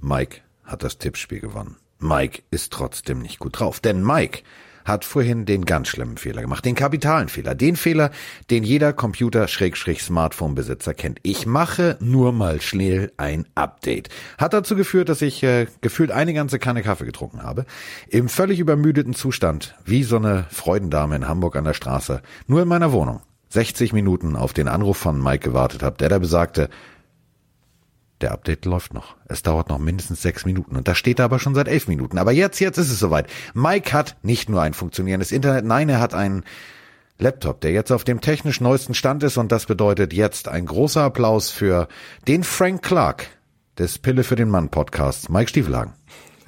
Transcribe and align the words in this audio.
Mike 0.00 0.40
hat 0.64 0.82
das 0.82 0.98
Tippspiel 0.98 1.40
gewonnen. 1.40 1.76
Mike 1.98 2.42
ist 2.50 2.72
trotzdem 2.72 3.20
nicht 3.20 3.38
gut 3.38 3.58
drauf, 3.58 3.80
denn 3.80 4.04
Mike 4.04 4.42
hat 4.84 5.06
vorhin 5.06 5.46
den 5.46 5.64
ganz 5.64 5.88
schlimmen 5.88 6.18
Fehler 6.18 6.42
gemacht, 6.42 6.64
den 6.64 6.74
kapitalen 6.74 7.28
Fehler, 7.28 7.54
den 7.54 7.76
Fehler, 7.76 8.10
den 8.50 8.64
jeder 8.64 8.92
Computer-Smartphone-Besitzer 8.92 10.92
kennt. 10.92 11.20
Ich 11.22 11.46
mache 11.46 11.96
nur 12.00 12.32
mal 12.32 12.60
schnell 12.60 13.12
ein 13.16 13.46
Update. 13.54 14.10
Hat 14.38 14.52
dazu 14.52 14.76
geführt, 14.76 15.08
dass 15.08 15.22
ich 15.22 15.42
äh, 15.42 15.66
gefühlt 15.80 16.10
eine 16.10 16.34
ganze 16.34 16.58
Kanne 16.58 16.82
Kaffee 16.82 17.06
getrunken 17.06 17.42
habe, 17.42 17.64
im 18.08 18.28
völlig 18.28 18.58
übermüdeten 18.58 19.14
Zustand, 19.14 19.76
wie 19.84 20.02
so 20.02 20.16
eine 20.16 20.46
Freudendame 20.50 21.16
in 21.16 21.28
Hamburg 21.28 21.56
an 21.56 21.64
der 21.64 21.74
Straße, 21.74 22.20
nur 22.46 22.62
in 22.62 22.68
meiner 22.68 22.92
Wohnung. 22.92 23.20
60 23.50 23.92
Minuten 23.92 24.34
auf 24.34 24.54
den 24.54 24.66
Anruf 24.66 24.96
von 24.96 25.22
Mike 25.22 25.50
gewartet 25.50 25.82
habe, 25.82 25.98
der 25.98 26.08
da 26.08 26.18
besagte, 26.18 26.70
der 28.22 28.32
Update 28.32 28.64
läuft 28.64 28.94
noch. 28.94 29.16
Es 29.26 29.42
dauert 29.42 29.68
noch 29.68 29.78
mindestens 29.78 30.22
sechs 30.22 30.44
Minuten. 30.44 30.76
Und 30.76 30.88
da 30.88 30.94
steht 30.94 31.18
er 31.18 31.24
aber 31.26 31.38
schon 31.38 31.54
seit 31.54 31.68
elf 31.68 31.88
Minuten. 31.88 32.18
Aber 32.18 32.32
jetzt, 32.32 32.60
jetzt 32.60 32.78
ist 32.78 32.90
es 32.90 32.98
soweit. 32.98 33.26
Mike 33.54 33.92
hat 33.92 34.16
nicht 34.22 34.48
nur 34.48 34.62
ein 34.62 34.74
funktionierendes 34.74 35.32
Internet, 35.32 35.64
nein, 35.64 35.88
er 35.88 36.00
hat 36.00 36.14
einen 36.14 36.44
Laptop, 37.18 37.60
der 37.60 37.72
jetzt 37.72 37.92
auf 37.92 38.04
dem 38.04 38.20
technisch 38.20 38.60
neuesten 38.60 38.94
Stand 38.94 39.22
ist. 39.22 39.36
Und 39.36 39.52
das 39.52 39.66
bedeutet 39.66 40.12
jetzt 40.12 40.48
ein 40.48 40.66
großer 40.66 41.02
Applaus 41.02 41.50
für 41.50 41.88
den 42.26 42.44
Frank 42.44 42.82
Clark 42.82 43.26
des 43.78 43.98
Pille 43.98 44.24
für 44.24 44.36
den 44.36 44.48
Mann 44.48 44.70
Podcasts, 44.70 45.28
Mike 45.28 45.48
Stiefelhagen. 45.48 45.92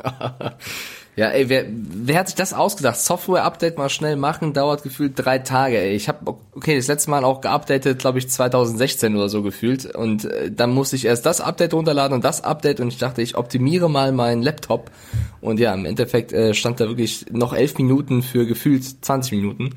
Ja, 1.17 1.29
ey, 1.29 1.49
wer, 1.49 1.65
wer 1.69 2.19
hat 2.19 2.27
sich 2.27 2.35
das 2.35 2.53
ausgedacht? 2.53 2.97
Software-Update 2.97 3.79
mal 3.79 3.89
schnell 3.89 4.17
machen, 4.17 4.53
dauert 4.53 4.83
gefühlt 4.83 5.13
drei 5.15 5.39
Tage. 5.39 5.79
Ey. 5.79 5.95
Ich 5.95 6.09
habe 6.09 6.35
okay, 6.53 6.77
das 6.77 6.89
letzte 6.89 7.11
Mal 7.11 7.25
auch 7.25 7.41
geupdatet, 7.41 8.01
glaube 8.01 8.19
ich, 8.19 8.29
2016 8.29 9.15
oder 9.15 9.29
so 9.29 9.43
gefühlt. 9.43 9.87
Und 9.95 10.25
äh, 10.25 10.51
dann 10.51 10.71
musste 10.71 10.97
ich 10.97 11.05
erst 11.05 11.25
das 11.25 11.41
Update 11.41 11.73
runterladen 11.73 12.17
und 12.17 12.25
das 12.25 12.43
Update 12.43 12.81
und 12.81 12.89
ich 12.89 12.99
dachte, 12.99 13.23
ich 13.23 13.37
optimiere 13.37 13.89
mal 13.89 14.11
meinen 14.11 14.43
Laptop. 14.43 14.91
Und 15.41 15.61
ja, 15.61 15.73
im 15.73 15.85
Endeffekt 15.85 16.33
äh, 16.33 16.53
stand 16.53 16.81
da 16.81 16.89
wirklich 16.89 17.27
noch 17.31 17.53
elf 17.53 17.79
Minuten 17.79 18.23
für 18.23 18.45
gefühlt 18.45 18.85
20 18.85 19.33
Minuten. 19.33 19.71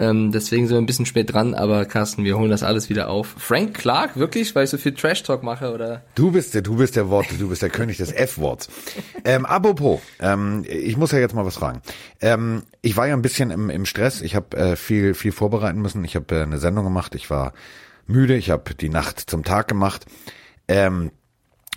Ähm, 0.00 0.32
deswegen 0.32 0.66
sind 0.66 0.76
wir 0.76 0.80
ein 0.80 0.86
bisschen 0.86 1.04
spät 1.04 1.32
dran, 1.32 1.54
aber 1.54 1.84
Carsten, 1.84 2.24
wir 2.24 2.38
holen 2.38 2.50
das 2.50 2.62
alles 2.62 2.88
wieder 2.88 3.10
auf. 3.10 3.34
Frank 3.36 3.74
Clark, 3.74 4.16
wirklich, 4.16 4.54
weil 4.54 4.64
ich 4.64 4.70
so 4.70 4.78
viel 4.78 4.94
Trash 4.94 5.22
Talk 5.22 5.42
mache, 5.42 5.72
oder? 5.74 6.02
Du 6.14 6.32
bist 6.32 6.54
der, 6.54 6.62
du 6.62 6.76
bist 6.76 6.96
der 6.96 7.10
Wort, 7.10 7.26
du 7.38 7.50
bist 7.50 7.60
der 7.60 7.68
König 7.68 7.98
des 7.98 8.10
F-Worts. 8.10 8.68
Ähm, 9.24 9.44
apropos, 9.44 10.00
ähm, 10.18 10.64
ich 10.66 10.96
muss 10.96 11.12
ja 11.12 11.18
jetzt 11.18 11.34
mal 11.34 11.44
was 11.44 11.56
fragen. 11.56 11.82
Ähm, 12.22 12.62
ich 12.80 12.96
war 12.96 13.06
ja 13.06 13.14
ein 13.14 13.20
bisschen 13.20 13.50
im, 13.50 13.68
im 13.68 13.84
Stress. 13.84 14.22
Ich 14.22 14.34
habe 14.34 14.56
äh, 14.56 14.76
viel, 14.76 15.12
viel 15.12 15.32
vorbereiten 15.32 15.82
müssen. 15.82 16.02
Ich 16.04 16.16
habe 16.16 16.34
äh, 16.34 16.42
eine 16.42 16.58
Sendung 16.58 16.84
gemacht. 16.84 17.14
Ich 17.14 17.28
war 17.28 17.52
müde. 18.06 18.36
Ich 18.36 18.48
habe 18.48 18.74
die 18.74 18.88
Nacht 18.88 19.28
zum 19.28 19.44
Tag 19.44 19.68
gemacht. 19.68 20.06
Ähm, 20.66 21.10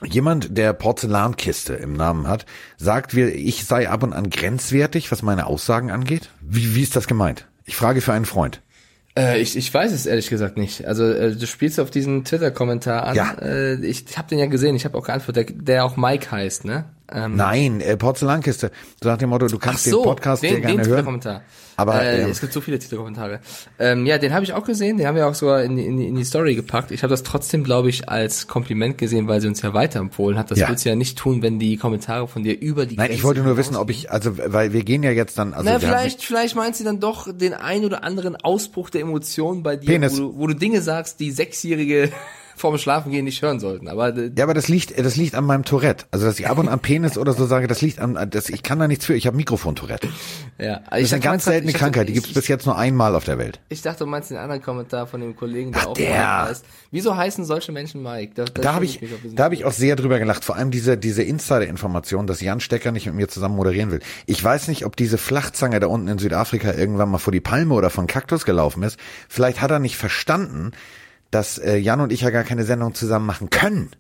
Jemand, 0.06 0.58
der 0.58 0.74
Porzellankiste 0.74 1.76
im 1.76 1.94
Namen 1.94 2.28
hat, 2.28 2.46
sagt, 2.76 3.14
ich 3.14 3.66
sei 3.66 3.90
ab 3.90 4.04
und 4.04 4.12
an 4.12 4.30
grenzwertig, 4.30 5.12
was 5.14 5.22
meine 5.22 5.46
Aussagen 5.46 5.92
angeht. 5.92 6.30
Wie, 6.42 6.76
wie 6.76 6.82
ist 6.82 6.98
das 6.98 7.08
gemeint? 7.08 7.48
Ich 7.66 7.76
frage 7.76 8.02
für 8.02 8.14
einen 8.14 8.26
Freund. 8.26 8.62
Äh, 9.16 9.40
ich, 9.40 9.56
ich 9.56 9.72
weiß 9.72 9.92
es 9.92 10.06
ehrlich 10.06 10.30
gesagt 10.30 10.58
nicht. 10.58 10.86
Also 10.86 11.06
äh, 11.06 11.36
du 11.36 11.46
spielst 11.46 11.80
auf 11.80 11.92
diesen 11.92 12.24
Twitter-Kommentar 12.24 13.04
an. 13.04 13.16
Ja. 13.16 13.34
Äh, 13.40 13.76
ich 13.86 14.18
habe 14.18 14.28
den 14.28 14.40
ja 14.40 14.48
gesehen, 14.48 14.76
ich 14.76 14.86
habe 14.86 14.98
auch 14.98 15.06
geantwortet, 15.06 15.50
der, 15.50 15.56
der 15.56 15.86
auch 15.86 15.98
Mike 15.98 16.32
heißt, 16.32 16.66
ne? 16.66 16.86
Ähm, 17.14 17.36
Nein, 17.36 17.80
äh, 17.82 17.96
Porzellankiste. 17.96 18.72
So 19.02 19.10
nach 19.10 19.18
dem 19.18 19.30
Motto, 19.30 19.48
du 19.48 19.60
kannst 19.60 19.84
so, 19.84 20.02
den 20.02 20.04
Podcast 20.04 20.42
den, 20.42 20.62
gerne 20.62 20.82
den 20.82 20.88
hören. 20.88 21.06
Kommentar. 21.06 21.44
Aber 21.76 22.02
äh, 22.02 22.22
ähm, 22.22 22.30
es 22.30 22.42
gibt 22.42 22.54
so 22.54 22.62
viele 22.62 22.80
Titelkommentare. 22.80 23.40
Ähm, 23.80 24.06
ja, 24.06 24.18
den 24.18 24.34
habe 24.34 24.44
ich 24.44 24.54
auch 24.54 24.64
gesehen. 24.64 24.98
Den 24.98 25.08
haben 25.08 25.16
wir 25.16 25.28
auch 25.28 25.36
sogar 25.36 25.64
in, 25.64 25.78
in, 25.78 26.00
in 26.00 26.16
die 26.16 26.24
Story 26.24 26.56
gepackt. 26.56 26.92
Ich 26.92 27.04
habe 27.04 27.12
das 27.12 27.24
trotzdem, 27.24 27.64
glaube 27.64 27.90
ich, 27.90 28.10
als 28.10 28.48
Kompliment 28.48 28.98
gesehen, 28.98 29.28
weil 29.28 29.42
sie 29.42 29.48
uns 29.48 29.62
ja 29.62 29.74
weiterempfohlen 29.74 30.38
hat. 30.38 30.50
Das 30.50 30.60
ja. 30.60 30.70
willst 30.70 30.86
du 30.86 30.90
ja 30.90 30.96
nicht 30.96 31.18
tun, 31.18 31.42
wenn 31.42 31.60
die 31.60 31.78
Kommentare 31.78 32.28
von 32.28 32.44
dir 32.44 32.60
über 32.60 32.86
die. 32.86 32.96
Nein, 32.96 33.08
Grenze 33.08 33.20
ich 33.20 33.24
wollte 33.24 33.42
nur 33.42 33.58
wissen, 33.58 33.76
ob 33.76 33.90
ich, 33.90 34.12
also, 34.12 34.38
weil 34.38 34.74
wir 34.74 34.84
gehen 34.84 35.04
ja 35.04 35.12
jetzt 35.12 35.38
dann. 35.38 35.54
Also 35.54 35.70
Na, 35.70 35.80
vielleicht, 35.80 36.24
vielleicht 36.24 36.56
meint 36.56 36.76
sie 36.76 36.84
dann 36.84 37.00
doch 37.00 37.32
den 37.32 37.54
ein 37.54 37.86
oder 37.86 38.04
anderen 38.04 38.36
Ausbruch 38.36 38.90
der 38.90 39.02
Emotionen 39.02 39.62
bei 39.62 39.76
dir, 39.76 40.02
wo 40.12 40.18
du, 40.18 40.38
wo 40.38 40.48
du 40.48 40.56
Dinge 40.56 40.82
sagst, 40.82 41.20
die 41.20 41.32
sechsjährige 41.32 42.12
vorm 42.56 42.78
Schlafengehen 42.78 43.26
nicht 43.26 43.42
hören 43.42 43.60
sollten. 43.60 43.88
Aber 43.88 44.18
ja, 44.18 44.44
aber 44.44 44.54
das 44.54 44.68
liegt, 44.68 44.98
das 44.98 45.16
liegt 45.16 45.36
an 45.36 45.46
meinem 45.46 45.66
Tourette. 45.66 46.06
Also 46.12 46.26
dass 46.26 46.40
ich 46.40 46.48
ab 46.48 46.58
und 46.58 46.68
an 46.68 46.80
Penis 46.80 47.18
oder 47.18 47.34
so 47.34 47.46
sage, 47.46 47.68
das 47.68 47.82
liegt 47.82 48.00
an, 48.00 48.18
das, 48.30 48.50
ich 48.50 48.64
kann 48.64 48.80
da 48.80 48.88
nichts 48.88 49.06
für. 49.06 49.16
Ich 49.16 49.28
habe 49.28 49.38
Mikrofon-Tourette. 49.38 50.10
Ja, 50.58 50.82
also 50.86 50.90
das 50.92 51.02
ist 51.02 51.14
eine 51.14 51.22
ganz 51.22 51.46
seltene 51.46 51.74
Krankheit. 51.74 52.10
Die 52.10 52.14
gibt 52.14 52.28
es 52.28 52.34
bis 52.34 52.48
jetzt 52.48 52.66
nur 52.66 52.78
einmal 52.78 53.16
auf 53.16 53.24
der 53.24 53.38
Welt. 53.38 53.60
Ich 53.70 53.82
dachte, 53.82 54.04
du 54.04 54.10
meinst 54.10 54.32
den 54.32 54.38
anderen 54.38 54.62
Kommentar 54.62 55.08
von 55.08 55.22
dem 55.22 55.36
Kollegen, 55.36 55.72
der 55.72 55.82
Ach, 55.82 55.88
auch 55.88 55.94
der. 55.94 56.46
Heißt. 56.48 56.66
Wieso 56.92 57.16
heißen 57.16 57.46
solche 57.46 57.72
Menschen 57.72 58.02
Mike? 58.02 58.34
Da, 58.36 58.46
da 58.46 58.74
habe 58.74 58.86
ich, 58.86 59.00
da 59.34 59.46
habe 59.46 59.56
ich 59.56 59.66
auch 59.66 59.72
sehr 59.72 59.96
drüber 59.96 60.20
gelacht. 60.20 60.46
Vor 60.46 60.56
allem 60.56 60.72
diese 60.72 60.98
diese 60.98 61.24
Insider-Information, 61.24 62.28
dass 62.28 62.42
Jan 62.42 62.60
Stecker 62.60 62.92
nicht 62.92 63.06
mit 63.06 63.16
mir 63.16 63.28
zusammen 63.28 63.56
moderieren 63.56 63.92
will. 63.92 64.00
Ich 64.26 64.44
weiß 64.44 64.68
nicht, 64.68 64.86
ob 64.86 64.96
diese 64.96 65.18
Flachzange 65.18 65.80
da 65.80 65.88
unten 65.88 66.08
in 66.08 66.18
Südafrika 66.18 66.74
irgendwann 66.74 67.10
mal 67.10 67.18
vor 67.18 67.34
die 67.34 67.42
Palme 67.42 67.74
oder 67.74 67.90
von 67.90 68.08
Kaktus 68.08 68.46
gelaufen 68.46 68.84
ist. 68.84 68.98
Vielleicht 69.28 69.62
hat 69.62 69.72
er 69.72 69.80
nicht 69.80 69.98
verstanden 69.98 70.72
dass 71.34 71.58
äh, 71.58 71.78
Jan 71.78 72.02
und 72.02 72.12
ich 72.12 72.22
ja 72.22 72.30
gar 72.30 72.44
keine 72.44 72.64
Sendung 72.64 72.94
zusammen 72.94 73.26
machen 73.26 73.50
können. 73.50 73.92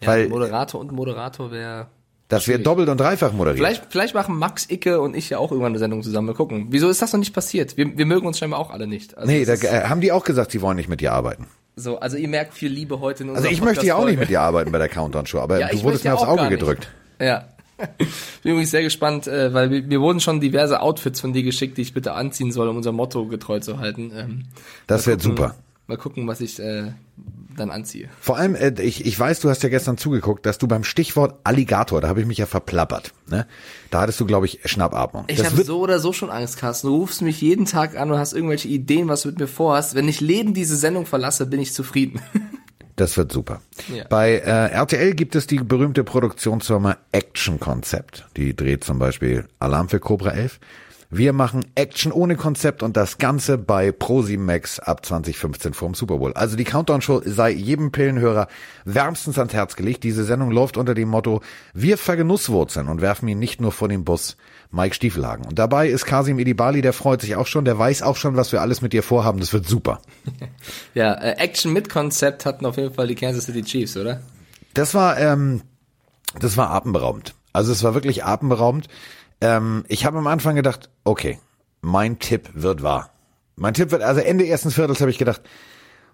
Ja, 0.00 0.08
weil 0.08 0.28
Moderator 0.28 0.80
und 0.80 0.92
Moderator 0.92 1.50
wäre 1.50 1.88
das 2.28 2.46
wäre 2.46 2.60
doppelt 2.60 2.88
und 2.88 2.98
dreifach 2.98 3.32
moderiert. 3.32 3.58
Vielleicht, 3.58 3.86
vielleicht 3.90 4.14
machen 4.14 4.38
Max 4.38 4.70
Icke 4.70 5.00
und 5.00 5.16
ich 5.16 5.30
ja 5.30 5.38
auch 5.38 5.50
irgendwann 5.50 5.72
eine 5.72 5.80
Sendung 5.80 6.04
zusammen. 6.04 6.28
Mal 6.28 6.34
gucken. 6.34 6.68
Wieso 6.70 6.88
ist 6.88 7.02
das 7.02 7.12
noch 7.12 7.18
nicht 7.18 7.34
passiert? 7.34 7.76
Wir, 7.76 7.98
wir 7.98 8.06
mögen 8.06 8.24
uns 8.24 8.38
scheinbar 8.38 8.60
auch 8.60 8.70
alle 8.70 8.86
nicht. 8.86 9.18
Also 9.18 9.30
nee, 9.30 9.44
da 9.44 9.54
äh, 9.54 9.88
haben 9.88 10.00
die 10.00 10.12
auch 10.12 10.22
gesagt, 10.22 10.52
sie 10.52 10.62
wollen 10.62 10.76
nicht 10.76 10.88
mit 10.88 11.00
dir 11.00 11.12
arbeiten. 11.12 11.48
So, 11.74 11.98
also 11.98 12.16
ihr 12.16 12.28
merkt 12.28 12.54
viel 12.54 12.70
Liebe 12.70 13.00
heute 13.00 13.24
in 13.24 13.30
Also 13.30 13.48
ich 13.48 13.60
möchte 13.60 13.84
ja 13.84 13.96
auch 13.96 14.04
nicht 14.04 14.20
mit 14.20 14.28
dir 14.28 14.40
arbeiten 14.40 14.70
bei 14.70 14.78
der 14.78 14.88
Countdown-Show, 14.88 15.40
aber 15.40 15.58
ja, 15.60 15.68
du 15.68 15.82
wurdest 15.82 16.04
mir 16.04 16.14
aufs 16.14 16.22
Auge 16.22 16.48
gedrückt. 16.48 16.88
Ja. 17.22 17.48
Bin 17.98 18.52
übrigens 18.52 18.70
sehr 18.70 18.82
gespannt, 18.82 19.26
äh, 19.26 19.52
weil 19.52 19.68
mir 19.68 20.00
wurden 20.00 20.20
schon 20.20 20.40
diverse 20.40 20.80
Outfits 20.80 21.20
von 21.20 21.34
dir 21.34 21.42
geschickt, 21.42 21.76
die 21.76 21.82
ich 21.82 21.92
bitte 21.92 22.14
anziehen 22.14 22.50
soll, 22.50 22.66
um 22.68 22.78
unser 22.78 22.92
Motto 22.92 23.26
getreu 23.26 23.60
zu 23.60 23.78
halten. 23.78 24.10
Ähm, 24.14 24.44
das 24.86 25.06
wird 25.06 25.20
super. 25.20 25.54
Mal 25.90 25.96
gucken, 25.96 26.28
was 26.28 26.40
ich 26.40 26.60
äh, 26.60 26.92
dann 27.56 27.72
anziehe. 27.72 28.08
Vor 28.20 28.36
allem, 28.36 28.54
äh, 28.54 28.80
ich, 28.80 29.04
ich 29.06 29.18
weiß, 29.18 29.40
du 29.40 29.50
hast 29.50 29.64
ja 29.64 29.68
gestern 29.68 29.98
zugeguckt, 29.98 30.46
dass 30.46 30.56
du 30.58 30.68
beim 30.68 30.84
Stichwort 30.84 31.40
Alligator, 31.42 32.00
da 32.00 32.06
habe 32.06 32.20
ich 32.20 32.26
mich 32.26 32.38
ja 32.38 32.46
verplappert. 32.46 33.12
Ne? 33.28 33.44
Da 33.90 34.02
hattest 34.02 34.20
du, 34.20 34.24
glaube 34.24 34.46
ich, 34.46 34.60
Schnappatmung. 34.66 35.24
Ich 35.26 35.44
habe 35.44 35.64
so 35.64 35.80
oder 35.80 35.98
so 35.98 36.12
schon 36.12 36.30
Angst, 36.30 36.58
Carsten. 36.58 36.86
Du 36.86 36.94
rufst 36.94 37.22
mich 37.22 37.40
jeden 37.40 37.64
Tag 37.64 37.96
an 37.96 38.12
und 38.12 38.18
hast 38.18 38.34
irgendwelche 38.34 38.68
Ideen, 38.68 39.08
was 39.08 39.22
du 39.22 39.30
mit 39.30 39.40
mir 39.40 39.48
vorhast. 39.48 39.96
Wenn 39.96 40.06
ich 40.06 40.20
lebend 40.20 40.56
diese 40.56 40.76
Sendung 40.76 41.06
verlasse, 41.06 41.44
bin 41.46 41.58
ich 41.60 41.74
zufrieden. 41.74 42.20
Das 42.96 43.16
wird 43.16 43.32
super. 43.32 43.62
Ja. 43.88 44.04
Bei 44.10 44.32
äh, 44.32 44.72
RTL 44.72 45.14
gibt 45.14 45.34
es 45.34 45.46
die 45.46 45.56
berühmte 45.56 46.04
Produktionsfirma 46.04 46.98
Action 47.12 47.58
Concept. 47.58 48.26
Die 48.36 48.54
dreht 48.54 48.84
zum 48.84 48.98
Beispiel 48.98 49.46
Alarm 49.58 49.88
für 49.88 50.00
Cobra 50.00 50.32
11 50.32 50.60
wir 51.10 51.32
machen 51.32 51.66
Action 51.74 52.12
ohne 52.12 52.36
Konzept 52.36 52.84
und 52.84 52.96
das 52.96 53.18
Ganze 53.18 53.58
bei 53.58 53.90
ProSimax 53.90 54.78
ab 54.78 55.04
2015 55.04 55.74
vorm 55.74 55.94
Super 55.94 56.18
Bowl. 56.18 56.32
Also 56.34 56.56
die 56.56 56.64
Countdown-Show 56.64 57.22
sei 57.24 57.50
jedem 57.50 57.90
Pillenhörer 57.90 58.46
wärmstens 58.84 59.36
ans 59.36 59.52
Herz 59.52 59.74
gelegt. 59.74 60.04
Diese 60.04 60.22
Sendung 60.22 60.52
läuft 60.52 60.76
unter 60.76 60.94
dem 60.94 61.08
Motto, 61.08 61.40
wir 61.74 61.98
vergenusswurzeln 61.98 62.86
und 62.86 63.00
werfen 63.00 63.28
ihn 63.28 63.40
nicht 63.40 63.60
nur 63.60 63.72
vor 63.72 63.88
den 63.88 64.04
Bus. 64.04 64.36
Mike 64.70 64.94
Stiefelhagen. 64.94 65.46
Und 65.46 65.58
dabei 65.58 65.88
ist 65.88 66.04
Kasim 66.04 66.38
Edibali, 66.38 66.80
der 66.80 66.92
freut 66.92 67.22
sich 67.22 67.34
auch 67.34 67.48
schon, 67.48 67.64
der 67.64 67.76
weiß 67.76 68.02
auch 68.02 68.16
schon, 68.16 68.36
was 68.36 68.52
wir 68.52 68.60
alles 68.60 68.80
mit 68.82 68.92
dir 68.92 69.02
vorhaben. 69.02 69.40
Das 69.40 69.52
wird 69.52 69.66
super. 69.66 70.00
Ja, 70.94 71.14
äh, 71.14 71.36
Action 71.38 71.72
mit 71.72 71.88
Konzept 71.88 72.44
hatten 72.44 72.66
auf 72.66 72.76
jeden 72.76 72.94
Fall 72.94 73.06
die 73.06 73.14
Kansas 73.14 73.44
City 73.44 73.62
Chiefs, 73.62 73.96
oder? 73.96 74.20
Das 74.74 74.94
war, 74.94 75.18
ähm, 75.18 75.62
das 76.38 76.56
war 76.56 76.70
atemberaubend. 76.70 77.34
Also 77.52 77.72
es 77.72 77.82
war 77.82 77.94
wirklich 77.94 78.24
atemberaubend. 78.24 78.88
Ähm, 79.40 79.84
ich 79.88 80.04
habe 80.04 80.18
am 80.18 80.26
Anfang 80.26 80.56
gedacht, 80.56 80.90
okay, 81.04 81.38
mein 81.80 82.18
Tipp 82.18 82.50
wird 82.54 82.82
wahr. 82.82 83.10
Mein 83.56 83.74
Tipp 83.74 83.90
wird, 83.90 84.02
also 84.02 84.20
Ende 84.20 84.46
ersten 84.46 84.70
Viertels 84.70 85.00
habe 85.00 85.10
ich 85.10 85.18
gedacht, 85.18 85.42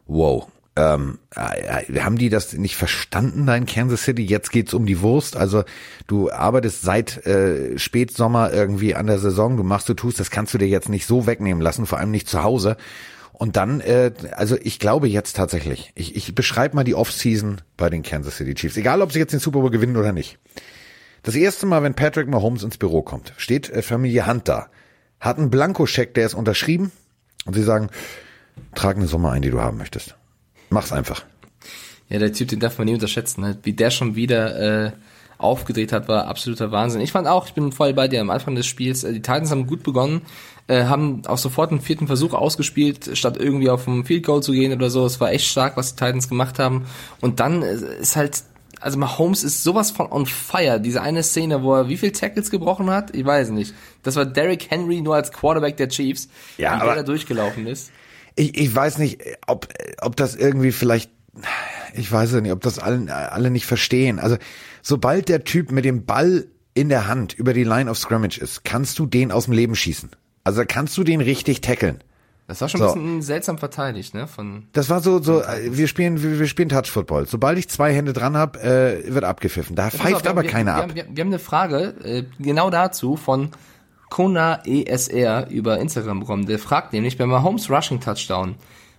wow, 0.07 0.47
ähm, 0.77 1.19
äh, 1.35 2.01
haben 2.01 2.19
die 2.19 2.29
das 2.29 2.53
nicht 2.53 2.77
verstanden 2.77 3.47
da 3.47 3.57
in 3.57 3.67
Kansas 3.67 4.03
City? 4.03 4.23
Jetzt 4.23 4.51
geht's 4.51 4.75
um 4.75 4.84
die 4.84 5.01
Wurst. 5.01 5.37
Also 5.37 5.65
du 6.07 6.31
arbeitest 6.31 6.83
seit 6.83 7.27
äh, 7.27 7.78
Spätsommer 7.78 8.53
irgendwie 8.53 8.95
an 8.95 9.07
der 9.07 9.19
Saison, 9.19 9.57
du 9.57 9.63
machst, 9.63 9.89
du 9.89 9.95
tust, 9.95 10.21
das 10.21 10.31
kannst 10.31 10.53
du 10.55 10.59
dir 10.59 10.69
jetzt 10.69 10.89
nicht 10.89 11.07
so 11.07 11.27
wegnehmen 11.27 11.63
lassen, 11.63 11.87
vor 11.87 11.99
allem 11.99 12.11
nicht 12.11 12.29
zu 12.29 12.43
Hause. 12.43 12.77
Und 13.33 13.57
dann, 13.57 13.81
äh, 13.81 14.13
also 14.33 14.57
ich 14.61 14.79
glaube 14.79 15.09
jetzt 15.09 15.37
tatsächlich, 15.37 15.93
ich, 15.95 16.15
ich 16.15 16.34
beschreibe 16.34 16.77
mal 16.77 16.84
die 16.84 16.95
Offseason 16.95 17.61
bei 17.77 17.91
den 17.91 18.03
Kansas 18.03 18.37
City 18.37 18.55
Chiefs, 18.55 18.77
egal 18.77 19.03
ob 19.03 19.13
sie 19.13 19.19
jetzt 19.19 19.33
den 19.33 19.41
Super 19.41 19.61
Bowl 19.61 19.71
gewinnen 19.71 19.97
oder 19.97 20.13
nicht. 20.13 20.39
Das 21.27 21.34
erste 21.34 21.67
Mal, 21.67 21.83
wenn 21.83 21.95
Patrick 21.95 22.28
Mahomes 22.28 22.63
ins 22.63 22.78
Büro 22.78 23.03
kommt, 23.03 23.33
steht 23.37 23.69
äh, 23.69 23.83
Familie 23.83 24.28
Hunt 24.28 24.47
da, 24.47 24.69
hat 25.19 25.39
einen 25.39 25.51
Blankoscheck, 25.51 26.15
der 26.15 26.25
ist 26.25 26.34
unterschrieben 26.34 26.93
und 27.47 27.55
sie 27.55 27.65
sagen, 27.65 27.91
trag 28.77 28.97
eine 28.97 29.09
Summe 29.09 29.31
ein, 29.31 29.43
die 29.43 29.51
du 29.51 29.61
haben 29.61 29.77
möchtest. 29.77 30.15
Mach's 30.71 30.93
einfach. 30.93 31.25
Ja, 32.09 32.21
der 32.21 32.33
Typ, 32.33 32.47
den 32.47 32.61
darf 32.61 32.78
man 32.78 32.84
nie 32.84 32.95
unterschätzen, 32.95 33.41
ne? 33.41 33.59
wie 33.65 33.73
der 33.73 33.91
schon 33.91 34.15
wieder 34.15 34.87
äh, 34.87 34.93
aufgedreht 35.37 35.91
hat, 35.91 36.07
war 36.07 36.28
absoluter 36.28 36.71
Wahnsinn. 36.71 37.01
Ich 37.01 37.11
fand 37.11 37.27
auch, 37.27 37.49
ich 37.49 37.55
bin 37.55 37.72
voll 37.72 37.93
bei 37.93 38.07
dir 38.07 38.21
am 38.21 38.31
Anfang 38.31 38.55
des 38.55 38.67
Spiels, 38.67 39.03
äh, 39.03 39.13
die 39.13 39.21
Titans 39.21 39.51
haben 39.51 39.67
gut 39.67 39.83
begonnen, 39.83 40.22
äh, 40.69 40.84
haben 40.84 41.27
auch 41.27 41.39
sofort 41.39 41.72
einen 41.72 41.81
vierten 41.81 42.07
Versuch 42.07 42.34
ausgespielt, 42.34 43.19
statt 43.19 43.37
irgendwie 43.37 43.69
auf 43.69 43.89
ein 43.89 44.05
Field 44.05 44.25
Goal 44.25 44.45
zu 44.45 44.53
gehen 44.53 44.72
oder 44.72 44.91
so. 44.91 45.05
Es 45.05 45.19
war 45.19 45.33
echt 45.33 45.49
stark, 45.49 45.77
was 45.77 45.97
die 45.97 46.05
Titans 46.05 46.29
gemacht 46.29 46.61
haben. 46.61 46.87
Und 47.21 47.41
dann 47.41 47.63
ist 47.63 48.15
halt 48.15 48.45
also 48.81 48.99
Mahomes 48.99 49.43
ist 49.43 49.63
sowas 49.63 49.91
von 49.91 50.11
on 50.11 50.27
fire. 50.27 50.81
Diese 50.81 51.03
eine 51.03 51.23
Szene, 51.23 51.63
wo 51.63 51.75
er 51.75 51.89
wie 51.89 51.97
viel 51.97 52.13
Tackles 52.13 52.51
gebrochen 52.51 52.91
hat, 52.91 53.15
ich 53.15 53.25
weiß 53.25 53.51
nicht. 53.51 53.75
Das 54.03 54.17
war 54.17 54.27
Derrick 54.27 54.71
Henry 54.71 55.01
nur 55.01 55.15
als 55.15 55.33
Quarterback 55.33 55.77
der 55.77 55.89
Chiefs, 55.89 56.28
ja, 56.59 56.71
wie 56.71 56.81
aber 56.81 56.95
der 56.95 56.97
da 56.97 57.03
durchgelaufen 57.03 57.67
ist. 57.67 57.91
Ich, 58.34 58.57
ich 58.59 58.75
weiß 58.75 58.99
nicht, 58.99 59.21
ob, 59.47 59.69
ob 60.03 60.17
das 60.17 60.34
irgendwie 60.34 60.73
vielleicht, 60.73 61.11
ich 61.95 62.11
weiß 62.11 62.33
es 62.33 62.43
nicht, 62.43 62.53
ob 62.53 62.61
das 62.61 62.78
alle, 62.78 63.15
alle 63.15 63.51
nicht 63.51 63.67
verstehen. 63.67 64.19
Also 64.19 64.37
sobald 64.83 65.29
der 65.29 65.45
Typ 65.45 65.72
mit 65.72 65.84
dem 65.84 66.05
Ball 66.05 66.47
in 66.75 66.91
der 66.91 67.09
Hand 67.09 67.33
über 67.33 67.55
die 67.55 67.65
Line 67.65 67.91
of 67.91 67.97
Scrimmage 67.97 68.39
ist, 68.39 68.65
kannst 68.65 68.99
du 68.99 69.07
den 69.07 69.33
aus 69.33 69.47
dem 69.47 69.55
Leben 69.55 69.75
schießen. 69.75 70.11
Also 70.45 70.63
kannst 70.69 70.97
du 70.99 71.05
den 71.05 71.22
richtig 71.22 71.63
tackeln. 71.63 72.05
Das 72.48 72.60
war 72.60 72.69
schon 72.69 72.81
so. 72.81 72.87
ein 72.87 72.95
bisschen 72.95 73.22
seltsam 73.22 73.59
verteidigt, 73.59 74.15
ne? 74.15 74.28
Von 74.28 74.69
das 74.72 74.89
war 74.89 75.01
so, 75.01 75.21
so 75.21 75.43
wir 75.69 75.89
spielen, 75.89 76.22
wir, 76.22 76.39
wir 76.39 76.47
spielen 76.47 76.69
Touch 76.69 76.91
Football. 76.91 77.27
Sobald 77.27 77.59
ich 77.59 77.69
zwei 77.69 77.93
Hände 77.93 78.13
dran 78.13 78.37
hab, 78.37 78.57
äh, 78.63 79.13
wird 79.13 79.25
abgepfiffen. 79.25 79.75
Da 79.75 79.91
pfeift 79.91 80.27
auf, 80.27 80.27
aber 80.27 80.43
wir, 80.43 80.51
keiner 80.51 80.77
wir, 80.77 80.83
ab. 80.83 80.89
Wir, 80.95 81.07
wir, 81.07 81.16
wir, 81.16 81.21
haben 81.22 81.28
eine 81.28 81.39
Frage 81.41 81.95
äh, 82.04 82.25
genau 82.39 82.71
dazu 82.71 83.16
von 83.16 83.51
Kona 84.10 84.63
ESR 84.65 85.48
über 85.51 85.78
Instagram 85.81 86.21
bekommen. 86.21 86.47
Der 86.47 86.60
fragt 86.60 86.93
nämlich, 86.93 87.19
bei 87.19 87.27
Mahomes 87.27 87.69
Rushing 87.69 88.01
Touchdown 88.01 88.54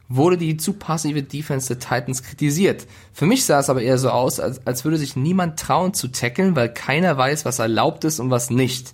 wurde 0.09 0.37
die 0.37 0.57
zu 0.57 0.73
passive 0.73 1.23
Defense 1.23 1.67
der 1.67 1.79
Titans 1.79 2.23
kritisiert. 2.23 2.85
Für 3.13 3.25
mich 3.25 3.45
sah 3.45 3.59
es 3.59 3.69
aber 3.69 3.81
eher 3.81 3.97
so 3.97 4.09
aus, 4.09 4.39
als, 4.39 4.65
als 4.65 4.83
würde 4.85 4.97
sich 4.97 5.15
niemand 5.15 5.59
trauen 5.59 5.93
zu 5.93 6.09
tackeln, 6.09 6.55
weil 6.55 6.73
keiner 6.73 7.17
weiß, 7.17 7.45
was 7.45 7.59
erlaubt 7.59 8.03
ist 8.03 8.19
und 8.19 8.29
was 8.29 8.49
nicht. 8.49 8.93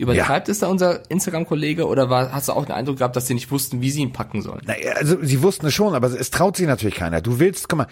Übertreibt 0.00 0.48
ja. 0.48 0.52
es 0.52 0.60
da 0.60 0.68
unser 0.68 1.10
Instagram-Kollege 1.10 1.86
oder 1.86 2.08
war, 2.08 2.32
hast 2.32 2.48
du 2.48 2.52
auch 2.52 2.64
den 2.64 2.72
Eindruck 2.74 2.96
gehabt, 2.96 3.16
dass 3.16 3.26
sie 3.26 3.34
nicht 3.34 3.50
wussten, 3.50 3.82
wie 3.82 3.90
sie 3.90 4.00
ihn 4.00 4.14
packen 4.14 4.40
sollen? 4.40 4.62
Na, 4.64 4.72
also 4.96 5.18
sie 5.20 5.42
wussten 5.42 5.66
es 5.66 5.74
schon, 5.74 5.94
aber 5.94 6.06
es 6.06 6.30
traut 6.30 6.56
sich 6.56 6.66
natürlich 6.66 6.94
keiner. 6.94 7.20
Du 7.20 7.38
willst, 7.38 7.68
guck 7.68 7.80
mal, 7.80 7.86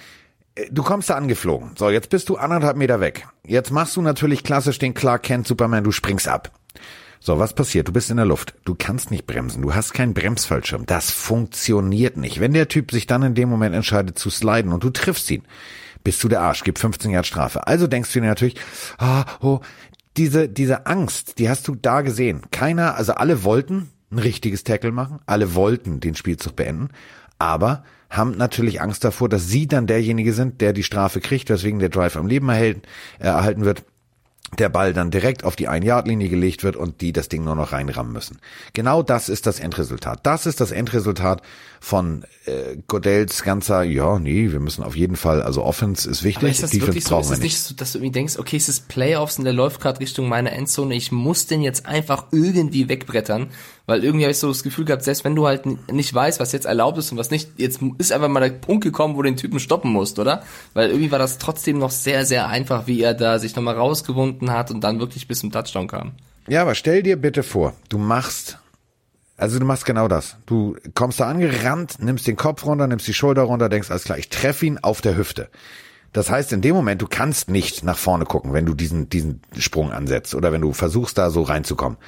äh, 0.55 0.69
du 0.71 0.83
kommst 0.83 1.11
da 1.11 1.17
angeflogen. 1.17 1.73
So, 1.77 1.91
jetzt 1.91 2.09
bist 2.09 2.31
du 2.31 2.37
anderthalb 2.37 2.79
Meter 2.79 3.01
weg. 3.01 3.29
Jetzt 3.47 3.71
machst 3.73 3.95
du 3.95 4.01
natürlich 4.01 4.43
klassisch 4.43 4.79
den 4.79 4.95
Clark 4.95 5.25
Kent 5.25 5.47
Superman, 5.47 5.85
du 5.85 5.93
springst 5.93 6.29
ab. 6.29 6.51
So, 7.21 7.39
was 7.39 7.53
passiert? 7.53 7.89
Du 7.89 7.93
bist 7.93 8.11
in 8.11 8.17
der 8.17 8.25
Luft. 8.25 8.55
Du 8.65 8.75
kannst 8.75 9.11
nicht 9.11 9.27
bremsen. 9.27 9.61
Du 9.61 9.75
hast 9.75 9.93
keinen 9.93 10.15
Bremsfallschirm. 10.15 10.87
Das 10.87 11.11
funktioniert 11.11 12.17
nicht. 12.17 12.41
Wenn 12.41 12.55
der 12.55 12.69
Typ 12.69 12.91
sich 12.91 13.07
dann 13.07 13.23
in 13.23 13.35
dem 13.35 13.51
Moment 13.51 13.75
entscheidet 13.75 14.19
zu 14.19 14.31
sliden 14.31 14.73
und 14.73 14.83
du 14.83 14.89
triffst 14.89 15.31
ihn, 15.31 15.43
bist 16.05 16.25
du 16.25 16.29
der 16.29 16.41
Arsch, 16.41 16.65
gib 16.65 16.79
15 16.79 17.11
Jahre 17.11 17.25
Strafe. 17.25 17.67
Also 17.67 17.87
denkst 17.87 18.13
du 18.15 18.21
dir 18.21 18.29
natürlich, 18.29 18.55
ah, 18.97 19.25
oh, 19.41 19.61
diese, 20.19 20.49
diese 20.49 20.87
Angst, 20.87 21.39
die 21.39 21.49
hast 21.49 21.69
du 21.69 21.75
da 21.75 22.03
gesehen. 22.03 22.43
Keiner, 22.51 22.97
also 22.97 23.15
alle 23.15 23.45
wollten 23.45 23.91
ein 24.11 24.19
richtiges 24.19 24.65
Tackle 24.65 24.93
machen, 24.93 25.21
alle 25.27 25.55
wollten 25.55 26.01
den 26.01 26.15
Spielzug 26.15 26.57
beenden, 26.57 26.89
aber 27.39 27.85
haben 28.11 28.37
natürlich 28.37 28.81
Angst 28.81 29.05
davor, 29.05 29.29
dass 29.29 29.49
sie 29.49 29.67
dann 29.67 29.87
derjenige 29.87 30.33
sind, 30.33 30.61
der 30.61 30.73
die 30.73 30.83
Strafe 30.83 31.21
kriegt, 31.21 31.51
weswegen 31.51 31.79
der 31.79 31.91
Drive 31.91 32.17
am 32.17 32.27
Leben 32.27 32.49
erhält, 32.49 32.87
äh, 33.19 33.27
erhalten 33.27 33.65
wird 33.65 33.85
der 34.59 34.71
Ball 34.71 34.95
dann 34.95 35.11
direkt 35.11 35.45
auf 35.45 35.57
die 35.57 35.69
Ein-Yard-Linie 35.69 36.31
gelegt 36.31 36.65
wird 36.65 36.75
und 36.77 37.03
die 37.03 37.13
das 37.13 37.29
Ding 37.29 37.45
nur 37.45 37.55
noch 37.55 37.73
reinrammen 37.73 38.13
müssen. 38.13 38.39
Genau 38.73 39.03
das 39.03 39.29
ist 39.29 39.47
das 39.47 39.61
Endresultat. 39.61 40.21
Das 40.23 40.47
ist 40.47 40.61
das 40.61 40.71
Endresultat 40.71 41.43
von 41.81 42.25
äh, 42.47 42.77
Godells 42.87 43.43
ganzer, 43.43 43.83
ja, 43.83 44.19
nee, 44.19 44.51
wir 44.51 44.61
müssen 44.61 44.83
auf 44.83 44.97
jeden 44.97 45.17
Fall, 45.17 45.43
also 45.43 45.63
Offense 45.63 46.09
ist 46.09 46.25
wichtig, 46.25 46.43
Aber 46.43 46.51
ist 46.51 46.63
das 46.63 46.71
Defense 46.71 46.89
wirklich 46.89 47.05
so? 47.05 47.19
Ist 47.19 47.31
es 47.31 47.41
nicht 47.41 47.59
so, 47.59 47.75
dass 47.75 47.93
du 47.93 47.99
irgendwie 47.99 48.13
denkst, 48.13 48.39
okay, 48.39 48.57
es 48.57 48.69
ist 48.69 48.89
Playoffs 48.89 49.39
und 49.39 49.45
der 49.45 49.53
läuft 49.53 49.81
gerade 49.81 50.01
Richtung 50.01 50.29
meiner 50.29 50.53
Endzone, 50.53 50.95
ich 50.95 51.13
muss 51.13 51.47
den 51.47 51.63
jetzt 51.63 51.87
einfach 51.87 52.27
irgendwie 52.33 52.89
wegbrettern, 52.89 53.49
weil 53.87 54.05
irgendwie 54.05 54.25
habe 54.25 54.33
ich 54.33 54.39
so 54.39 54.49
das 54.49 54.63
Gefühl 54.63 54.85
gehabt, 54.85 55.05
selbst 55.05 55.25
wenn 55.25 55.35
du 55.35 55.47
halt 55.47 55.65
nicht 55.91 56.13
weißt, 56.13 56.41
was 56.41 56.53
jetzt 56.53 56.67
erlaubt 56.67 56.99
ist 56.99 57.13
und 57.13 57.19
was 57.19 57.31
nicht, 57.31 57.51
jetzt 57.57 57.81
ist 57.99 58.13
einfach 58.13 58.29
mal 58.29 58.41
der 58.41 58.51
Punkt 58.51 58.85
gekommen, 58.85 59.15
wo 59.15 59.23
du 59.23 59.31
den 59.31 59.37
Typen 59.37 59.61
stoppen 59.61 59.93
musst, 59.93 60.19
oder? 60.19 60.43
Weil 60.75 60.91
irgendwie 60.91 61.11
war 61.11 61.19
das 61.19 61.39
trotzdem 61.39 61.79
noch 61.79 61.91
sehr, 61.91 62.27
sehr 62.27 62.49
einfach, 62.49 62.87
wie 62.87 63.01
er 63.01 63.15
da 63.15 63.39
sich 63.39 63.55
nochmal 63.55 63.77
rausgewunden 63.77 64.51
hat 64.51 64.71
und 64.71 64.83
dann 64.83 65.01
wirklich 65.01 65.29
bis 65.29 65.41
zum 65.41 65.53
Touchdown 65.53 65.87
kam. 65.87 66.13
Ja, 66.49 66.63
aber 66.63 66.75
stell 66.75 67.03
dir 67.03 67.17
bitte 67.17 67.43
vor, 67.43 67.75
du 67.89 67.99
machst 67.99 68.59
also 69.39 69.59
du 69.61 69.65
machst 69.65 69.87
genau 69.87 70.09
das. 70.09 70.37
Du 70.47 70.77
kommst 70.95 71.21
da 71.21 71.29
angerannt, 71.29 71.97
nimmst 72.01 72.27
den 72.27 72.37
Kopf 72.37 72.67
runter, 72.67 72.89
nimmst 72.89 73.07
die 73.07 73.15
Schulter 73.15 73.43
runter, 73.43 73.69
denkst, 73.69 73.91
alles 73.91 74.05
klar, 74.05 74.19
ich 74.19 74.29
treffe 74.29 74.67
ihn 74.67 74.79
auf 74.79 75.01
der 75.01 75.17
Hüfte. 75.17 75.49
Das 76.13 76.29
heißt, 76.29 76.53
in 76.53 76.61
dem 76.61 76.75
Moment, 76.75 77.01
du 77.01 77.07
kannst 77.07 77.49
nicht 77.49 77.85
nach 77.85 77.97
vorne 77.97 78.25
gucken, 78.25 78.53
wenn 78.53 78.67
du 78.67 78.75
diesen, 78.75 79.09
diesen 79.09 79.41
Sprung 79.57 79.93
ansetzt 79.93 80.35
oder 80.35 80.51
wenn 80.51 80.61
du 80.61 80.73
versuchst, 80.73 81.17
da 81.19 81.31
so 81.31 81.43
reinzukommen. 81.43 81.99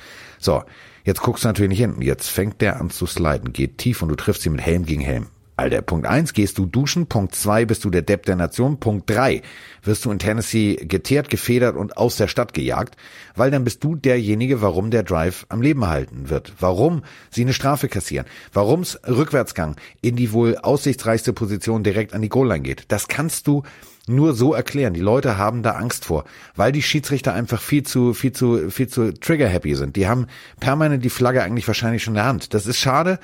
So, 0.40 0.64
jetzt 1.04 1.20
guckst 1.20 1.44
du 1.44 1.48
natürlich 1.48 1.68
nicht 1.68 1.78
hinten. 1.78 2.02
Jetzt 2.02 2.28
fängt 2.28 2.60
der 2.60 2.80
an 2.80 2.90
zu 2.90 3.06
sliden, 3.06 3.52
geht 3.52 3.78
tief 3.78 4.02
und 4.02 4.08
du 4.08 4.16
triffst 4.16 4.44
ihn 4.44 4.52
mit 4.52 4.62
Helm 4.62 4.84
gegen 4.84 5.02
Helm. 5.02 5.28
Alter, 5.60 5.82
Punkt 5.82 6.06
eins 6.06 6.32
gehst 6.32 6.56
du 6.56 6.64
duschen, 6.64 7.06
Punkt 7.06 7.34
zwei 7.34 7.66
bist 7.66 7.84
du 7.84 7.90
der 7.90 8.00
Depp 8.00 8.24
der 8.24 8.34
Nation, 8.34 8.80
Punkt 8.80 9.10
drei 9.10 9.42
wirst 9.82 10.06
du 10.06 10.10
in 10.10 10.18
Tennessee 10.18 10.76
geteert, 10.76 11.28
gefedert 11.28 11.76
und 11.76 11.98
aus 11.98 12.16
der 12.16 12.28
Stadt 12.28 12.54
gejagt, 12.54 12.96
weil 13.36 13.50
dann 13.50 13.64
bist 13.64 13.84
du 13.84 13.94
derjenige, 13.94 14.62
warum 14.62 14.90
der 14.90 15.02
Drive 15.02 15.44
am 15.50 15.60
Leben 15.60 15.82
erhalten 15.82 16.30
wird, 16.30 16.54
warum 16.60 17.02
sie 17.30 17.42
eine 17.42 17.52
Strafe 17.52 17.88
kassieren, 17.88 18.26
warum's 18.54 18.98
Rückwärtsgang 19.06 19.76
in 20.00 20.16
die 20.16 20.32
wohl 20.32 20.56
aussichtsreichste 20.56 21.34
Position 21.34 21.82
direkt 21.82 22.14
an 22.14 22.22
die 22.22 22.30
Goal-Line 22.30 22.62
geht. 22.62 22.84
Das 22.88 23.08
kannst 23.08 23.46
du 23.46 23.62
nur 24.06 24.32
so 24.34 24.54
erklären. 24.54 24.94
Die 24.94 25.00
Leute 25.00 25.36
haben 25.36 25.62
da 25.62 25.72
Angst 25.72 26.06
vor, 26.06 26.24
weil 26.56 26.72
die 26.72 26.82
Schiedsrichter 26.82 27.34
einfach 27.34 27.60
viel 27.60 27.82
zu, 27.82 28.14
viel 28.14 28.32
zu, 28.32 28.70
viel 28.70 28.88
zu 28.88 29.12
trigger-happy 29.12 29.74
sind. 29.74 29.96
Die 29.96 30.08
haben 30.08 30.26
permanent 30.58 31.04
die 31.04 31.10
Flagge 31.10 31.42
eigentlich 31.42 31.66
wahrscheinlich 31.66 32.02
schon 32.02 32.14
in 32.14 32.16
der 32.16 32.24
Hand. 32.24 32.54
Das 32.54 32.66
ist 32.66 32.78
schade. 32.78 33.18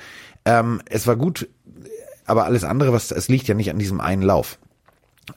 Ähm, 0.45 0.81
es 0.85 1.07
war 1.07 1.17
gut, 1.17 1.49
aber 2.27 2.45
alles 2.45 2.63
andere, 2.63 2.93
was 2.93 3.11
es 3.11 3.27
liegt 3.27 3.47
ja 3.47 3.55
nicht 3.55 3.69
an 3.69 3.79
diesem 3.79 3.99
einen 3.99 4.21
Lauf. 4.21 4.59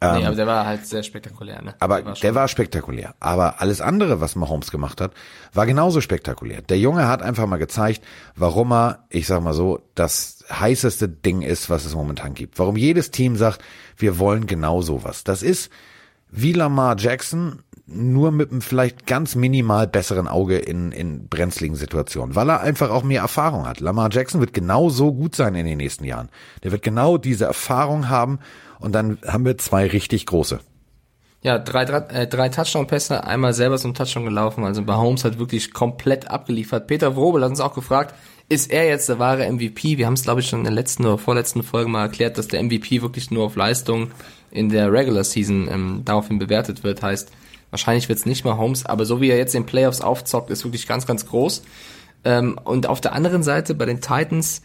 Ähm, 0.00 0.18
nee, 0.18 0.26
aber 0.26 0.36
der 0.36 0.46
war 0.46 0.66
halt 0.66 0.86
sehr 0.86 1.02
spektakulär, 1.02 1.62
ne? 1.62 1.74
Aber 1.80 1.96
der 1.96 2.06
war, 2.06 2.14
der 2.14 2.34
war, 2.36 2.48
spektakulär. 2.48 3.14
Aber 3.18 3.60
alles 3.60 3.80
andere, 3.80 4.20
was 4.20 4.36
Mahomes 4.36 4.70
gemacht 4.70 5.00
hat, 5.00 5.12
war 5.52 5.66
genauso 5.66 6.00
spektakulär. 6.00 6.62
Der 6.62 6.78
Junge 6.78 7.08
hat 7.08 7.22
einfach 7.22 7.46
mal 7.46 7.56
gezeigt, 7.56 8.04
warum 8.36 8.72
er, 8.72 9.04
ich 9.08 9.26
sag 9.26 9.42
mal 9.42 9.52
so, 9.52 9.80
das 9.96 10.44
heißeste 10.48 11.08
Ding 11.08 11.42
ist, 11.42 11.70
was 11.70 11.84
es 11.84 11.94
momentan 11.94 12.34
gibt. 12.34 12.58
Warum 12.60 12.76
jedes 12.76 13.10
Team 13.10 13.36
sagt, 13.36 13.62
wir 13.96 14.18
wollen 14.18 14.46
genau 14.46 14.80
sowas. 14.80 15.24
Das 15.24 15.42
ist 15.42 15.72
wie 16.30 16.52
Lamar 16.52 16.96
Jackson 16.96 17.62
nur 17.92 18.30
mit 18.30 18.50
einem 18.50 18.62
vielleicht 18.62 19.06
ganz 19.06 19.34
minimal 19.34 19.86
besseren 19.86 20.28
Auge 20.28 20.58
in, 20.58 20.92
in 20.92 21.28
brenzligen 21.28 21.76
Situationen, 21.76 22.34
weil 22.34 22.48
er 22.48 22.60
einfach 22.60 22.90
auch 22.90 23.02
mehr 23.02 23.22
Erfahrung 23.22 23.66
hat. 23.66 23.80
Lamar 23.80 24.10
Jackson 24.12 24.40
wird 24.40 24.54
genau 24.54 24.88
so 24.88 25.12
gut 25.12 25.34
sein 25.34 25.54
in 25.54 25.66
den 25.66 25.78
nächsten 25.78 26.04
Jahren. 26.04 26.28
Der 26.62 26.72
wird 26.72 26.82
genau 26.82 27.18
diese 27.18 27.46
Erfahrung 27.46 28.08
haben 28.08 28.38
und 28.78 28.92
dann 28.92 29.18
haben 29.26 29.44
wir 29.44 29.58
zwei 29.58 29.86
richtig 29.86 30.26
große. 30.26 30.60
Ja, 31.42 31.58
drei, 31.58 31.86
drei, 31.86 31.98
äh, 32.08 32.26
drei 32.26 32.50
Touchdown-Pässe, 32.50 33.24
einmal 33.24 33.54
selber 33.54 33.78
zum 33.78 33.94
Touchdown 33.94 34.26
gelaufen, 34.26 34.64
also 34.64 34.82
bei 34.82 34.94
Holmes 34.94 35.24
hat 35.24 35.38
wirklich 35.38 35.72
komplett 35.72 36.30
abgeliefert. 36.30 36.86
Peter 36.86 37.16
Wrobel 37.16 37.42
hat 37.42 37.50
uns 37.50 37.60
auch 37.60 37.74
gefragt, 37.74 38.14
ist 38.50 38.70
er 38.70 38.86
jetzt 38.86 39.08
der 39.08 39.18
wahre 39.18 39.50
MVP? 39.50 39.96
Wir 39.96 40.06
haben 40.06 40.14
es, 40.14 40.24
glaube 40.24 40.40
ich, 40.40 40.48
schon 40.48 40.60
in 40.60 40.64
der 40.64 40.74
letzten 40.74 41.06
oder 41.06 41.16
vorletzten 41.16 41.62
Folge 41.62 41.88
mal 41.88 42.02
erklärt, 42.02 42.36
dass 42.36 42.48
der 42.48 42.62
MVP 42.62 43.00
wirklich 43.00 43.30
nur 43.30 43.44
auf 43.44 43.56
Leistung 43.56 44.10
in 44.50 44.68
der 44.68 44.92
Regular 44.92 45.24
Season 45.24 45.68
ähm, 45.70 46.02
daraufhin 46.04 46.38
bewertet 46.38 46.84
wird. 46.84 47.02
Heißt, 47.02 47.30
Wahrscheinlich 47.70 48.08
wird 48.08 48.18
es 48.18 48.26
nicht 48.26 48.44
mehr 48.44 48.58
Holmes, 48.58 48.84
aber 48.86 49.04
so 49.06 49.20
wie 49.20 49.30
er 49.30 49.38
jetzt 49.38 49.54
in 49.54 49.66
Playoffs 49.66 50.00
aufzockt, 50.00 50.50
ist 50.50 50.64
wirklich 50.64 50.86
ganz, 50.86 51.06
ganz 51.06 51.26
groß. 51.26 51.62
Ähm, 52.24 52.58
und 52.64 52.86
auf 52.86 53.00
der 53.00 53.12
anderen 53.12 53.42
Seite 53.42 53.74
bei 53.74 53.86
den 53.86 54.00
Titans, 54.00 54.62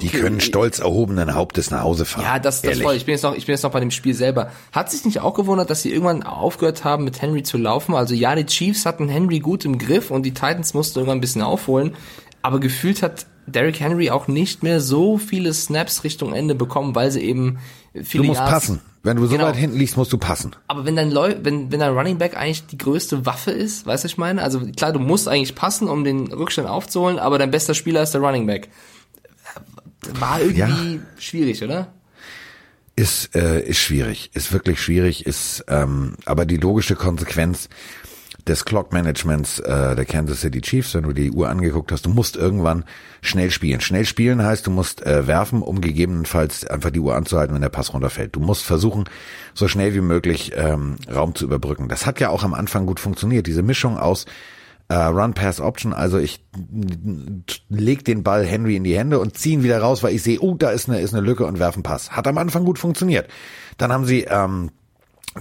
die 0.00 0.08
können 0.08 0.40
stolz 0.40 0.78
erhobenen 0.78 1.34
Hauptes 1.34 1.70
nach 1.70 1.82
Hause 1.82 2.06
fahren. 2.06 2.24
Ja, 2.24 2.38
das, 2.38 2.62
das 2.62 2.80
voll. 2.80 2.94
Ich 2.94 3.04
bin 3.04 3.12
jetzt 3.12 3.22
noch, 3.22 3.34
ich 3.34 3.44
bin 3.44 3.52
jetzt 3.52 3.62
noch 3.62 3.70
bei 3.70 3.80
dem 3.80 3.90
Spiel 3.90 4.14
selber. 4.14 4.50
Hat 4.72 4.90
sich 4.90 5.04
nicht 5.04 5.20
auch 5.20 5.34
gewundert, 5.34 5.68
dass 5.68 5.82
sie 5.82 5.90
irgendwann 5.90 6.22
aufgehört 6.22 6.84
haben, 6.84 7.04
mit 7.04 7.20
Henry 7.20 7.42
zu 7.42 7.58
laufen? 7.58 7.94
Also 7.94 8.14
ja, 8.14 8.34
die 8.34 8.46
Chiefs 8.46 8.86
hatten 8.86 9.08
Henry 9.08 9.40
gut 9.40 9.64
im 9.66 9.76
Griff 9.76 10.10
und 10.10 10.22
die 10.22 10.32
Titans 10.32 10.72
mussten 10.72 11.00
irgendwann 11.00 11.18
ein 11.18 11.20
bisschen 11.20 11.42
aufholen. 11.42 11.96
Aber 12.40 12.60
gefühlt 12.60 13.02
hat 13.02 13.26
Derrick 13.46 13.80
Henry 13.80 14.10
auch 14.10 14.26
nicht 14.26 14.62
mehr 14.62 14.80
so 14.80 15.18
viele 15.18 15.52
Snaps 15.52 16.04
Richtung 16.04 16.32
Ende 16.32 16.54
bekommen, 16.54 16.94
weil 16.94 17.10
sie 17.10 17.20
eben 17.20 17.58
viele 17.92 18.22
Du 18.22 18.28
musst 18.28 18.40
Yards 18.40 18.52
passen. 18.52 18.80
Wenn 19.02 19.16
du 19.16 19.24
so 19.24 19.32
genau. 19.32 19.46
weit 19.46 19.56
hinten 19.56 19.78
liegst, 19.78 19.96
musst 19.96 20.12
du 20.12 20.18
passen. 20.18 20.54
Aber 20.68 20.84
wenn 20.84 20.94
dein 20.94 21.10
Leu 21.10 21.34
wenn, 21.42 21.72
wenn 21.72 21.80
dein 21.80 21.96
Running 21.96 22.18
Back 22.18 22.36
eigentlich 22.36 22.66
die 22.66 22.76
größte 22.76 23.24
Waffe 23.24 23.50
ist, 23.50 23.86
weißt 23.86 24.04
du, 24.04 24.08
ich 24.08 24.18
meine? 24.18 24.42
Also 24.42 24.60
klar, 24.76 24.92
du 24.92 24.98
musst 24.98 25.26
eigentlich 25.26 25.54
passen, 25.54 25.88
um 25.88 26.04
den 26.04 26.32
Rückstand 26.32 26.68
aufzuholen, 26.68 27.18
aber 27.18 27.38
dein 27.38 27.50
bester 27.50 27.74
Spieler 27.74 28.02
ist 28.02 28.12
der 28.12 28.20
Running 28.20 28.46
Back. 28.46 28.68
War 30.18 30.40
irgendwie 30.40 30.96
ja. 30.96 31.00
schwierig, 31.18 31.62
oder? 31.62 31.92
Ist, 32.96 33.34
äh, 33.34 33.62
ist 33.62 33.78
schwierig, 33.78 34.30
ist 34.34 34.52
wirklich 34.52 34.82
schwierig, 34.82 35.24
ist 35.24 35.64
ähm, 35.68 36.16
aber 36.26 36.44
die 36.44 36.58
logische 36.58 36.96
Konsequenz 36.96 37.70
des 38.46 38.64
Clock 38.64 38.92
Managements 38.92 39.58
äh, 39.60 39.94
der 39.94 40.04
Kansas 40.04 40.40
City 40.40 40.60
Chiefs, 40.60 40.94
wenn 40.94 41.04
du 41.04 41.12
die 41.12 41.30
Uhr 41.30 41.48
angeguckt 41.48 41.92
hast. 41.92 42.06
Du 42.06 42.10
musst 42.10 42.36
irgendwann 42.36 42.84
schnell 43.22 43.50
spielen. 43.50 43.80
Schnell 43.80 44.04
spielen 44.04 44.42
heißt, 44.42 44.66
du 44.66 44.70
musst 44.70 45.04
äh, 45.04 45.26
werfen, 45.26 45.62
um 45.62 45.80
gegebenenfalls 45.80 46.66
einfach 46.66 46.90
die 46.90 47.00
Uhr 47.00 47.14
anzuhalten, 47.14 47.54
wenn 47.54 47.62
der 47.62 47.68
Pass 47.68 47.92
runterfällt. 47.92 48.36
Du 48.36 48.40
musst 48.40 48.64
versuchen, 48.64 49.04
so 49.54 49.68
schnell 49.68 49.94
wie 49.94 50.00
möglich 50.00 50.52
ähm, 50.54 50.96
Raum 51.12 51.34
zu 51.34 51.44
überbrücken. 51.44 51.88
Das 51.88 52.06
hat 52.06 52.20
ja 52.20 52.30
auch 52.30 52.42
am 52.42 52.54
Anfang 52.54 52.86
gut 52.86 53.00
funktioniert. 53.00 53.46
Diese 53.46 53.62
Mischung 53.62 53.98
aus 53.98 54.26
äh, 54.88 54.94
Run 54.94 55.34
Pass 55.34 55.60
Option, 55.60 55.92
also 55.92 56.18
ich 56.18 56.44
leg 57.68 58.04
den 58.04 58.24
Ball 58.24 58.44
Henry 58.44 58.76
in 58.76 58.84
die 58.84 58.98
Hände 58.98 59.20
und 59.20 59.38
zieh 59.38 59.52
ihn 59.52 59.62
wieder 59.62 59.80
raus, 59.80 60.02
weil 60.02 60.14
ich 60.14 60.22
sehe, 60.22 60.40
oh, 60.40 60.54
da 60.54 60.70
ist 60.70 60.88
eine, 60.88 61.00
ist 61.00 61.14
eine 61.14 61.24
Lücke 61.24 61.46
und 61.46 61.58
werfen 61.58 61.82
Pass. 61.82 62.10
Hat 62.10 62.26
am 62.26 62.38
Anfang 62.38 62.64
gut 62.64 62.78
funktioniert. 62.78 63.28
Dann 63.78 63.92
haben 63.92 64.04
sie 64.04 64.22
ähm, 64.22 64.70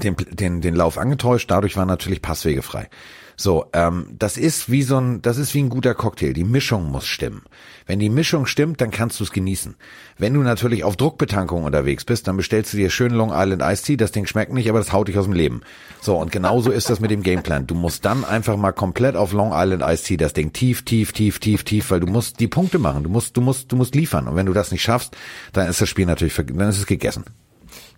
den, 0.02 0.16
den, 0.16 0.62
den 0.62 0.76
Lauf 0.76 0.98
angetäuscht, 0.98 1.50
dadurch 1.50 1.76
war 1.76 1.86
natürlich 1.86 2.22
Passwege 2.22 2.62
frei. 2.62 2.90
So, 3.36 3.68
ähm, 3.72 4.08
das 4.20 4.36
ist 4.36 4.70
wie 4.70 4.84
so 4.84 4.98
ein, 4.98 5.22
das 5.22 5.38
ist 5.38 5.54
wie 5.54 5.64
ein 5.64 5.70
guter 5.70 5.96
Cocktail. 5.96 6.34
Die 6.34 6.44
Mischung 6.44 6.92
muss 6.92 7.06
stimmen. 7.06 7.44
Wenn 7.86 7.98
die 7.98 8.10
Mischung 8.10 8.46
stimmt, 8.46 8.82
dann 8.82 8.92
kannst 8.92 9.18
du 9.18 9.24
es 9.24 9.32
genießen. 9.32 9.76
Wenn 10.18 10.34
du 10.34 10.42
natürlich 10.42 10.84
auf 10.84 10.98
Druckbetankung 10.98 11.64
unterwegs 11.64 12.04
bist, 12.04 12.28
dann 12.28 12.36
bestellst 12.36 12.74
du 12.74 12.78
dir 12.78 12.90
schön 12.90 13.14
Long 13.14 13.32
Island 13.34 13.62
Ice 13.62 13.84
Tea. 13.84 13.96
Das 13.96 14.12
Ding 14.12 14.26
schmeckt 14.26 14.52
nicht, 14.52 14.70
aber 14.70 14.80
das 14.80 14.92
haut 14.92 15.08
dich 15.08 15.18
aus 15.18 15.24
dem 15.24 15.34
Leben. 15.34 15.62
So, 16.02 16.18
und 16.18 16.34
genauso 16.34 16.70
ist 16.70 16.90
das 16.90 17.00
mit 17.00 17.12
dem 17.12 17.24
Gameplan. 17.24 17.66
Du 17.66 17.76
musst 17.76 18.04
dann 18.04 18.26
einfach 18.26 18.58
mal 18.58 18.74
komplett 18.74 19.16
auf 19.16 19.32
Long 19.32 19.52
Island 19.54 19.84
Ice 19.84 20.04
Tea 20.04 20.18
das 20.18 20.34
Ding 20.34 20.52
tief, 20.52 20.84
tief, 20.84 21.14
tief, 21.14 21.40
tief, 21.40 21.64
tief, 21.64 21.92
weil 21.92 22.02
du 22.02 22.08
musst 22.08 22.42
die 22.42 22.50
Punkte 22.50 22.78
machen. 22.78 23.06
Du 23.06 23.10
musst, 23.10 23.38
du 23.38 23.42
musst, 23.42 23.72
du 23.72 23.78
musst 23.78 23.96
liefern. 23.96 24.28
Und 24.28 24.36
wenn 24.36 24.48
du 24.48 24.54
das 24.54 24.74
nicht 24.74 24.82
schaffst, 24.82 25.16
dann 25.54 25.70
ist 25.70 25.80
das 25.80 25.88
Spiel 25.88 26.08
natürlich, 26.08 26.36
dann 26.36 26.68
ist 26.68 26.78
es 26.78 26.86
gegessen. 26.86 27.24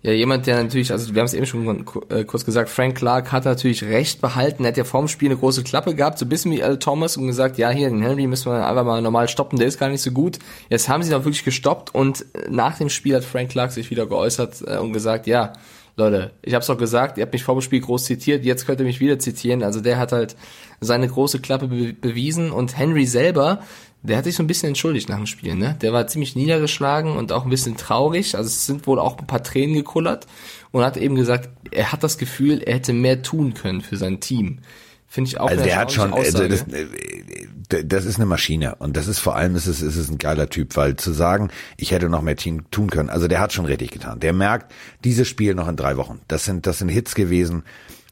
Ja, 0.04 0.10
jemand, 0.10 0.48
der 0.48 0.60
natürlich, 0.60 0.90
also 0.90 1.14
wir 1.14 1.20
haben 1.20 1.26
es 1.26 1.34
eben 1.34 1.46
schon 1.46 1.86
äh, 2.08 2.24
kurz 2.24 2.44
gesagt, 2.44 2.68
Frank 2.68 2.96
Clark 2.96 3.30
hat 3.30 3.44
natürlich 3.44 3.84
recht 3.84 4.20
behalten. 4.20 4.64
Er 4.64 4.68
hat 4.68 4.76
ja 4.76 4.82
vorm 4.82 5.06
Spiel 5.06 5.28
eine 5.28 5.38
große 5.38 5.62
Klappe 5.62 5.94
gehabt, 5.94 6.18
so 6.18 6.26
ein 6.26 6.28
bisschen 6.28 6.50
wie 6.50 6.62
Al 6.62 6.80
Thomas 6.80 7.16
und 7.16 7.28
gesagt, 7.28 7.56
ja, 7.56 7.70
hier, 7.70 7.88
den 7.88 8.02
Henry 8.02 8.26
müssen 8.26 8.50
wir 8.50 8.66
einfach 8.66 8.84
mal 8.84 9.00
normal 9.00 9.28
stoppen, 9.28 9.60
der 9.60 9.68
ist 9.68 9.78
gar 9.78 9.88
nicht 9.88 10.02
so 10.02 10.10
gut. 10.10 10.40
Jetzt 10.68 10.88
haben 10.88 11.04
sie 11.04 11.10
ihn 11.10 11.14
auch 11.14 11.24
wirklich 11.24 11.44
gestoppt 11.44 11.94
und 11.94 12.26
nach 12.50 12.78
dem 12.78 12.88
Spiel 12.88 13.14
hat 13.14 13.24
Frank 13.24 13.50
Clark 13.50 13.70
sich 13.70 13.90
wieder 13.90 14.06
geäußert 14.06 14.64
äh, 14.66 14.78
und 14.78 14.92
gesagt, 14.92 15.28
ja, 15.28 15.52
Leute, 15.96 16.32
ich 16.42 16.54
hab's 16.54 16.66
doch 16.66 16.78
gesagt, 16.78 17.18
ihr 17.18 17.22
habt 17.22 17.32
mich 17.32 17.44
vor 17.44 17.54
dem 17.54 17.60
Spiel 17.60 17.80
groß 17.80 18.04
zitiert, 18.04 18.44
jetzt 18.44 18.66
könnt 18.66 18.80
ihr 18.80 18.86
mich 18.86 18.98
wieder 18.98 19.18
zitieren. 19.20 19.62
Also 19.62 19.80
der 19.80 19.98
hat 19.98 20.10
halt 20.10 20.36
seine 20.80 21.06
große 21.06 21.38
Klappe 21.40 21.68
be 21.68 21.92
bewiesen 21.92 22.50
und 22.50 22.76
Henry 22.76 23.06
selber 23.06 23.60
der 24.02 24.16
hat 24.16 24.24
sich 24.24 24.34
so 24.34 24.42
ein 24.42 24.48
bisschen 24.48 24.68
entschuldigt 24.68 25.08
nach 25.08 25.16
dem 25.16 25.26
Spiel, 25.26 25.54
ne? 25.54 25.76
Der 25.80 25.92
war 25.92 26.06
ziemlich 26.08 26.34
niedergeschlagen 26.34 27.16
und 27.16 27.30
auch 27.30 27.44
ein 27.44 27.50
bisschen 27.50 27.76
traurig. 27.76 28.36
Also 28.36 28.48
es 28.48 28.66
sind 28.66 28.86
wohl 28.86 28.98
auch 28.98 29.18
ein 29.18 29.26
paar 29.26 29.42
Tränen 29.42 29.74
gekullert 29.74 30.26
und 30.72 30.84
hat 30.84 30.96
eben 30.96 31.14
gesagt, 31.14 31.50
er 31.70 31.92
hat 31.92 32.02
das 32.02 32.18
Gefühl, 32.18 32.62
er 32.62 32.74
hätte 32.74 32.92
mehr 32.92 33.22
tun 33.22 33.54
können 33.54 33.80
für 33.80 33.96
sein 33.96 34.20
Team. 34.20 34.58
Finde 35.06 35.28
ich 35.28 35.38
auch 35.38 35.48
Also 35.48 35.62
der 35.62 35.76
hat 35.76 35.92
schon, 35.92 36.12
also 36.14 36.48
das, 36.48 36.62
äh, 36.62 37.84
das 37.84 38.06
ist 38.06 38.16
eine 38.16 38.26
Maschine 38.26 38.76
und 38.76 38.96
das 38.96 39.06
ist 39.06 39.18
vor 39.18 39.36
allem, 39.36 39.54
ist 39.54 39.66
es, 39.66 39.82
ist 39.82 39.96
es 39.96 40.10
ein 40.10 40.18
geiler 40.18 40.48
Typ, 40.48 40.74
weil 40.74 40.96
zu 40.96 41.12
sagen, 41.12 41.50
ich 41.76 41.90
hätte 41.90 42.08
noch 42.08 42.22
mehr 42.22 42.36
Team 42.36 42.70
tun 42.70 42.88
können, 42.88 43.10
also 43.10 43.28
der 43.28 43.38
hat 43.38 43.52
schon 43.52 43.66
richtig 43.66 43.90
getan. 43.90 44.20
Der 44.20 44.32
merkt, 44.32 44.72
dieses 45.04 45.28
Spiel 45.28 45.54
noch 45.54 45.68
in 45.68 45.76
drei 45.76 45.98
Wochen, 45.98 46.22
das 46.28 46.46
sind, 46.46 46.66
das 46.66 46.78
sind 46.78 46.88
Hits 46.88 47.14
gewesen 47.14 47.62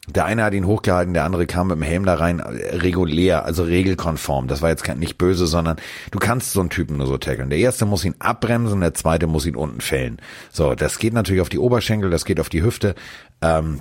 der 0.08 0.24
eine 0.24 0.44
hat 0.44 0.54
ihn 0.54 0.66
hochgehalten, 0.66 1.14
der 1.14 1.24
andere 1.24 1.46
kam 1.46 1.68
mit 1.68 1.76
dem 1.76 1.82
Helm 1.82 2.04
da 2.04 2.14
rein, 2.14 2.40
regulär, 2.40 3.44
also 3.44 3.62
regelkonform. 3.62 4.48
Das 4.48 4.62
war 4.62 4.70
jetzt 4.70 4.86
nicht 4.96 5.18
böse, 5.18 5.46
sondern 5.46 5.76
du 6.10 6.18
kannst 6.18 6.52
so 6.52 6.60
einen 6.60 6.70
Typen 6.70 6.96
nur 6.96 7.06
so 7.06 7.18
tackeln. 7.18 7.50
Der 7.50 7.58
erste 7.58 7.84
muss 7.84 8.04
ihn 8.04 8.14
abbremsen, 8.18 8.80
der 8.80 8.94
zweite 8.94 9.26
muss 9.26 9.46
ihn 9.46 9.56
unten 9.56 9.80
fällen. 9.80 10.20
So, 10.50 10.74
das 10.74 10.98
geht 10.98 11.12
natürlich 11.12 11.42
auf 11.42 11.48
die 11.48 11.58
Oberschenkel, 11.58 12.10
das 12.10 12.24
geht 12.24 12.40
auf 12.40 12.48
die 12.48 12.62
Hüfte. 12.62 12.94
Ähm, 13.42 13.80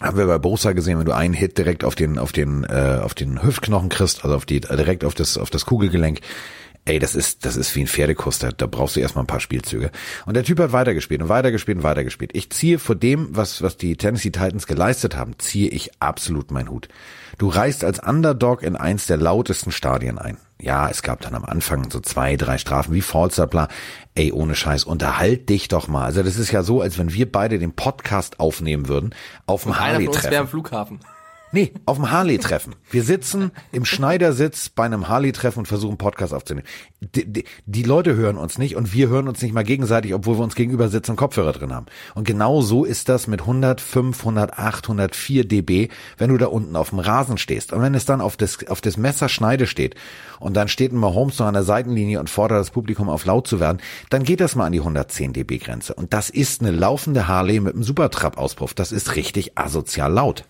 haben 0.00 0.16
wir 0.16 0.26
bei 0.26 0.38
Bosa 0.38 0.72
gesehen, 0.72 0.98
wenn 0.98 1.04
du 1.04 1.14
einen 1.14 1.34
Hit 1.34 1.58
direkt 1.58 1.84
auf 1.84 1.94
den 1.94 2.18
auf 2.18 2.32
den 2.32 2.64
äh, 2.64 3.00
auf 3.02 3.14
den 3.14 3.42
Hüftknochen 3.42 3.90
kriegst, 3.90 4.24
also 4.24 4.34
auf 4.34 4.46
die 4.46 4.60
direkt 4.60 5.04
auf 5.04 5.14
das 5.14 5.36
auf 5.36 5.50
das 5.50 5.66
Kugelgelenk, 5.66 6.20
ey, 6.84 6.98
das 6.98 7.14
ist, 7.14 7.44
das 7.44 7.56
ist 7.56 7.74
wie 7.76 7.82
ein 7.82 7.86
Pferdekuss, 7.86 8.38
da, 8.38 8.50
da 8.50 8.66
brauchst 8.66 8.96
du 8.96 9.00
erstmal 9.00 9.24
ein 9.24 9.28
paar 9.28 9.40
Spielzüge. 9.40 9.90
Und 10.26 10.34
der 10.34 10.44
Typ 10.44 10.58
hat 10.58 10.72
weitergespielt 10.72 11.22
und 11.22 11.28
weitergespielt 11.28 11.78
und 11.78 11.84
weitergespielt. 11.84 12.32
Ich 12.34 12.50
ziehe 12.50 12.78
vor 12.78 12.96
dem, 12.96 13.28
was, 13.36 13.62
was 13.62 13.76
die 13.76 13.96
Tennessee 13.96 14.30
Titans 14.30 14.66
geleistet 14.66 15.16
haben, 15.16 15.38
ziehe 15.38 15.68
ich 15.68 15.90
absolut 16.00 16.50
meinen 16.50 16.70
Hut. 16.70 16.88
Du 17.38 17.48
reist 17.48 17.84
als 17.84 18.00
Underdog 18.00 18.62
in 18.62 18.76
eins 18.76 19.06
der 19.06 19.16
lautesten 19.16 19.72
Stadien 19.72 20.18
ein. 20.18 20.36
Ja, 20.60 20.88
es 20.88 21.02
gab 21.02 21.20
dann 21.20 21.34
am 21.34 21.44
Anfang 21.44 21.90
so 21.90 21.98
zwei, 22.00 22.36
drei 22.36 22.58
Strafen 22.58 22.94
wie 22.94 23.00
Falser, 23.00 23.46
bla. 23.46 23.68
Ey, 24.14 24.32
ohne 24.32 24.54
Scheiß, 24.54 24.84
unterhalt 24.84 25.48
dich 25.48 25.68
doch 25.68 25.88
mal. 25.88 26.04
Also 26.04 26.22
das 26.22 26.36
ist 26.36 26.52
ja 26.52 26.62
so, 26.62 26.80
als 26.80 26.98
wenn 26.98 27.12
wir 27.12 27.30
beide 27.30 27.58
den 27.58 27.72
Podcast 27.72 28.38
aufnehmen 28.38 28.86
würden 28.86 29.14
auf 29.46 29.64
dem 29.64 29.78
Harley-Treffen. 29.78 30.36
am 30.36 30.48
Flughafen. 30.48 31.00
Nee, 31.54 31.72
auf 31.84 31.98
dem 31.98 32.10
Harley-Treffen. 32.10 32.76
Wir 32.90 33.04
sitzen 33.04 33.50
im 33.72 33.84
Schneidersitz 33.84 34.70
bei 34.70 34.84
einem 34.84 35.08
Harley-Treffen 35.08 35.60
und 35.60 35.66
versuchen 35.66 35.98
Podcast 35.98 36.32
aufzunehmen. 36.32 36.66
Die, 37.00 37.30
die, 37.30 37.44
die, 37.66 37.82
Leute 37.82 38.16
hören 38.16 38.38
uns 38.38 38.56
nicht 38.56 38.74
und 38.74 38.94
wir 38.94 39.10
hören 39.10 39.28
uns 39.28 39.42
nicht 39.42 39.52
mal 39.52 39.62
gegenseitig, 39.62 40.14
obwohl 40.14 40.38
wir 40.38 40.44
uns 40.44 40.54
gegenüber 40.54 40.88
sitzen 40.88 41.10
und 41.10 41.16
Kopfhörer 41.18 41.52
drin 41.52 41.74
haben. 41.74 41.86
Und 42.14 42.24
genau 42.24 42.62
so 42.62 42.86
ist 42.86 43.10
das 43.10 43.26
mit 43.26 43.42
105, 43.42 44.18
108, 44.18 44.84
104 44.86 45.46
dB, 45.46 45.88
wenn 46.16 46.30
du 46.30 46.38
da 46.38 46.46
unten 46.46 46.74
auf 46.74 46.88
dem 46.88 47.00
Rasen 47.00 47.36
stehst. 47.36 47.74
Und 47.74 47.82
wenn 47.82 47.94
es 47.94 48.06
dann 48.06 48.22
auf 48.22 48.38
das, 48.38 48.66
auf 48.68 48.80
das 48.80 48.96
Messer 48.96 49.28
Schneide 49.28 49.66
steht 49.66 49.94
und 50.40 50.56
dann 50.56 50.68
steht 50.68 50.92
ein 50.92 50.96
Mahomes 50.96 51.38
noch 51.38 51.46
an 51.46 51.54
der 51.54 51.64
Seitenlinie 51.64 52.18
und 52.18 52.30
fordert 52.30 52.60
das 52.60 52.70
Publikum 52.70 53.10
auf 53.10 53.26
laut 53.26 53.46
zu 53.46 53.60
werden, 53.60 53.82
dann 54.08 54.24
geht 54.24 54.40
das 54.40 54.56
mal 54.56 54.64
an 54.64 54.72
die 54.72 54.80
110 54.80 55.34
dB 55.34 55.58
Grenze. 55.58 55.92
Und 55.92 56.14
das 56.14 56.30
ist 56.30 56.62
eine 56.62 56.70
laufende 56.70 57.28
Harley 57.28 57.60
mit 57.60 57.74
einem 57.74 57.82
Supertrap-Auspuff. 57.82 58.72
Das 58.72 58.90
ist 58.90 59.16
richtig 59.16 59.58
asozial 59.58 60.10
laut. 60.10 60.46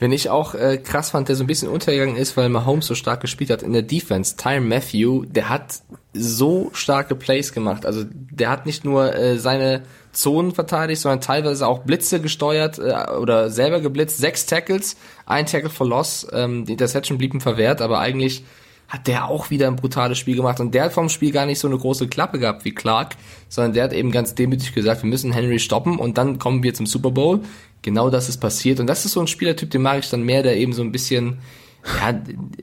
Wenn 0.00 0.12
ich 0.12 0.30
auch 0.30 0.54
äh, 0.54 0.78
krass 0.78 1.10
fand, 1.10 1.28
der 1.28 1.34
so 1.34 1.42
ein 1.42 1.48
bisschen 1.48 1.68
untergegangen 1.68 2.16
ist, 2.16 2.36
weil 2.36 2.48
Mahomes 2.48 2.86
so 2.86 2.94
stark 2.94 3.20
gespielt 3.20 3.50
hat 3.50 3.64
in 3.64 3.72
der 3.72 3.82
Defense. 3.82 4.36
Tyron 4.36 4.68
Matthew, 4.68 5.24
der 5.24 5.48
hat 5.48 5.82
so 6.12 6.70
starke 6.72 7.16
Plays 7.16 7.52
gemacht. 7.52 7.84
Also 7.84 8.04
der 8.08 8.48
hat 8.48 8.64
nicht 8.64 8.84
nur 8.84 9.12
äh, 9.14 9.38
seine 9.38 9.82
Zonen 10.12 10.52
verteidigt, 10.52 11.00
sondern 11.00 11.20
teilweise 11.20 11.66
auch 11.66 11.80
Blitze 11.80 12.20
gesteuert 12.20 12.78
äh, 12.78 13.10
oder 13.10 13.50
selber 13.50 13.80
geblitzt. 13.80 14.18
Sechs 14.18 14.46
Tackles, 14.46 14.96
ein 15.26 15.46
Tackle 15.46 15.70
for 15.70 15.86
Loss. 15.86 16.28
Ähm, 16.32 16.64
die 16.64 16.72
Interception 16.72 17.18
blieben 17.18 17.40
verwehrt, 17.40 17.80
aber 17.80 17.98
eigentlich 17.98 18.44
hat 18.88 19.06
der 19.06 19.28
auch 19.28 19.50
wieder 19.50 19.66
ein 19.66 19.76
brutales 19.76 20.16
Spiel 20.16 20.36
gemacht. 20.36 20.60
Und 20.60 20.74
der 20.74 20.84
hat 20.84 20.92
vom 20.92 21.10
Spiel 21.10 21.30
gar 21.30 21.44
nicht 21.44 21.58
so 21.58 21.68
eine 21.68 21.76
große 21.76 22.08
Klappe 22.08 22.38
gehabt 22.38 22.64
wie 22.64 22.72
Clark, 22.72 23.16
sondern 23.48 23.74
der 23.74 23.84
hat 23.84 23.92
eben 23.92 24.10
ganz 24.10 24.34
demütig 24.34 24.74
gesagt, 24.74 25.02
wir 25.02 25.10
müssen 25.10 25.32
Henry 25.32 25.58
stoppen 25.58 25.98
und 25.98 26.16
dann 26.16 26.38
kommen 26.38 26.62
wir 26.62 26.72
zum 26.72 26.86
Super 26.86 27.10
Bowl. 27.10 27.40
Genau 27.82 28.10
das 28.10 28.28
ist 28.28 28.38
passiert. 28.38 28.80
Und 28.80 28.86
das 28.86 29.04
ist 29.04 29.12
so 29.12 29.20
ein 29.20 29.26
Spielertyp, 29.26 29.70
den 29.70 29.82
mag 29.82 29.98
ich 30.00 30.10
dann 30.10 30.22
mehr, 30.22 30.42
der 30.42 30.56
eben 30.56 30.72
so 30.72 30.82
ein 30.82 30.92
bisschen, 30.92 31.38
ja, 32.00 32.20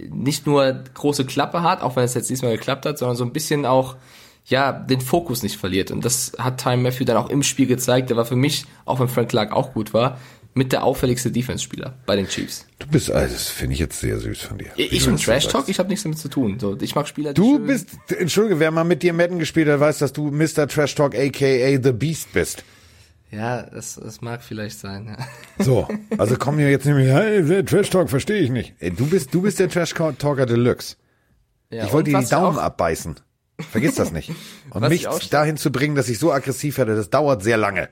nicht 0.09 0.45
nur 0.45 0.83
große 0.93 1.25
Klappe 1.25 1.63
hat, 1.63 1.81
auch 1.81 1.95
wenn 1.95 2.03
es 2.03 2.13
jetzt 2.13 2.29
diesmal 2.29 2.51
geklappt 2.51 2.85
hat, 2.85 2.97
sondern 2.97 3.15
so 3.15 3.23
ein 3.23 3.33
bisschen 3.33 3.65
auch, 3.65 3.95
ja, 4.45 4.71
den 4.71 5.01
Fokus 5.01 5.41
nicht 5.41 5.57
verliert. 5.57 5.89
Und 5.89 6.05
das 6.05 6.33
hat 6.37 6.61
Time 6.61 6.77
Matthew 6.77 7.05
dann 7.05 7.17
auch 7.17 7.29
im 7.29 7.43
Spiel 7.43 7.65
gezeigt. 7.65 8.09
Der 8.09 8.17
war 8.17 8.25
für 8.25 8.35
mich, 8.35 8.65
auch 8.85 8.99
wenn 8.99 9.07
Frank 9.07 9.29
Clark 9.29 9.51
auch 9.51 9.73
gut 9.73 9.93
war, 9.93 10.19
mit 10.55 10.71
der 10.71 10.83
auffälligste 10.83 11.31
Defense-Spieler 11.31 11.95
bei 12.05 12.15
den 12.15 12.27
Chiefs. 12.27 12.65
Du 12.79 12.87
bist, 12.87 13.11
also 13.11 13.33
das 13.33 13.49
finde 13.49 13.73
ich 13.73 13.79
jetzt 13.79 13.99
sehr 13.99 14.17
süß 14.19 14.41
von 14.41 14.57
dir. 14.57 14.71
Ich, 14.77 14.93
ich 14.93 15.05
bin 15.05 15.17
Trash 15.17 15.47
Talk, 15.47 15.67
ich 15.67 15.79
habe 15.79 15.89
nichts 15.89 16.03
damit 16.03 16.17
zu 16.17 16.29
tun. 16.29 16.57
So, 16.59 16.77
ich 16.79 16.95
mag 16.95 17.07
Spieler. 17.09 17.33
Du 17.33 17.59
bist, 17.59 17.89
entschuldige, 18.07 18.59
wer 18.59 18.71
mal 18.71 18.85
mit 18.85 19.03
dir 19.03 19.11
Madden 19.11 19.37
gespielt 19.37 19.67
hat, 19.67 19.81
weiß, 19.81 19.97
dass 19.97 20.13
du 20.13 20.31
Mr. 20.31 20.67
Trash 20.67 20.95
Talk, 20.95 21.13
aka 21.13 21.79
The 21.83 21.91
Beast 21.91 22.31
bist. 22.31 22.63
Ja, 23.31 23.63
das, 23.63 23.95
das 23.95 24.21
mag 24.21 24.43
vielleicht 24.43 24.79
sein. 24.79 25.07
Ja. 25.17 25.63
So, 25.63 25.87
also 26.17 26.35
komm 26.37 26.57
hier 26.57 26.69
jetzt 26.69 26.85
nämlich, 26.85 27.09
hey, 27.09 27.63
Trash 27.63 27.89
Talk 27.89 28.09
verstehe 28.09 28.39
ich 28.39 28.49
nicht. 28.49 28.75
Ey, 28.79 28.91
du 28.91 29.07
bist, 29.07 29.33
du 29.33 29.41
bist 29.41 29.59
der 29.59 29.69
Trash 29.69 29.93
Talker 29.93 30.45
Deluxe. 30.45 30.95
Ja, 31.69 31.85
ich 31.85 31.93
wollte 31.93 32.11
dir 32.11 32.19
die 32.19 32.29
Daumen 32.29 32.59
abbeißen. 32.59 33.15
Vergiss 33.71 33.95
das 33.95 34.11
nicht. 34.11 34.31
Und 34.69 34.87
mich 34.89 35.07
dahin 35.29 35.57
zu 35.57 35.71
bringen, 35.71 35.95
dass 35.95 36.09
ich 36.09 36.19
so 36.19 36.31
aggressiv 36.31 36.77
werde, 36.77 36.95
das 36.95 37.09
dauert 37.09 37.41
sehr 37.41 37.57
lange. 37.57 37.89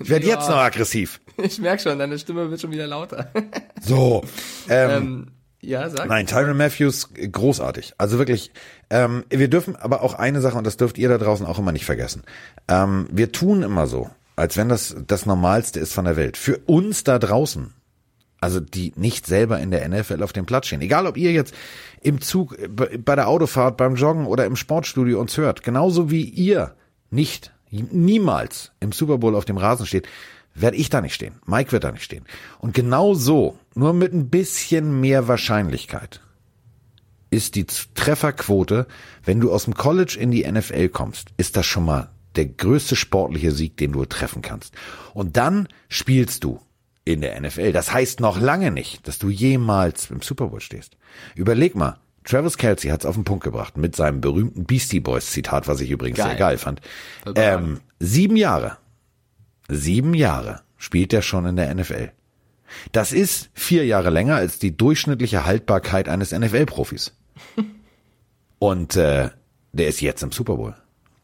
Ich 0.00 0.10
werde 0.10 0.26
ja. 0.28 0.34
jetzt 0.34 0.48
noch 0.48 0.56
aggressiv. 0.56 1.20
Ich 1.36 1.58
merke 1.58 1.82
schon, 1.82 1.98
deine 1.98 2.18
Stimme 2.18 2.50
wird 2.50 2.60
schon 2.60 2.70
wieder 2.70 2.86
lauter. 2.86 3.32
So. 3.80 4.24
Ähm, 4.66 4.90
ähm, 4.90 5.26
ja, 5.66 5.88
sag. 5.90 6.08
Nein, 6.08 6.26
Tyron 6.26 6.56
Matthews, 6.56 7.10
großartig. 7.14 7.94
Also 7.98 8.18
wirklich, 8.18 8.52
ähm, 8.90 9.24
wir 9.30 9.48
dürfen 9.48 9.76
aber 9.76 10.02
auch 10.02 10.14
eine 10.14 10.40
Sache, 10.40 10.58
und 10.58 10.66
das 10.66 10.76
dürft 10.76 10.98
ihr 10.98 11.08
da 11.08 11.18
draußen 11.18 11.46
auch 11.46 11.58
immer 11.58 11.72
nicht 11.72 11.84
vergessen. 11.84 12.22
Ähm, 12.68 13.08
wir 13.10 13.32
tun 13.32 13.62
immer 13.62 13.86
so, 13.86 14.10
als 14.36 14.56
wenn 14.56 14.68
das 14.68 14.96
das 15.06 15.26
Normalste 15.26 15.80
ist 15.80 15.92
von 15.92 16.04
der 16.04 16.16
Welt. 16.16 16.36
Für 16.36 16.58
uns 16.66 17.04
da 17.04 17.18
draußen, 17.18 17.72
also 18.40 18.60
die 18.60 18.92
nicht 18.96 19.26
selber 19.26 19.58
in 19.60 19.70
der 19.70 19.88
NFL 19.88 20.22
auf 20.22 20.32
dem 20.32 20.46
Platz 20.46 20.66
stehen. 20.66 20.82
Egal, 20.82 21.06
ob 21.06 21.16
ihr 21.16 21.32
jetzt 21.32 21.54
im 22.02 22.20
Zug, 22.20 22.56
bei 22.68 23.16
der 23.16 23.28
Autofahrt, 23.28 23.76
beim 23.76 23.94
Joggen 23.96 24.26
oder 24.26 24.44
im 24.44 24.56
Sportstudio 24.56 25.20
uns 25.20 25.36
hört. 25.36 25.62
Genauso 25.62 26.10
wie 26.10 26.24
ihr 26.24 26.74
nicht 27.10 27.52
niemals 27.70 28.72
im 28.80 28.92
Super 28.92 29.18
Bowl 29.18 29.34
auf 29.34 29.44
dem 29.44 29.56
Rasen 29.56 29.86
steht, 29.86 30.06
werde 30.54 30.76
ich 30.76 30.90
da 30.90 31.00
nicht 31.00 31.14
stehen. 31.14 31.34
Mike 31.46 31.72
wird 31.72 31.84
da 31.84 31.92
nicht 31.92 32.04
stehen. 32.04 32.24
Und 32.58 32.74
genau 32.74 33.14
so, 33.14 33.58
nur 33.74 33.92
mit 33.92 34.12
ein 34.12 34.30
bisschen 34.30 35.00
mehr 35.00 35.28
Wahrscheinlichkeit, 35.28 36.20
ist 37.30 37.56
die 37.56 37.66
Trefferquote, 37.66 38.86
wenn 39.24 39.40
du 39.40 39.52
aus 39.52 39.64
dem 39.64 39.74
College 39.74 40.16
in 40.18 40.30
die 40.30 40.50
NFL 40.50 40.88
kommst, 40.88 41.30
ist 41.36 41.56
das 41.56 41.66
schon 41.66 41.84
mal 41.84 42.10
der 42.36 42.46
größte 42.46 42.96
sportliche 42.96 43.52
Sieg, 43.52 43.76
den 43.76 43.92
du 43.92 44.04
treffen 44.04 44.42
kannst. 44.42 44.74
Und 45.12 45.36
dann 45.36 45.68
spielst 45.88 46.44
du 46.44 46.60
in 47.04 47.20
der 47.20 47.40
NFL. 47.40 47.72
Das 47.72 47.92
heißt 47.92 48.20
noch 48.20 48.40
lange 48.40 48.70
nicht, 48.70 49.06
dass 49.06 49.18
du 49.18 49.28
jemals 49.28 50.10
im 50.10 50.22
Super 50.22 50.48
Bowl 50.48 50.60
stehst. 50.60 50.96
Überleg 51.34 51.74
mal, 51.74 51.98
Travis 52.24 52.56
Kelsey 52.56 52.90
hat 52.90 53.00
es 53.00 53.06
auf 53.06 53.14
den 53.14 53.24
Punkt 53.24 53.44
gebracht 53.44 53.76
mit 53.76 53.94
seinem 53.94 54.20
berühmten 54.20 54.64
Beastie 54.64 55.00
Boys 55.00 55.30
Zitat, 55.30 55.68
was 55.68 55.80
ich 55.80 55.90
übrigens 55.90 56.16
geil. 56.16 56.28
sehr 56.28 56.36
geil 56.36 56.58
fand. 56.58 56.80
Ähm, 57.34 57.80
sieben 58.00 58.36
Jahre, 58.36 58.78
sieben 59.68 60.14
Jahre 60.14 60.62
spielt 60.76 61.12
er 61.12 61.22
schon 61.22 61.46
in 61.46 61.56
der 61.56 61.74
NFL. 61.74 62.10
Das 62.92 63.12
ist 63.12 63.50
vier 63.54 63.86
Jahre 63.86 64.10
länger 64.10 64.36
als 64.36 64.58
die 64.58 64.76
durchschnittliche 64.76 65.44
Haltbarkeit 65.44 66.08
eines 66.08 66.32
NFL-Profis. 66.32 67.16
Und 68.58 68.96
äh, 68.96 69.30
der 69.72 69.88
ist 69.88 70.00
jetzt 70.00 70.22
im 70.22 70.32
Super 70.32 70.56
Bowl. 70.56 70.74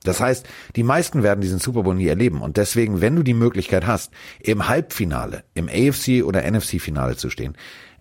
Das 0.03 0.21
heißt, 0.21 0.49
die 0.77 0.83
meisten 0.83 1.23
werden 1.23 1.41
diesen 1.41 1.59
Super 1.59 1.83
Bowl 1.83 1.95
nie 1.95 2.07
erleben. 2.07 2.41
Und 2.41 2.57
deswegen, 2.57 3.01
wenn 3.01 3.17
du 3.17 3.23
die 3.23 3.35
Möglichkeit 3.35 3.87
hast, 3.87 4.13
im 4.41 4.69
Halbfinale, 4.69 5.45
im 5.55 5.69
AFC 5.69 6.25
oder 6.25 6.51
NFC-Finale 6.51 7.17
zu 7.17 7.29
stehen, 7.29 7.57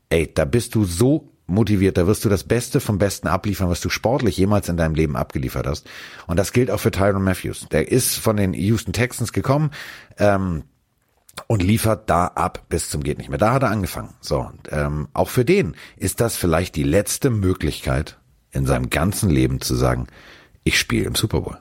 ey, 0.09 0.31
da 0.33 0.45
bist 0.45 0.75
du 0.75 0.85
so 0.85 1.29
motiviert, 1.49 1.97
da 1.97 2.07
wirst 2.07 2.23
du 2.25 2.29
das 2.29 2.43
Beste 2.43 2.79
vom 2.79 2.97
Besten 2.97 3.27
abliefern, 3.27 3.69
was 3.69 3.81
du 3.81 3.89
sportlich 3.89 4.37
jemals 4.37 4.69
in 4.69 4.77
deinem 4.77 4.95
Leben 4.95 5.15
abgeliefert 5.15 5.67
hast. 5.67 5.87
Und 6.27 6.37
das 6.37 6.53
gilt 6.53 6.71
auch 6.71 6.79
für 6.79 6.91
Tyron 6.91 7.23
Matthews. 7.23 7.67
Der 7.71 7.91
ist 7.91 8.15
von 8.15 8.37
den 8.37 8.53
Houston 8.53 8.93
Texans 8.93 9.33
gekommen 9.33 9.71
ähm, 10.17 10.63
und 11.47 11.63
liefert 11.63 12.09
da 12.09 12.27
ab 12.27 12.65
bis 12.69 12.89
zum 12.89 13.03
geht 13.03 13.17
nicht 13.17 13.29
mehr. 13.29 13.39
Da 13.39 13.53
hat 13.53 13.63
er 13.63 13.71
angefangen. 13.71 14.13
So, 14.21 14.49
ähm, 14.69 15.07
auch 15.13 15.29
für 15.29 15.45
den 15.45 15.75
ist 15.97 16.21
das 16.21 16.35
vielleicht 16.35 16.75
die 16.75 16.83
letzte 16.83 17.29
Möglichkeit 17.29 18.17
in 18.51 18.65
seinem 18.65 18.89
ganzen 18.89 19.29
Leben 19.29 19.61
zu 19.61 19.75
sagen, 19.75 20.07
ich 20.63 20.79
spiele 20.79 21.05
im 21.05 21.15
Super 21.15 21.41
Bowl. 21.41 21.57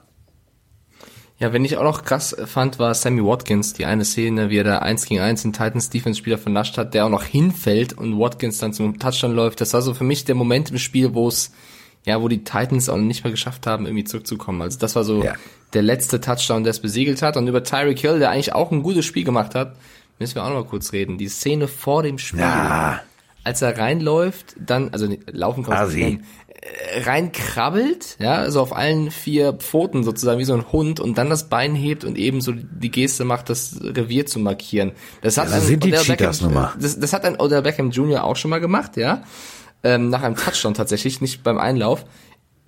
Ja, 1.39 1.53
wenn 1.53 1.63
ich 1.63 1.77
auch 1.77 1.83
noch 1.83 2.03
krass 2.03 2.35
fand, 2.45 2.79
war 2.79 2.93
Sammy 2.93 3.23
Watkins, 3.23 3.71
die 3.73 3.85
eine 3.85 4.03
Szene, 4.03 4.49
wie 4.49 4.57
er 4.57 4.65
da 4.65 4.79
eins 4.79 5.05
gegen 5.05 5.21
eins 5.21 5.43
den 5.43 5.53
Titans 5.53 5.89
Defense 5.89 6.19
Spieler 6.19 6.37
vernascht 6.37 6.77
hat, 6.77 6.93
der 6.93 7.05
auch 7.05 7.09
noch 7.09 7.23
hinfällt 7.23 7.93
und 7.93 8.19
Watkins 8.19 8.57
dann 8.57 8.73
zum 8.73 8.99
Touchdown 8.99 9.33
läuft. 9.33 9.61
Das 9.61 9.73
war 9.73 9.81
so 9.81 9.93
für 9.93 10.03
mich 10.03 10.25
der 10.25 10.35
Moment 10.35 10.69
im 10.69 10.77
Spiel, 10.77 11.13
wo 11.13 11.29
es, 11.29 11.53
ja, 12.05 12.21
wo 12.21 12.27
die 12.27 12.43
Titans 12.43 12.89
auch 12.89 12.97
nicht 12.97 13.23
mehr 13.23 13.31
geschafft 13.31 13.67
haben, 13.67 13.85
irgendwie 13.85 14.03
zurückzukommen. 14.03 14.61
Also 14.61 14.79
das 14.79 14.97
war 14.97 15.05
so 15.05 15.23
ja. 15.23 15.33
der 15.73 15.81
letzte 15.81 16.19
Touchdown, 16.19 16.65
der 16.65 16.71
es 16.71 16.81
besiegelt 16.81 17.21
hat. 17.21 17.37
Und 17.37 17.47
über 17.47 17.63
Tyreek 17.63 17.99
Hill, 17.99 18.19
der 18.19 18.31
eigentlich 18.31 18.53
auch 18.53 18.71
ein 18.71 18.83
gutes 18.83 19.05
Spiel 19.05 19.23
gemacht 19.23 19.55
hat, 19.55 19.77
müssen 20.19 20.35
wir 20.35 20.43
auch 20.43 20.49
noch 20.49 20.55
mal 20.55 20.65
kurz 20.65 20.91
reden. 20.91 21.17
Die 21.17 21.29
Szene 21.29 21.69
vor 21.69 22.03
dem 22.03 22.17
Spiel. 22.17 22.41
Ja. 22.41 22.99
Als 23.43 23.61
er 23.61 23.77
reinläuft, 23.77 24.55
dann, 24.59 24.89
also 24.89 25.07
laufen 25.31 25.63
kann 25.63 25.73
man 25.73 26.23
reinkrabbelt, 27.05 28.17
ja, 28.19 28.35
also 28.35 28.61
auf 28.61 28.75
allen 28.75 29.11
vier 29.11 29.53
Pfoten 29.53 30.03
sozusagen 30.03 30.39
wie 30.39 30.45
so 30.45 30.53
ein 30.53 30.71
Hund 30.71 30.99
und 30.99 31.17
dann 31.17 31.29
das 31.29 31.47
Bein 31.49 31.75
hebt 31.75 32.03
und 32.03 32.17
eben 32.17 32.41
so 32.41 32.51
die 32.53 32.91
Geste 32.91 33.23
macht, 33.23 33.49
das 33.49 33.79
Revier 33.81 34.25
zu 34.25 34.39
markieren. 34.39 34.91
Das 35.21 35.37
hat 35.37 35.49
ja, 35.49 35.55
das 35.55 35.67
sind 35.67 35.83
die 35.83 35.91
Cheetahs 35.91 36.41
Nummer. 36.41 36.73
Das, 36.79 36.99
das 36.99 37.13
hat 37.13 37.23
ein 37.25 37.39
Odell 37.39 37.61
Beckham 37.61 37.91
Jr. 37.91 38.23
auch 38.23 38.35
schon 38.35 38.49
mal 38.49 38.59
gemacht, 38.59 38.97
ja, 38.97 39.23
ähm, 39.83 40.09
nach 40.09 40.23
einem 40.23 40.35
Touchdown 40.35 40.73
tatsächlich, 40.73 41.21
nicht 41.21 41.43
beim 41.43 41.57
Einlauf. 41.57 42.05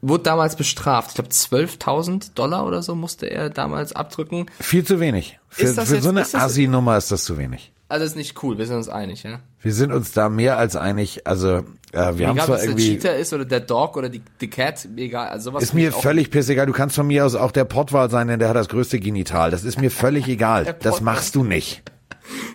Wurde 0.03 0.23
damals 0.23 0.55
bestraft. 0.55 1.09
Ich 1.09 1.15
glaube 1.15 1.29
12.000 1.29 2.33
Dollar 2.33 2.65
oder 2.65 2.81
so 2.81 2.95
musste 2.95 3.27
er 3.27 3.51
damals 3.51 3.93
abdrücken. 3.93 4.47
Viel 4.59 4.83
zu 4.83 4.99
wenig. 4.99 5.37
Für, 5.47 5.67
für 5.67 5.95
jetzt, 5.95 6.03
so 6.03 6.09
eine 6.09 6.21
Assi-Nummer 6.21 6.97
ist 6.97 7.11
das 7.11 7.23
zu 7.23 7.37
wenig. 7.37 7.71
Also 7.91 8.05
ist 8.05 8.15
nicht 8.15 8.41
cool, 8.41 8.57
wir 8.57 8.65
sind 8.65 8.77
uns 8.77 8.87
einig, 8.87 9.23
ja? 9.23 9.41
Wir 9.61 9.73
sind 9.73 9.91
uns 9.91 10.13
da 10.13 10.29
mehr 10.29 10.57
als 10.57 10.77
einig. 10.77 11.27
Also 11.27 11.63
äh, 11.91 12.17
wir 12.17 12.29
haben 12.29 12.39
zwar 12.39 12.63
irgendwie. 12.63 12.97
der 12.97 13.11
Cheetah 13.11 13.13
ist 13.13 13.33
oder 13.33 13.43
der 13.43 13.59
Dog 13.59 13.97
oder 13.97 14.07
die, 14.07 14.21
die 14.39 14.49
Cat, 14.49 14.87
egal. 14.95 15.27
Also 15.27 15.51
sowas 15.51 15.63
ist 15.63 15.73
mir 15.73 15.91
völlig 15.91 16.31
pissegal. 16.31 16.65
Du 16.65 16.71
kannst 16.71 16.95
von 16.95 17.05
mir 17.05 17.25
aus 17.25 17.35
auch 17.35 17.51
der 17.51 17.65
Pottwal 17.65 18.09
sein, 18.09 18.29
denn 18.29 18.39
der 18.39 18.47
hat 18.47 18.55
das 18.55 18.69
größte 18.69 18.99
Genital. 18.99 19.51
Das 19.51 19.65
ist 19.65 19.79
mir 19.79 19.91
völlig 19.91 20.27
egal. 20.29 20.73
das 20.79 21.01
machst 21.01 21.35
du 21.35 21.43
nicht. 21.43 21.83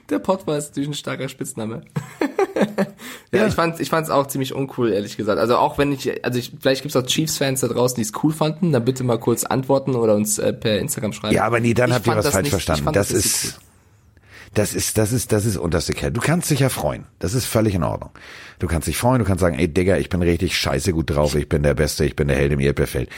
Der 0.09 0.21
Pottwal 0.21 0.57
ist 0.57 0.69
natürlich 0.71 0.89
ein 0.89 0.95
starker 0.95 1.29
Spitzname. 1.29 1.83
ja, 3.33 3.41
ja, 3.41 3.47
ich 3.47 3.55
fand 3.55 3.79
ich 3.79 3.91
fand's 3.91 4.09
auch 4.09 4.27
ziemlich 4.27 4.55
uncool, 4.55 4.91
ehrlich 4.91 5.19
gesagt. 5.19 5.39
Also 5.39 5.59
auch 5.59 5.77
wenn 5.77 5.93
ich, 5.93 6.25
also 6.25 6.39
ich, 6.39 6.53
vielleicht 6.59 6.81
gibt's 6.81 6.97
auch 6.97 7.05
Chiefs-Fans 7.05 7.61
da 7.61 7.69
draußen, 7.69 7.97
die 7.97 8.03
es 8.03 8.13
cool 8.23 8.33
fanden, 8.33 8.73
dann 8.73 8.87
bitte 8.87 9.05
mal 9.05 9.19
kurz 9.19 9.45
antworten 9.45 9.95
oder 9.97 10.15
uns 10.15 10.39
äh, 10.39 10.55
per 10.55 10.79
Instagram 10.79 11.13
schreiben. 11.13 11.35
Ja, 11.35 11.45
aber 11.45 11.61
nee, 11.61 11.75
dann 11.75 11.91
ich 11.91 11.97
habt 11.97 12.07
ihr 12.07 12.17
was 12.17 12.29
falsch 12.29 12.45
nicht, 12.45 12.51
verstanden. 12.51 12.93
Das, 12.93 13.09
das 13.09 13.19
ist. 13.19 13.45
Cool. 13.45 13.63
Das 14.57 14.75
ist, 14.75 14.97
das 14.97 15.13
ist, 15.13 15.33
das 15.33 15.45
ist 15.45 15.59
unterste 15.59 15.93
Kerl. 15.93 16.13
Du 16.13 16.23
kannst 16.23 16.51
dich 16.51 16.61
ja 16.61 16.71
freuen. 16.71 17.05
Das 17.19 17.35
ist 17.35 17.45
völlig 17.45 17.75
in 17.75 17.83
Ordnung. 17.83 18.09
Du 18.59 18.67
kannst 18.67 18.89
dich 18.89 18.97
freuen, 18.97 19.19
du 19.19 19.27
kannst 19.27 19.43
sagen, 19.43 19.59
ey 19.59 19.69
Digga, 19.69 19.99
ich 19.99 20.09
bin 20.09 20.23
richtig 20.23 20.57
scheiße 20.57 20.95
gut 20.95 21.11
drauf, 21.11 21.35
ich 21.35 21.47
bin 21.47 21.63
der 21.63 21.75
Beste, 21.75 22.07
ich 22.07 22.17
bin 22.17 22.29
der 22.29 22.39
Held 22.39 22.53
im 22.53 22.61
Erdbeerfeld. 22.61 23.11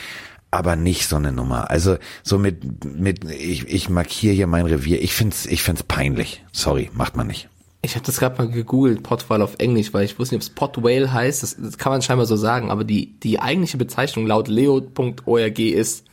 Aber 0.51 0.75
nicht 0.75 1.07
so 1.07 1.15
eine 1.15 1.31
Nummer. 1.31 1.71
Also 1.71 1.97
so 2.25 2.39
mit, 2.39 2.85
mit 2.85 3.31
ich, 3.31 3.69
ich 3.69 3.89
markiere 3.89 4.35
hier 4.35 4.49
mein 4.49 4.67
Revier. 4.67 5.01
Ich 5.01 5.15
find's, 5.15 5.47
ich 5.47 5.63
find's 5.63 5.85
peinlich. 5.85 6.45
Sorry, 6.51 6.91
macht 6.93 7.17
man 7.17 7.29
nicht. 7.29 7.49
Ich 7.83 7.95
habe 7.95 8.05
das 8.05 8.19
gerade 8.19 8.37
mal 8.37 8.51
gegoogelt, 8.51 9.05
Potwale 9.05 9.45
auf 9.45 9.55
Englisch, 9.59 9.95
weil 9.95 10.07
ich 10.07 10.19
wusste 10.19 10.35
nicht, 10.35 10.45
ob 10.45 10.51
es 10.51 10.55
Potwhale 10.57 11.13
heißt. 11.13 11.45
Das, 11.45 11.57
das 11.57 11.79
kann 11.79 11.93
man 11.93 12.03
scheinbar 12.03 12.27
so 12.27 12.35
sagen. 12.35 12.69
Aber 12.73 12.83
die, 12.83 13.17
die 13.21 13.39
eigentliche 13.39 13.77
Bezeichnung 13.77 14.27
laut 14.27 14.49
leo.org 14.49 15.59
ist 15.61 16.05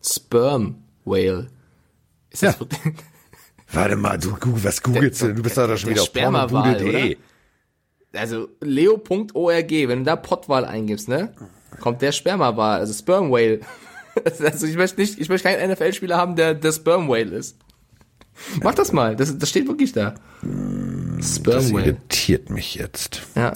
Sperm 0.00 0.76
Whale. 1.04 1.48
Ist 2.30 2.44
das 2.44 2.56
ja. 2.60 2.66
Warte 3.72 3.96
mal, 3.96 4.18
du 4.18 4.36
was 4.40 4.82
googelst 4.82 5.22
du? 5.22 5.34
Du 5.34 5.42
bist 5.42 5.56
doch 5.56 5.76
schon 5.76 5.90
wieder 5.90 6.02
auf 6.02 6.12
pornobudel.de. 6.12 7.16
Also 8.12 8.48
leo.org, 8.60 9.70
wenn 9.70 9.98
du 10.00 10.04
da 10.04 10.16
Pottwal 10.16 10.64
eingibst, 10.64 11.08
ne? 11.08 11.32
Kommt 11.78 12.02
der 12.02 12.12
Spermawal, 12.12 12.80
also 12.80 12.92
Sperm 12.92 13.30
Whale. 13.30 13.60
Also 14.40 14.66
ich 14.66 14.76
möchte 14.76 15.00
nicht, 15.00 15.20
ich 15.20 15.28
möchte 15.28 15.48
keinen 15.48 15.70
NFL-Spieler 15.70 16.16
haben, 16.16 16.34
der 16.34 16.54
der 16.54 16.72
Sperm 16.72 17.08
Whale 17.08 17.36
ist. 17.36 17.56
Mach 18.60 18.74
das 18.74 18.92
mal, 18.92 19.14
das, 19.14 19.38
das 19.38 19.48
steht 19.48 19.68
wirklich 19.68 19.92
da. 19.92 20.16
Sperm 20.40 21.20
das 21.44 21.70
irritiert 21.70 22.50
mich 22.50 22.74
jetzt. 22.74 23.22
Ja. 23.36 23.52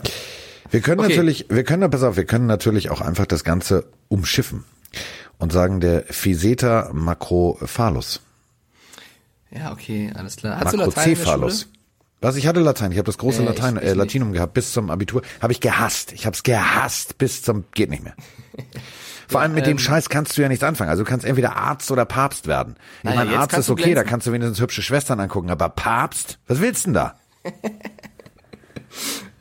Wir 0.71 0.81
können 0.81 1.01
okay. 1.01 1.11
natürlich, 1.11 1.47
wir 1.51 1.65
können, 1.65 1.91
pass 1.91 2.05
auf, 2.05 2.17
wir 2.17 2.25
können 2.25 2.47
natürlich 2.47 2.91
auch 2.91 3.01
einfach 3.01 3.27
das 3.27 3.43
Ganze 3.43 3.87
umschiffen 4.09 4.65
und 5.39 5.53
sagen 5.53 5.81
der 5.81 6.05
Physeter 6.05 6.91
Macrophalus. 6.93 8.21
Ja, 9.55 9.73
okay, 9.73 10.13
alles 10.15 10.37
klar. 10.37 10.59
Hast 10.59 10.75
Schule? 11.65 11.75
Was, 12.21 12.37
ich 12.37 12.47
hatte 12.47 12.61
Latein. 12.61 12.91
Ich 12.91 12.99
habe 12.99 13.07
das 13.07 13.19
große 13.19 13.43
äh, 13.43 13.45
Latein, 13.45 13.77
äh, 13.77 13.93
Latinum 13.93 14.33
gehabt 14.33 14.55
bis 14.55 14.73
zum 14.73 14.91
Abitur. 14.91 15.23
Habe 15.43 15.53
ich 15.53 15.61
gehasst. 15.61 16.13
Ich 16.13 16.27
habe 16.27 16.35
es 16.35 16.43
gehasst 16.43 17.19
bis 17.19 17.43
zum 17.43 17.65
geht 17.73 17.91
nicht 17.91 18.03
mehr. 18.03 18.15
Vor 19.29 19.41
allem 19.41 19.55
mit 19.55 19.65
ähm, 19.67 19.73
dem 19.73 19.79
Scheiß 19.79 20.09
kannst 20.09 20.37
du 20.37 20.43
ja 20.43 20.49
nichts 20.49 20.65
anfangen. 20.65 20.91
Also 20.91 21.05
du 21.05 21.09
kannst 21.09 21.25
entweder 21.25 21.57
Arzt 21.57 21.91
oder 21.91 22.05
Papst 22.05 22.47
werden. 22.47 22.77
Ich 22.99 23.05
naja, 23.05 23.25
meine, 23.25 23.39
Arzt 23.39 23.57
ist 23.57 23.71
okay, 23.71 23.95
da 23.95 24.05
kannst 24.05 24.27
du 24.27 24.33
wenigstens 24.33 24.61
hübsche 24.61 24.83
Schwestern 24.83 25.21
angucken. 25.21 25.51
Aber 25.51 25.69
Papst? 25.69 26.39
Was 26.47 26.61
willst 26.61 26.87
du 26.87 26.93
denn 26.93 26.95
da? 26.95 27.15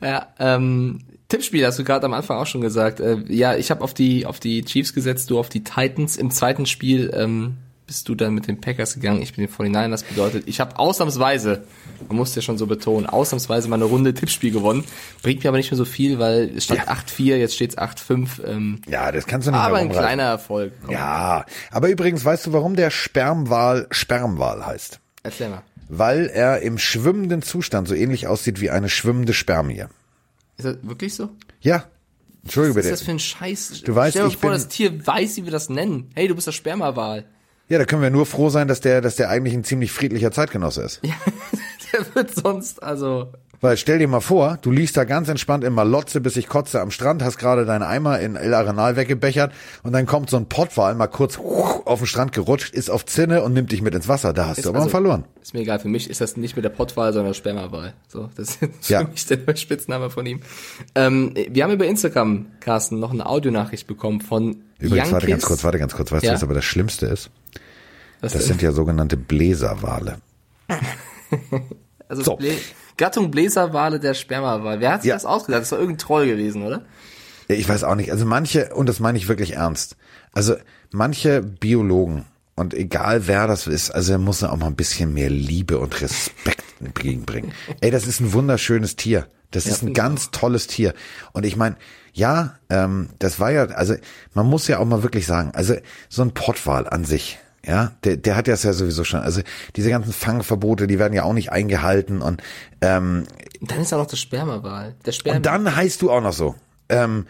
ja, 0.02 0.28
ähm, 0.38 1.00
Tippspiel 1.28 1.66
hast 1.66 1.78
du 1.78 1.84
gerade 1.84 2.04
am 2.04 2.12
Anfang 2.12 2.38
auch 2.38 2.46
schon 2.46 2.60
gesagt. 2.60 3.00
Äh, 3.00 3.24
ja, 3.28 3.56
ich 3.56 3.70
habe 3.70 3.82
auf 3.82 3.94
die 3.94 4.26
auf 4.26 4.40
die 4.40 4.62
Chiefs 4.64 4.92
gesetzt, 4.92 5.30
du 5.30 5.38
auf 5.38 5.48
die 5.48 5.64
Titans. 5.64 6.16
Im 6.16 6.30
zweiten 6.30 6.66
Spiel 6.66 7.10
ähm, 7.14 7.56
bist 7.86 8.08
du 8.08 8.14
dann 8.14 8.34
mit 8.34 8.48
den 8.48 8.60
Packers 8.60 8.94
gegangen, 8.94 9.20
ich 9.20 9.34
bin 9.34 9.46
den 9.46 9.54
49ers. 9.54 10.04
Bedeutet, 10.08 10.44
ich 10.46 10.60
habe 10.60 10.78
ausnahmsweise, 10.78 11.64
man 12.08 12.16
muss 12.16 12.34
ja 12.34 12.42
schon 12.42 12.56
so 12.56 12.66
betonen, 12.66 13.06
ausnahmsweise 13.06 13.68
mal 13.68 13.76
eine 13.76 13.84
Runde 13.84 14.14
Tippspiel 14.14 14.52
gewonnen. 14.52 14.84
Bringt 15.22 15.44
mir 15.44 15.48
aber 15.48 15.58
nicht 15.58 15.70
mehr 15.70 15.78
so 15.78 15.84
viel, 15.84 16.18
weil 16.18 16.52
es 16.56 16.64
stand 16.64 16.80
ja. 16.80 16.92
8-4, 16.92 17.36
jetzt 17.36 17.54
steht's 17.54 17.76
8-5. 17.76 18.44
Ähm, 18.44 18.80
ja, 18.88 19.12
das 19.12 19.26
kannst 19.26 19.46
du 19.46 19.50
nicht 19.50 19.60
Aber 19.60 19.76
ein 19.76 19.90
kleiner 19.90 20.24
Erfolg. 20.24 20.72
Komm. 20.82 20.92
Ja, 20.92 21.44
aber 21.70 21.88
übrigens, 21.88 22.24
weißt 22.24 22.46
du, 22.46 22.52
warum 22.52 22.76
der 22.76 22.90
Spermwal 22.90 23.86
Spermwal 23.90 24.64
heißt? 24.64 25.00
Erzähl 25.22 25.50
mal. 25.50 25.62
Weil 25.88 26.26
er 26.26 26.60
im 26.62 26.78
schwimmenden 26.78 27.42
Zustand 27.42 27.88
so 27.88 27.94
ähnlich 27.94 28.26
aussieht 28.26 28.60
wie 28.60 28.70
eine 28.70 28.88
schwimmende 28.88 29.34
Spermie. 29.34 29.84
Ist 30.56 30.64
das 30.64 30.76
wirklich 30.82 31.14
so? 31.14 31.30
Ja, 31.60 31.84
Entschuldige 32.44 32.74
bitte. 32.74 32.88
Was 32.88 32.92
ist 32.92 33.00
das 33.00 33.06
für 33.06 33.12
ein 33.12 33.18
Scheiß? 33.18 33.82
Du 33.84 33.94
weißt, 33.94 34.12
Stell 34.12 34.26
dir 34.26 34.28
ich 34.28 34.36
vor, 34.36 34.50
bin, 34.50 34.58
das 34.58 34.68
Tier 34.68 35.06
weiß, 35.06 35.36
wie 35.36 35.44
wir 35.44 35.50
das 35.50 35.70
nennen. 35.70 36.10
Hey, 36.14 36.28
du 36.28 36.34
bist 36.34 36.46
der 36.46 36.52
Spermawal. 36.52 37.24
Ja, 37.68 37.78
da 37.78 37.84
können 37.84 38.02
wir 38.02 38.10
nur 38.10 38.26
froh 38.26 38.50
sein, 38.50 38.68
dass 38.68 38.80
der, 38.80 39.00
dass 39.00 39.16
der 39.16 39.30
eigentlich 39.30 39.54
ein 39.54 39.64
ziemlich 39.64 39.90
friedlicher 39.92 40.30
Zeitgenosse 40.32 40.82
ist. 40.82 41.00
Ja, 41.92 42.00
der 42.00 42.14
wird 42.14 42.34
sonst, 42.34 42.82
also. 42.82 43.32
Weil 43.60 43.76
stell 43.76 43.98
dir 43.98 44.08
mal 44.08 44.20
vor, 44.20 44.58
du 44.60 44.70
liegst 44.70 44.96
da 44.96 45.04
ganz 45.04 45.28
entspannt 45.28 45.64
in 45.64 45.72
Malotze, 45.72 46.20
bis 46.20 46.36
ich 46.36 46.48
kotze 46.48 46.80
am 46.80 46.90
Strand, 46.90 47.22
hast 47.22 47.38
gerade 47.38 47.64
deinen 47.64 47.82
Eimer 47.82 48.20
in 48.20 48.36
El 48.36 48.54
Arenal 48.54 48.96
weggebechert 48.96 49.52
und 49.82 49.92
dann 49.92 50.06
kommt 50.06 50.30
so 50.30 50.36
ein 50.36 50.46
Pottwal 50.46 50.94
mal 50.94 51.06
kurz 51.06 51.38
auf 51.38 51.98
den 51.98 52.06
Strand 52.06 52.32
gerutscht, 52.32 52.74
ist 52.74 52.90
auf 52.90 53.06
Zinne 53.06 53.42
und 53.42 53.52
nimmt 53.52 53.72
dich 53.72 53.82
mit 53.82 53.94
ins 53.94 54.08
Wasser. 54.08 54.32
Da 54.32 54.48
hast 54.48 54.58
ist, 54.58 54.64
du 54.64 54.70
aber 54.70 54.80
also, 54.80 54.90
verloren. 54.90 55.24
Ist 55.42 55.54
mir 55.54 55.60
egal, 55.60 55.78
für 55.78 55.88
mich 55.88 56.10
ist 56.10 56.20
das 56.20 56.36
nicht 56.36 56.56
mehr 56.56 56.62
der 56.62 56.70
Pottwal, 56.70 57.12
sondern 57.12 57.30
der 57.30 57.34
Spermawal. 57.34 57.94
So, 58.08 58.30
das 58.36 58.56
ist 58.56 58.88
ja. 58.88 59.00
für 59.00 59.08
mich 59.08 59.26
der 59.26 59.56
Spitzname 59.56 60.10
von 60.10 60.26
ihm. 60.26 60.40
Ähm, 60.94 61.34
wir 61.34 61.64
haben 61.64 61.72
über 61.72 61.86
Instagram, 61.86 62.46
Carsten, 62.60 62.98
noch 62.98 63.12
eine 63.12 63.26
Audionachricht 63.26 63.86
bekommen 63.86 64.20
von 64.20 64.62
Übrigens, 64.78 65.12
warte 65.12 65.26
ganz 65.26 65.44
kurz, 65.44 65.64
warte 65.64 65.78
ganz 65.78 65.94
kurz. 65.94 66.12
Weißt 66.12 66.24
ja. 66.24 66.30
du, 66.30 66.36
was 66.36 66.42
aber 66.42 66.54
das 66.54 66.64
Schlimmste 66.64 67.06
ist? 67.06 67.30
Was 68.20 68.32
das 68.32 68.42
denn? 68.42 68.52
sind 68.52 68.62
ja 68.62 68.72
sogenannte 68.72 69.16
Bläserwale. 69.16 70.18
also 72.08 72.22
so. 72.22 72.36
Blä 72.36 72.56
Gattung 72.96 73.30
Bläserwale 73.30 74.00
der 74.00 74.14
Spermawal. 74.14 74.80
Wer 74.80 74.92
hat 74.92 75.02
sich 75.02 75.08
ja. 75.08 75.14
das 75.14 75.24
ausgedacht? 75.24 75.62
Das 75.62 75.72
war 75.72 75.78
irgendein 75.78 75.98
Troll 75.98 76.26
gewesen, 76.26 76.62
oder? 76.62 76.82
Ich 77.48 77.68
weiß 77.68 77.84
auch 77.84 77.94
nicht. 77.94 78.10
Also 78.10 78.24
manche, 78.24 78.74
und 78.74 78.88
das 78.88 79.00
meine 79.00 79.18
ich 79.18 79.28
wirklich 79.28 79.54
ernst, 79.54 79.96
also 80.32 80.54
manche 80.90 81.42
Biologen 81.42 82.24
Und 82.56 82.72
egal 82.72 83.26
wer 83.26 83.46
das 83.46 83.66
ist, 83.66 83.90
also 83.90 84.12
er 84.12 84.18
muss 84.18 84.42
auch 84.44 84.56
mal 84.56 84.66
ein 84.66 84.76
bisschen 84.76 85.12
mehr 85.12 85.30
Liebe 85.30 85.78
und 85.78 86.00
Respekt 86.00 86.62
entgegenbringen. 86.80 87.52
Ey, 87.80 87.90
das 87.90 88.06
ist 88.06 88.20
ein 88.20 88.32
wunderschönes 88.32 88.96
Tier. 88.96 89.26
Das 89.50 89.64
ja, 89.64 89.72
ist 89.72 89.82
ein 89.82 89.92
ganz 89.92 90.30
tolles 90.30 90.66
Tier. 90.66 90.94
Und 91.32 91.44
ich 91.44 91.56
meine, 91.56 91.76
ja, 92.12 92.58
ähm, 92.70 93.10
das 93.18 93.40
war 93.40 93.50
ja, 93.50 93.64
also 93.66 93.94
man 94.34 94.46
muss 94.46 94.68
ja 94.68 94.78
auch 94.78 94.84
mal 94.84 95.02
wirklich 95.02 95.26
sagen, 95.26 95.50
also 95.54 95.74
so 96.08 96.22
ein 96.22 96.32
Pottwal 96.32 96.88
an 96.88 97.04
sich, 97.04 97.38
ja, 97.66 97.92
der, 98.04 98.16
der 98.16 98.36
hat 98.36 98.48
das 98.48 98.62
ja 98.62 98.72
sowieso 98.72 99.04
schon. 99.04 99.20
Also 99.20 99.42
diese 99.76 99.90
ganzen 99.90 100.12
Fangverbote, 100.12 100.86
die 100.86 100.98
werden 100.98 101.14
ja 101.14 101.24
auch 101.24 101.32
nicht 101.32 101.50
eingehalten 101.50 102.20
und 102.20 102.42
ähm, 102.80 103.24
dann 103.60 103.80
ist 103.80 103.92
auch 103.92 103.98
noch 103.98 104.06
der 104.06 104.16
Spermawahl. 104.16 104.94
Der 105.06 105.12
Sperma 105.12 105.36
und 105.36 105.46
dann 105.46 105.74
heißt 105.74 106.02
du 106.02 106.10
auch 106.10 106.20
noch 106.20 106.32
so. 106.32 106.54
Ähm, 106.88 107.26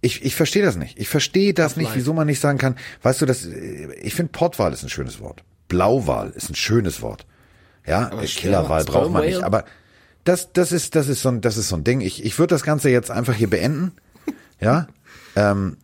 ich, 0.00 0.24
ich 0.24 0.34
verstehe 0.36 0.62
das 0.62 0.76
nicht. 0.76 0.98
Ich 0.98 1.08
verstehe 1.08 1.54
das 1.54 1.76
nicht, 1.76 1.94
wieso 1.94 2.12
man 2.12 2.26
nicht 2.26 2.40
sagen 2.40 2.58
kann, 2.58 2.76
weißt 3.02 3.20
du, 3.22 3.26
das, 3.26 3.44
ich 3.46 4.14
finde 4.14 4.30
Portwahl 4.32 4.72
ist 4.72 4.82
ein 4.82 4.88
schönes 4.88 5.20
Wort. 5.20 5.42
Blauwahl 5.68 6.30
ist 6.30 6.50
ein 6.50 6.54
schönes 6.54 7.02
Wort. 7.02 7.26
Ja, 7.86 8.10
aber 8.12 8.22
Killerwahl 8.22 8.84
braucht 8.84 9.10
man 9.10 9.24
nicht. 9.24 9.42
Aber 9.42 9.64
das, 10.24 10.52
das 10.52 10.72
ist, 10.72 10.94
das 10.94 11.08
ist 11.08 11.22
so 11.22 11.30
ein, 11.30 11.40
das 11.40 11.56
ist 11.56 11.68
so 11.68 11.76
ein 11.76 11.84
Ding. 11.84 12.00
Ich, 12.00 12.24
ich 12.24 12.38
würde 12.38 12.54
das 12.54 12.62
Ganze 12.62 12.90
jetzt 12.90 13.10
einfach 13.10 13.34
hier 13.34 13.50
beenden. 13.50 13.92
ja, 14.60 14.86
ähm, 15.36 15.78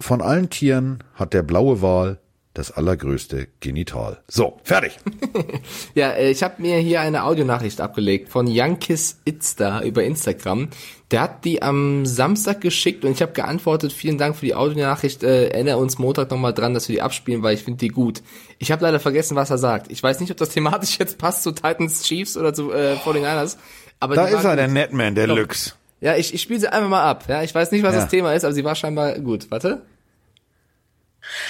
von 0.00 0.22
allen 0.22 0.48
Tieren 0.48 1.02
hat 1.14 1.32
der 1.32 1.42
blaue 1.42 1.82
Wal 1.82 2.18
das 2.56 2.70
allergrößte 2.70 3.48
Genital. 3.60 4.22
So, 4.28 4.58
fertig. 4.64 4.98
ja, 5.94 6.10
äh, 6.10 6.30
ich 6.30 6.42
habe 6.42 6.62
mir 6.62 6.78
hier 6.78 7.00
eine 7.00 7.24
Audionachricht 7.24 7.80
abgelegt 7.80 8.28
von 8.28 8.46
Yankis 8.46 9.20
Itzda 9.24 9.82
über 9.82 10.04
Instagram. 10.04 10.68
Der 11.10 11.20
hat 11.20 11.44
die 11.44 11.62
am 11.62 12.06
Samstag 12.06 12.60
geschickt 12.60 13.04
und 13.04 13.12
ich 13.12 13.22
habe 13.22 13.32
geantwortet, 13.32 13.92
vielen 13.92 14.18
Dank 14.18 14.36
für 14.36 14.46
die 14.46 14.54
Audionachricht. 14.54 15.22
Äh, 15.22 15.48
erinnere 15.48 15.76
uns 15.76 15.98
Montag 15.98 16.30
nochmal 16.30 16.54
dran, 16.54 16.74
dass 16.74 16.88
wir 16.88 16.96
die 16.96 17.02
abspielen, 17.02 17.42
weil 17.42 17.54
ich 17.54 17.62
finde 17.62 17.78
die 17.78 17.88
gut. 17.88 18.22
Ich 18.58 18.72
habe 18.72 18.82
leider 18.82 19.00
vergessen, 19.00 19.36
was 19.36 19.50
er 19.50 19.58
sagt. 19.58 19.90
Ich 19.92 20.02
weiß 20.02 20.20
nicht, 20.20 20.30
ob 20.30 20.36
das 20.38 20.48
thematisch 20.48 20.98
jetzt 20.98 21.18
passt 21.18 21.42
zu 21.42 21.52
Titans 21.52 22.02
Chiefs 22.02 22.36
oder 22.36 22.54
zu 22.54 22.72
äh, 22.72 22.94
49ers. 22.94 23.56
Aber 24.00 24.14
da 24.14 24.26
ist 24.26 24.44
er, 24.44 24.50
gut. 24.50 24.58
der 24.58 24.68
Netman, 24.68 25.14
der 25.14 25.26
Lux. 25.26 25.76
Ja, 26.00 26.16
ich, 26.16 26.34
ich 26.34 26.42
spiele 26.42 26.60
sie 26.60 26.72
einfach 26.72 26.88
mal 26.88 27.02
ab. 27.02 27.24
Ja, 27.28 27.42
ich 27.42 27.54
weiß 27.54 27.70
nicht, 27.72 27.82
was 27.82 27.94
ja. 27.94 28.00
das 28.00 28.10
Thema 28.10 28.32
ist, 28.34 28.44
aber 28.44 28.52
sie 28.52 28.64
war 28.64 28.74
scheinbar 28.74 29.18
gut. 29.18 29.50
Warte. 29.50 29.82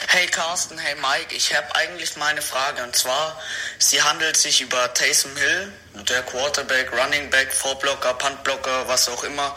Hey 0.09 0.27
Carsten, 0.29 0.79
hey 0.79 0.95
Mike, 0.95 1.35
ich 1.35 1.55
habe 1.55 1.75
eigentlich 1.75 2.17
meine 2.17 2.41
Frage 2.41 2.83
und 2.83 2.97
zwar, 2.97 3.39
sie 3.79 4.03
handelt 4.03 4.37
sich 4.37 4.63
über 4.63 4.95
Taysom 4.95 5.37
Hill, 5.37 5.73
der 5.93 6.23
Quarterback, 6.23 6.91
Running 6.93 7.29
Back, 7.29 7.53
Vorblocker, 7.53 8.15
Puntblocker, 8.15 8.89
was 8.89 9.09
auch 9.09 9.23
immer, 9.25 9.55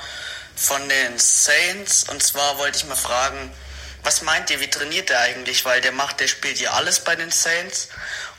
von 0.58 0.89
den 0.89 1.17
Saints. 1.17 2.03
Und 2.10 2.21
zwar 2.21 2.58
wollte 2.58 2.79
ich 2.79 2.86
mal 2.86 2.95
fragen, 2.95 3.53
was 4.03 4.21
meint 4.21 4.49
ihr, 4.49 4.60
wie 4.60 4.69
trainiert 4.69 5.10
er 5.10 5.21
eigentlich? 5.21 5.63
Weil 5.63 5.79
der 5.79 5.93
macht, 5.93 6.19
der 6.19 6.27
spielt 6.27 6.60
ja 6.60 6.71
alles 6.71 6.99
bei 6.99 7.15
den 7.15 7.32
Saints 7.32 7.88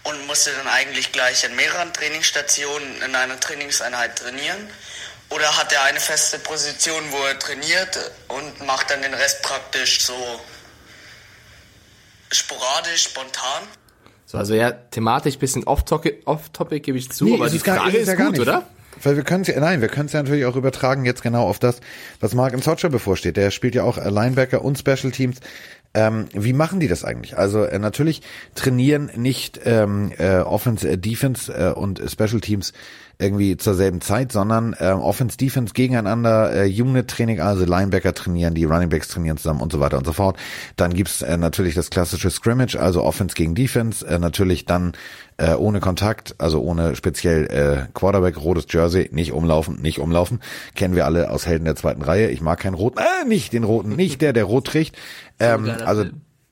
und 0.03 0.27
musste 0.27 0.53
dann 0.53 0.69
eigentlich 0.69 1.13
gleich 1.13 1.45
in 1.45 1.57
mehreren 1.57 1.95
Trainingsstationen 1.95 3.03
in 3.03 3.15
einer 3.15 3.41
Trainingseinheit 3.41 4.17
trainieren. 4.19 4.71
Oder 5.31 5.57
hat 5.57 5.73
er 5.73 5.85
eine 5.85 6.01
feste 6.01 6.39
Position, 6.41 7.11
wo 7.13 7.25
er 7.25 7.39
trainiert 7.39 7.99
und 8.29 8.61
macht 8.67 8.91
dann 8.91 9.01
den 9.01 9.15
Rest 9.15 9.41
praktisch 9.43 10.03
so 10.03 10.45
sporadisch, 12.33 13.05
spontan. 13.05 13.63
So, 14.27 14.39
also 14.39 14.55
ja, 14.55 14.71
thematisch 14.71 15.39
bisschen 15.39 15.65
off-topic, 15.65 16.23
off 16.25 16.51
-topic, 16.55 16.81
gebe 16.81 16.99
ich 16.99 17.11
zu, 17.11 17.25
nee, 17.25 17.35
aber 17.35 17.51
die 17.51 17.59
Frage 17.59 17.79
gar, 17.79 17.89
ist, 17.89 17.95
ist 17.97 18.09
ja 18.09 18.15
gut, 18.15 18.39
oder? 18.39 18.67
Weil 19.03 19.17
wir 19.17 19.25
können 19.25 19.43
es 19.43 19.49
ja, 19.49 19.59
nein, 19.59 19.81
wir 19.81 19.89
können 19.89 20.07
es 20.07 20.13
ja 20.13 20.23
natürlich 20.23 20.45
auch 20.45 20.57
übertragen 20.57 21.05
jetzt 21.05 21.23
genau 21.23 21.49
auf 21.49 21.59
das, 21.59 21.81
was 22.21 22.35
Mark 22.35 22.53
im 22.53 22.61
Socher 22.61 22.91
bevorsteht. 22.91 23.37
Der 23.37 23.51
spielt 23.51 23.75
ja 23.75 23.85
auch 23.85 23.97
Linebacker 23.97 24.63
und 24.63 24.79
Special 24.79 25.11
Teams. 25.11 25.39
Ähm, 25.95 26.27
wie 26.33 26.53
machen 26.53 26.79
die 26.79 26.87
das 26.87 27.05
eigentlich? 27.05 27.37
Also 27.37 27.65
äh, 27.65 27.79
natürlich 27.79 28.23
trainieren 28.55 29.11
nicht 29.17 29.61
ähm, 29.65 30.13
äh, 30.19 30.39
Offense, 30.39 30.89
äh, 30.89 30.99
Defense 30.99 31.53
äh, 31.53 31.73
und 31.73 32.01
Special 32.07 32.41
Teams 32.41 32.73
irgendwie 33.21 33.57
zur 33.57 33.75
selben 33.75 34.01
Zeit, 34.01 34.33
sondern 34.33 34.75
äh, 34.79 34.91
Offense, 34.91 35.37
Defense 35.37 35.75
gegeneinander, 35.75 36.65
äh, 36.65 36.83
Unit-Training, 36.83 37.41
also 37.41 37.65
Linebacker 37.65 38.15
trainieren, 38.15 38.55
die 38.55 38.65
Runningbacks 38.65 39.09
trainieren 39.09 39.37
zusammen 39.37 39.61
und 39.61 39.73
so 39.73 39.81
weiter 39.81 39.99
und 39.99 40.07
so 40.07 40.13
fort. 40.13 40.39
Dann 40.77 40.95
gibt's 40.95 41.23
äh, 41.23 41.37
natürlich 41.37 41.75
das 41.75 41.91
klassische 41.91 42.31
Scrimmage, 42.31 42.77
also 42.77 43.03
Offense 43.03 43.35
gegen 43.35 43.55
Defense, 43.55 44.07
äh, 44.07 44.19
natürlich 44.19 44.65
dann 44.65 44.93
äh, 45.37 45.55
ohne 45.55 45.81
Kontakt, 45.81 46.35
also 46.39 46.61
ohne 46.61 46.97
speziell 46.97 47.47
äh, 47.47 47.93
Quarterback, 47.95 48.37
rotes 48.43 48.67
Jersey, 48.69 49.09
nicht 49.13 49.33
umlaufen, 49.33 49.81
nicht 49.81 49.99
umlaufen. 49.99 50.41
Kennen 50.75 50.95
wir 50.95 51.05
alle 51.07 51.31
aus 51.31 51.47
Helden 51.47 51.65
der 51.65 51.77
zweiten 51.77 52.03
Reihe. 52.03 52.29
Ich 52.31 52.41
mag 52.41 52.61
keinen 52.61 52.75
roten, 52.75 52.99
äh, 52.99 53.27
nicht 53.27 53.53
den 53.53 53.65
roten, 53.65 53.97
nicht 53.97 54.21
der, 54.23 54.33
der 54.33 54.45
rot 54.45 54.67
trägt. 54.67 54.97
Ähm, 55.39 55.71
also 55.85 56.05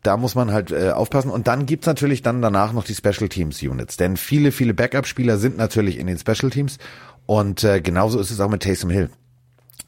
da 0.02 0.16
muss 0.16 0.34
man 0.34 0.52
halt 0.52 0.70
äh, 0.70 0.90
aufpassen. 0.90 1.30
Und 1.30 1.48
dann 1.48 1.66
gibt's 1.66 1.86
natürlich 1.86 2.22
dann 2.22 2.42
danach 2.42 2.72
noch 2.72 2.84
die 2.84 2.94
Special 2.94 3.28
Teams 3.28 3.62
Units. 3.62 3.96
Denn 3.96 4.16
viele, 4.16 4.52
viele 4.52 4.74
Backup-Spieler 4.74 5.38
sind 5.38 5.56
natürlich 5.56 5.98
in 5.98 6.06
den 6.06 6.18
Special 6.18 6.50
Teams. 6.50 6.78
Und 7.26 7.64
äh, 7.64 7.80
genauso 7.80 8.18
ist 8.20 8.30
es 8.30 8.40
auch 8.40 8.48
mit 8.48 8.62
Taysom 8.62 8.90
Hill. 8.90 9.10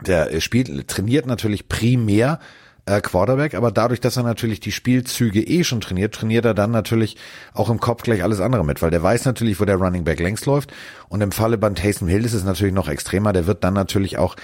Der 0.07 0.33
äh, 0.33 0.40
spielt, 0.40 0.88
trainiert 0.88 1.27
natürlich 1.27 1.68
primär 1.68 2.40
äh, 2.87 3.01
Quarterback, 3.01 3.55
aber 3.55 3.70
dadurch, 3.70 4.01
dass 4.01 4.16
er 4.16 4.23
natürlich 4.23 4.61
die 4.61 4.73
Spielzüge 4.73 5.42
eh 5.42 5.64
schon 5.64 5.81
trainiert, 5.81 6.14
trainiert 6.14 6.44
er 6.44 6.55
dann 6.55 6.70
natürlich 6.70 7.16
auch 7.55 7.70
im 7.70 7.79
Kopf 7.79 8.03
gleich 8.03 8.23
alles 8.23 8.40
andere 8.40 8.64
mit, 8.64 8.83
weil 8.83 8.90
der 8.90 9.03
weiß 9.03 9.25
natürlich, 9.27 9.61
wo 9.61 9.64
der 9.64 9.77
Running 9.77 10.05
Back 10.05 10.20
längst 10.20 10.46
läuft. 10.46 10.73
Und 11.09 11.20
im 11.20 11.33
Falle 11.33 11.59
bei 11.59 11.70
Taysom 11.70 12.09
Hill 12.09 12.25
ist 12.25 12.35
es 12.35 12.44
natürlich 12.44 12.75
noch 12.75 12.88
extremer. 12.88 13.33
Der 13.33 13.46
wird 13.46 13.64
dann 13.64 13.75
natürlich 13.75 14.18
auch 14.18 14.37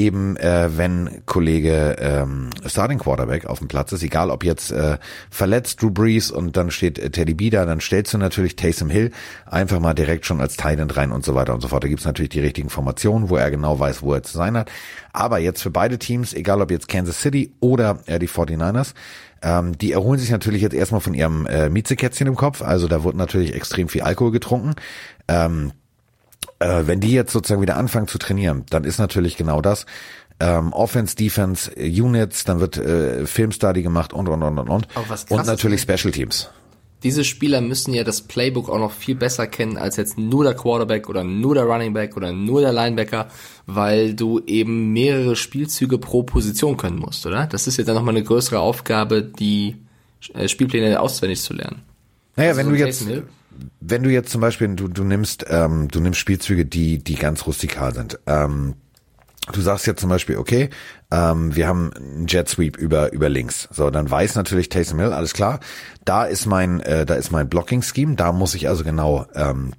eben 0.00 0.36
äh, 0.38 0.70
wenn 0.78 1.22
Kollege 1.26 1.96
ähm, 2.00 2.48
Starting 2.64 2.98
Quarterback 2.98 3.44
auf 3.44 3.58
dem 3.58 3.68
Platz 3.68 3.92
ist, 3.92 4.02
egal 4.02 4.30
ob 4.30 4.44
jetzt 4.44 4.72
äh, 4.72 4.96
verletzt 5.28 5.82
Drew 5.82 5.90
Brees 5.90 6.30
und 6.30 6.56
dann 6.56 6.70
steht 6.70 6.98
äh, 6.98 7.10
Teddy 7.10 7.34
B 7.34 7.50
da, 7.50 7.66
dann 7.66 7.80
stellst 7.80 8.14
du 8.14 8.18
natürlich 8.18 8.56
Taysom 8.56 8.88
Hill 8.88 9.10
einfach 9.44 9.78
mal 9.78 9.92
direkt 9.92 10.24
schon 10.24 10.40
als 10.40 10.56
Titan 10.56 10.90
rein 10.90 11.12
und 11.12 11.24
so 11.24 11.34
weiter 11.34 11.52
und 11.52 11.60
so 11.60 11.68
fort. 11.68 11.84
Da 11.84 11.88
gibt's 11.88 12.06
natürlich 12.06 12.30
die 12.30 12.40
richtigen 12.40 12.70
Formationen, 12.70 13.28
wo 13.28 13.36
er 13.36 13.50
genau 13.50 13.78
weiß, 13.78 14.02
wo 14.02 14.14
er 14.14 14.22
zu 14.22 14.36
sein 14.36 14.56
hat. 14.56 14.70
Aber 15.12 15.38
jetzt 15.38 15.62
für 15.62 15.70
beide 15.70 15.98
Teams, 15.98 16.32
egal 16.32 16.62
ob 16.62 16.70
jetzt 16.70 16.88
Kansas 16.88 17.20
City 17.20 17.52
oder 17.60 17.98
äh, 18.06 18.18
die 18.18 18.28
49ers, 18.28 18.94
ähm, 19.42 19.76
die 19.76 19.92
erholen 19.92 20.18
sich 20.18 20.30
natürlich 20.30 20.62
jetzt 20.62 20.74
erstmal 20.74 21.02
von 21.02 21.14
ihrem 21.14 21.46
äh, 21.46 21.68
Miezekätzchen 21.68 22.26
im 22.26 22.36
Kopf. 22.36 22.62
Also 22.62 22.88
da 22.88 23.04
wird 23.04 23.16
natürlich 23.16 23.54
extrem 23.54 23.88
viel 23.88 24.02
Alkohol 24.02 24.32
getrunken. 24.32 24.74
Ähm, 25.28 25.72
äh, 26.60 26.86
wenn 26.86 27.00
die 27.00 27.12
jetzt 27.12 27.32
sozusagen 27.32 27.62
wieder 27.62 27.76
anfangen 27.76 28.06
zu 28.06 28.18
trainieren, 28.18 28.64
dann 28.70 28.84
ist 28.84 28.98
natürlich 28.98 29.36
genau 29.36 29.60
das. 29.60 29.86
Ähm, 30.38 30.72
Offense, 30.72 31.16
Defense, 31.16 31.70
Units, 31.76 32.44
dann 32.44 32.60
wird 32.60 32.78
äh, 32.78 33.26
Filmstudy 33.26 33.82
gemacht 33.82 34.12
und 34.12 34.28
und 34.28 34.42
und 34.42 34.58
und 34.58 34.68
und. 34.68 34.88
Und 35.28 35.46
natürlich 35.46 35.82
Special 35.82 36.12
Teams. 36.12 36.48
Diese 37.02 37.24
Spieler 37.24 37.62
müssen 37.62 37.94
ja 37.94 38.04
das 38.04 38.20
Playbook 38.20 38.68
auch 38.68 38.78
noch 38.78 38.92
viel 38.92 39.14
besser 39.14 39.46
kennen 39.46 39.78
als 39.78 39.96
jetzt 39.96 40.18
nur 40.18 40.44
der 40.44 40.54
Quarterback 40.54 41.08
oder 41.08 41.24
nur 41.24 41.54
der 41.54 41.64
Running 41.64 41.94
Back 41.94 42.16
oder 42.16 42.32
nur 42.32 42.60
der 42.60 42.74
Linebacker, 42.74 43.28
weil 43.66 44.14
du 44.14 44.40
eben 44.46 44.92
mehrere 44.92 45.34
Spielzüge 45.34 45.96
pro 45.96 46.22
Position 46.22 46.76
können 46.76 46.98
musst, 46.98 47.24
oder? 47.24 47.46
Das 47.46 47.66
ist 47.66 47.78
ja 47.78 47.84
dann 47.84 47.94
nochmal 47.94 48.14
eine 48.14 48.24
größere 48.24 48.60
Aufgabe, 48.60 49.22
die 49.22 49.76
äh, 50.34 50.46
Spielpläne 50.46 51.00
auswendig 51.00 51.40
zu 51.40 51.54
lernen. 51.54 51.82
Naja, 52.36 52.50
also 52.50 52.58
wenn 52.58 52.66
so 52.66 52.72
du 52.72 52.78
jetzt, 52.78 53.06
wenn 53.80 54.02
du 54.02 54.10
jetzt 54.10 54.30
zum 54.30 54.40
Beispiel, 54.40 54.68
du, 54.74 54.88
du 54.88 55.04
nimmst, 55.04 55.46
ähm, 55.48 55.88
du 55.88 56.00
nimmst 56.00 56.20
Spielzüge, 56.20 56.66
die, 56.66 57.02
die 57.02 57.16
ganz 57.16 57.46
rustikal 57.46 57.94
sind. 57.94 58.18
Ähm, 58.26 58.74
du 59.52 59.60
sagst 59.60 59.86
jetzt 59.86 60.00
zum 60.00 60.10
Beispiel, 60.10 60.36
okay, 60.36 60.70
ähm, 61.10 61.54
wir 61.54 61.66
haben 61.66 61.92
einen 61.94 62.26
Jet 62.26 62.48
Sweep 62.48 62.76
über 62.76 63.12
über 63.12 63.28
links. 63.28 63.68
So, 63.72 63.90
dann 63.90 64.10
weiß 64.10 64.34
natürlich 64.36 64.68
Taysom 64.68 64.98
Hill, 64.98 65.12
alles 65.12 65.32
klar. 65.32 65.60
Da 66.04 66.24
ist 66.24 66.46
mein, 66.46 66.80
äh, 66.80 67.04
da 67.04 67.14
ist 67.14 67.30
mein 67.30 67.48
Blocking 67.48 67.82
Scheme. 67.82 68.16
Da 68.16 68.32
muss 68.32 68.54
ich 68.54 68.68
also 68.68 68.84
genau 68.84 69.26
ähm, 69.34 69.72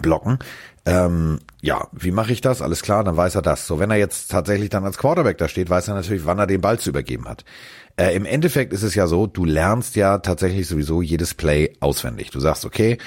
blocken. 0.00 0.38
Ähm, 0.84 1.40
ja, 1.62 1.88
wie 1.92 2.12
mache 2.12 2.32
ich 2.32 2.40
das? 2.40 2.62
Alles 2.62 2.82
klar, 2.82 3.02
dann 3.02 3.16
weiß 3.16 3.34
er 3.34 3.42
das. 3.42 3.66
So, 3.66 3.80
wenn 3.80 3.90
er 3.90 3.96
jetzt 3.96 4.30
tatsächlich 4.30 4.70
dann 4.70 4.84
als 4.84 4.98
Quarterback 4.98 5.36
da 5.38 5.48
steht, 5.48 5.68
weiß 5.68 5.88
er 5.88 5.94
natürlich, 5.94 6.24
wann 6.24 6.38
er 6.38 6.46
den 6.46 6.60
Ball 6.60 6.78
zu 6.78 6.90
übergeben 6.90 7.26
hat. 7.28 7.44
Äh, 7.96 8.14
Im 8.14 8.26
Endeffekt 8.26 8.72
ist 8.72 8.82
es 8.82 8.94
ja 8.94 9.06
so, 9.06 9.26
du 9.26 9.44
lernst 9.44 9.96
ja 9.96 10.18
tatsächlich 10.18 10.68
sowieso 10.68 11.02
jedes 11.02 11.34
Play 11.34 11.72
auswendig. 11.80 12.30
Du 12.30 12.40
sagst, 12.40 12.64
okay, 12.64 12.98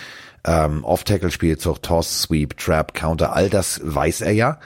ähm, 0.46 0.84
Off-Tackle-Spielzug, 0.84 1.82
Toss, 1.82 2.22
Sweep, 2.22 2.58
Trap, 2.58 2.94
Counter, 2.94 3.36
all 3.36 3.50
das 3.50 3.82
weiß 3.84 4.22
er 4.22 4.32
ja. 4.32 4.60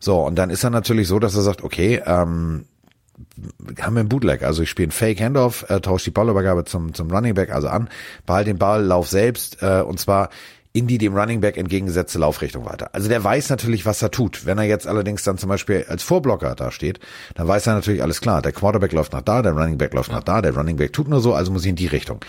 So, 0.00 0.20
und 0.24 0.36
dann 0.36 0.50
ist 0.50 0.64
er 0.64 0.70
natürlich 0.70 1.08
so, 1.08 1.18
dass 1.18 1.34
er 1.34 1.42
sagt, 1.42 1.62
okay, 1.62 2.02
ähm, 2.06 2.64
haben 3.80 3.94
wir 3.94 4.00
einen 4.00 4.08
Bootleg, 4.08 4.42
also 4.42 4.62
ich 4.62 4.70
spiele 4.70 4.86
einen 4.86 4.92
Fake 4.92 5.20
Handoff, 5.20 5.68
äh, 5.68 5.80
tausche 5.80 6.04
die 6.04 6.10
Ballübergabe 6.10 6.64
zum, 6.64 6.94
zum 6.94 7.10
Running 7.10 7.34
Back 7.34 7.50
also 7.50 7.68
an, 7.68 7.88
behalte 8.26 8.50
den 8.50 8.58
Ball, 8.58 8.84
lauf 8.84 9.08
selbst 9.08 9.62
äh, 9.62 9.82
und 9.82 9.98
zwar 9.98 10.30
in 10.72 10.86
die 10.86 10.98
dem 10.98 11.16
Running 11.16 11.40
Back 11.40 11.56
entgegengesetzte 11.56 12.18
Laufrichtung 12.18 12.64
weiter. 12.64 12.90
Also 12.92 13.08
der 13.08 13.22
weiß 13.24 13.50
natürlich, 13.50 13.86
was 13.86 14.02
er 14.02 14.10
tut. 14.10 14.46
Wenn 14.46 14.58
er 14.58 14.64
jetzt 14.64 14.86
allerdings 14.86 15.24
dann 15.24 15.38
zum 15.38 15.48
Beispiel 15.48 15.86
als 15.88 16.02
Vorblocker 16.02 16.54
da 16.54 16.70
steht, 16.70 17.00
dann 17.34 17.48
weiß 17.48 17.66
er 17.66 17.74
natürlich 17.74 18.02
alles 18.02 18.20
klar. 18.20 18.42
Der 18.42 18.52
Quarterback 18.52 18.92
läuft 18.92 19.12
nach 19.12 19.22
da, 19.22 19.42
der 19.42 19.52
Running 19.52 19.78
Back 19.78 19.94
läuft 19.94 20.12
nach 20.12 20.22
da, 20.22 20.42
der 20.42 20.54
Running 20.54 20.76
Back 20.76 20.92
tut 20.92 21.08
nur 21.08 21.20
so, 21.20 21.34
also 21.34 21.50
muss 21.52 21.64
ich 21.64 21.70
in 21.70 21.76
die 21.76 21.86
Richtung. 21.86 22.20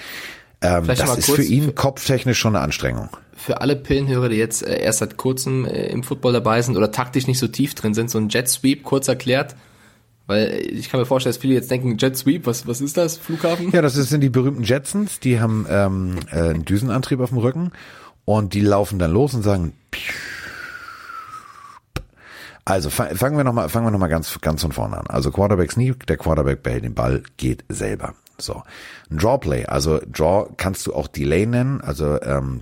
Ähm, 0.62 0.88
das 0.88 1.18
ist 1.18 1.32
für 1.32 1.44
ihn 1.44 1.76
kopftechnisch 1.76 2.38
schon 2.38 2.56
eine 2.56 2.64
Anstrengung. 2.64 3.10
Für 3.36 3.62
alle 3.62 3.76
Pillenhörer, 3.76 4.30
die 4.30 4.36
jetzt 4.36 4.66
äh, 4.66 4.82
erst 4.82 5.00
seit 5.00 5.16
kurzem 5.18 5.66
äh, 5.66 5.88
im 5.88 6.04
Football 6.04 6.34
dabei 6.34 6.62
sind 6.62 6.76
oder 6.76 6.92
taktisch 6.92 7.28
nicht 7.28 7.40
so 7.40 7.48
tief 7.48 7.76
drin 7.76 7.94
sind, 7.94 8.10
so 8.10 8.18
ein 8.18 8.30
Jet 8.30 8.50
Sweep 8.50 8.84
kurz 8.84 9.08
erklärt, 9.08 9.56
Weil 10.30 10.62
ich 10.72 10.92
kann 10.92 11.00
mir 11.00 11.08
vorstellen, 11.08 11.34
dass 11.34 11.42
viele 11.42 11.56
jetzt 11.56 11.72
denken, 11.72 11.98
Jet 11.98 12.16
Sweep, 12.16 12.46
was, 12.46 12.68
was 12.68 12.82
ist 12.82 12.98
das? 12.98 13.18
Flughafen? 13.18 13.72
Ja, 13.72 13.82
das 13.82 13.96
sind 13.96 14.22
die 14.22 14.30
berühmten 14.30 14.62
Jetsons, 14.62 15.20
die 15.20 15.40
haben 15.40 15.66
ähm, 15.68 16.20
äh, 16.32 16.50
einen 16.50 16.66
Düsenantrieb 16.66 17.20
auf 17.20 17.30
dem 17.30 17.40
Rücken 17.40 17.72
und 18.30 18.54
die 18.54 18.62
laufen 18.62 19.00
dann 19.00 19.12
los 19.12 19.34
und 19.34 19.42
sagen, 19.42 19.74
also 22.64 22.92
fangen 22.92 23.38
wir 23.38 23.44
nochmal, 23.44 23.70
fangen 23.70 23.88
wir 23.88 23.92
noch 23.92 23.98
mal 23.98 24.08
ganz, 24.08 24.40
ganz 24.40 24.62
von 24.62 24.72
vorne 24.72 24.98
an. 25.00 25.08
Also 25.08 25.32
Quarterback 25.32 25.72
Sneak, 25.72 26.06
der 26.06 26.18
Quarterback 26.18 26.62
behält 26.62 26.84
den 26.84 26.94
Ball, 26.94 27.24
geht 27.38 27.66
selber. 27.70 28.14
So. 28.38 28.62
Ein 29.10 29.18
Drawplay, 29.18 29.66
also 29.66 30.00
Draw 30.06 30.48
kannst 30.58 30.86
du 30.86 30.94
auch 30.94 31.08
Delay 31.08 31.48
nennen, 31.48 31.82
also 31.82 32.22
ähm, 32.22 32.62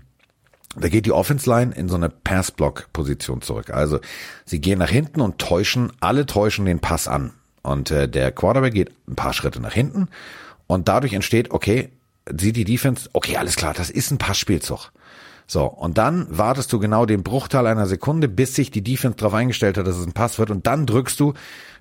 da 0.77 0.87
geht 0.87 1.05
die 1.05 1.11
Offense 1.11 1.49
Line 1.49 1.75
in 1.75 1.89
so 1.89 1.95
eine 1.95 2.07
Pass-Block-Position 2.07 3.41
zurück. 3.41 3.69
Also 3.69 3.99
sie 4.45 4.61
gehen 4.61 4.79
nach 4.79 4.89
hinten 4.89 5.19
und 5.19 5.37
täuschen, 5.37 5.91
alle 5.99 6.25
täuschen 6.25 6.63
den 6.63 6.79
Pass 6.79 7.09
an. 7.09 7.33
Und 7.61 7.91
äh, 7.91 8.07
der 8.07 8.31
Quarterback 8.31 8.73
geht 8.73 8.93
ein 9.05 9.17
paar 9.17 9.33
Schritte 9.33 9.59
nach 9.59 9.73
hinten 9.73 10.07
und 10.65 10.87
dadurch 10.87 11.11
entsteht, 11.11 11.51
okay, 11.51 11.89
sieht 12.39 12.55
die 12.55 12.63
Defense, 12.63 13.09
okay, 13.11 13.35
alles 13.35 13.57
klar, 13.57 13.73
das 13.73 13.89
ist 13.89 14.11
ein 14.11 14.17
Passspielzug. 14.17 14.91
So, 15.47 15.65
und 15.65 15.97
dann 15.97 16.27
wartest 16.29 16.73
du 16.73 16.79
genau 16.79 17.05
den 17.05 17.23
Bruchteil 17.23 17.65
einer 17.67 17.87
Sekunde, 17.87 18.27
bis 18.27 18.53
sich 18.53 18.69
die 18.69 18.83
Defense 18.83 19.15
darauf 19.15 19.33
eingestellt 19.33 19.77
hat, 19.77 19.87
dass 19.87 19.97
es 19.97 20.05
ein 20.05 20.11
Pass 20.11 20.39
wird 20.39 20.51
und 20.51 20.67
dann 20.67 20.85
drückst 20.85 21.19
du 21.19 21.33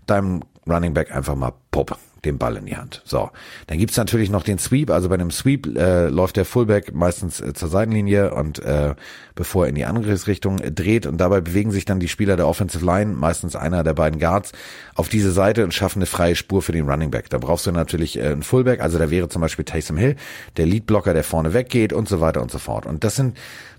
deinem 0.07 0.42
Running 0.68 0.94
Back 0.94 1.14
einfach 1.14 1.35
mal 1.35 1.52
Pop 1.72 1.98
den 2.26 2.38
Ball 2.38 2.56
in 2.56 2.66
die 2.66 2.76
Hand. 2.76 3.02
So, 3.04 3.30
dann 3.66 3.78
gibt's 3.78 3.96
natürlich 3.96 4.30
noch 4.30 4.42
den 4.42 4.58
Sweep. 4.58 4.90
Also 4.90 5.08
bei 5.08 5.14
einem 5.14 5.30
Sweep 5.30 5.76
äh, 5.76 6.08
läuft 6.08 6.36
der 6.36 6.44
Fullback 6.44 6.94
meistens 6.94 7.40
äh, 7.40 7.54
zur 7.54 7.68
Seitenlinie 7.68 8.34
und 8.34 8.58
äh, 8.58 8.94
bevor 9.34 9.64
er 9.64 9.68
in 9.68 9.74
die 9.76 9.84
Angriffsrichtung 9.84 10.58
äh, 10.58 10.72
dreht 10.72 11.06
und 11.06 11.18
dabei 11.18 11.40
bewegen 11.40 11.70
sich 11.70 11.84
dann 11.84 12.00
die 12.00 12.08
Spieler 12.08 12.36
der 12.36 12.48
Offensive 12.48 12.84
Line, 12.84 13.14
meistens 13.14 13.56
einer 13.56 13.84
der 13.84 13.94
beiden 13.94 14.18
Guards, 14.20 14.52
auf 14.94 15.08
diese 15.08 15.30
Seite 15.30 15.64
und 15.64 15.72
schaffen 15.72 16.00
eine 16.00 16.06
freie 16.06 16.36
Spur 16.36 16.62
für 16.62 16.72
den 16.72 16.88
Running 16.88 17.10
Back. 17.10 17.30
Da 17.30 17.38
brauchst 17.38 17.66
du 17.66 17.72
natürlich 17.72 18.18
äh, 18.18 18.24
einen 18.24 18.42
Fullback, 18.42 18.80
also 18.80 18.98
da 18.98 19.10
wäre 19.10 19.28
zum 19.28 19.42
Beispiel 19.42 19.64
Taysom 19.64 19.96
Hill, 19.96 20.16
der 20.56 20.66
Leadblocker, 20.66 21.14
der 21.14 21.24
vorne 21.24 21.54
weggeht 21.54 21.92
und 21.92 22.08
so 22.08 22.20
weiter 22.20 22.42
und 22.42 22.50
so 22.50 22.58
fort. 22.58 22.86
Und 22.86 23.04
das 23.04 23.16
sind 23.16 23.36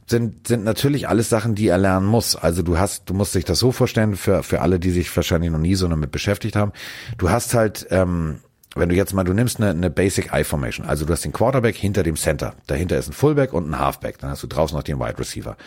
sind, 0.10 0.48
sind 0.48 0.64
natürlich 0.64 1.08
alles 1.08 1.30
Sachen, 1.30 1.54
die 1.56 1.68
er 1.68 1.78
lernen 1.78 2.06
muss. 2.06 2.36
Also 2.36 2.64
du 2.64 2.78
hast, 2.78 3.10
du 3.10 3.14
musst 3.14 3.36
dich 3.36 3.46
das 3.46 3.60
so 3.60 3.72
vorstellen, 3.72 4.16
für, 4.16 4.42
für 4.44 4.62
alle, 4.62 4.80
die 4.80 4.92
sich 4.92 5.14
wahrscheinlich 5.16 5.52
noch 5.52 5.60
nie 5.60 5.76
so 5.76 5.88
damit 5.88 6.12
beschäftigt 6.12 6.56
haben. 6.56 6.72
Du 7.18 7.30
hast 7.30 7.54
halt, 7.54 7.88
ähm, 7.90 8.40
wenn 8.76 8.90
du 8.90 8.96
jetzt 8.96 9.14
mal, 9.14 9.24
du 9.24 9.34
nimmst 9.34 9.60
eine, 9.60 9.72
eine 9.72 9.90
Basic 9.90 10.34
Eye 10.34 10.44
Formation, 10.44 10.86
also 10.86 11.06
du 11.06 11.12
hast 11.12 11.26
den 11.26 11.34
Quarterback 11.34 11.76
hinter 11.76 12.04
dem 12.04 12.16
Center. 12.16 12.56
Dahinter 12.68 12.98
ist 12.98 13.10
ein 13.10 13.14
Fullback 13.14 13.54
und 13.54 13.70
ein 13.70 13.80
Halfback. 13.80 14.18
Dann 14.20 14.30
hast 14.30 14.44
du 14.44 14.48
draußen 14.48 14.76
noch 14.76 14.84
den 14.84 15.00
Wide 15.00 15.20
Receiver. 15.20 15.58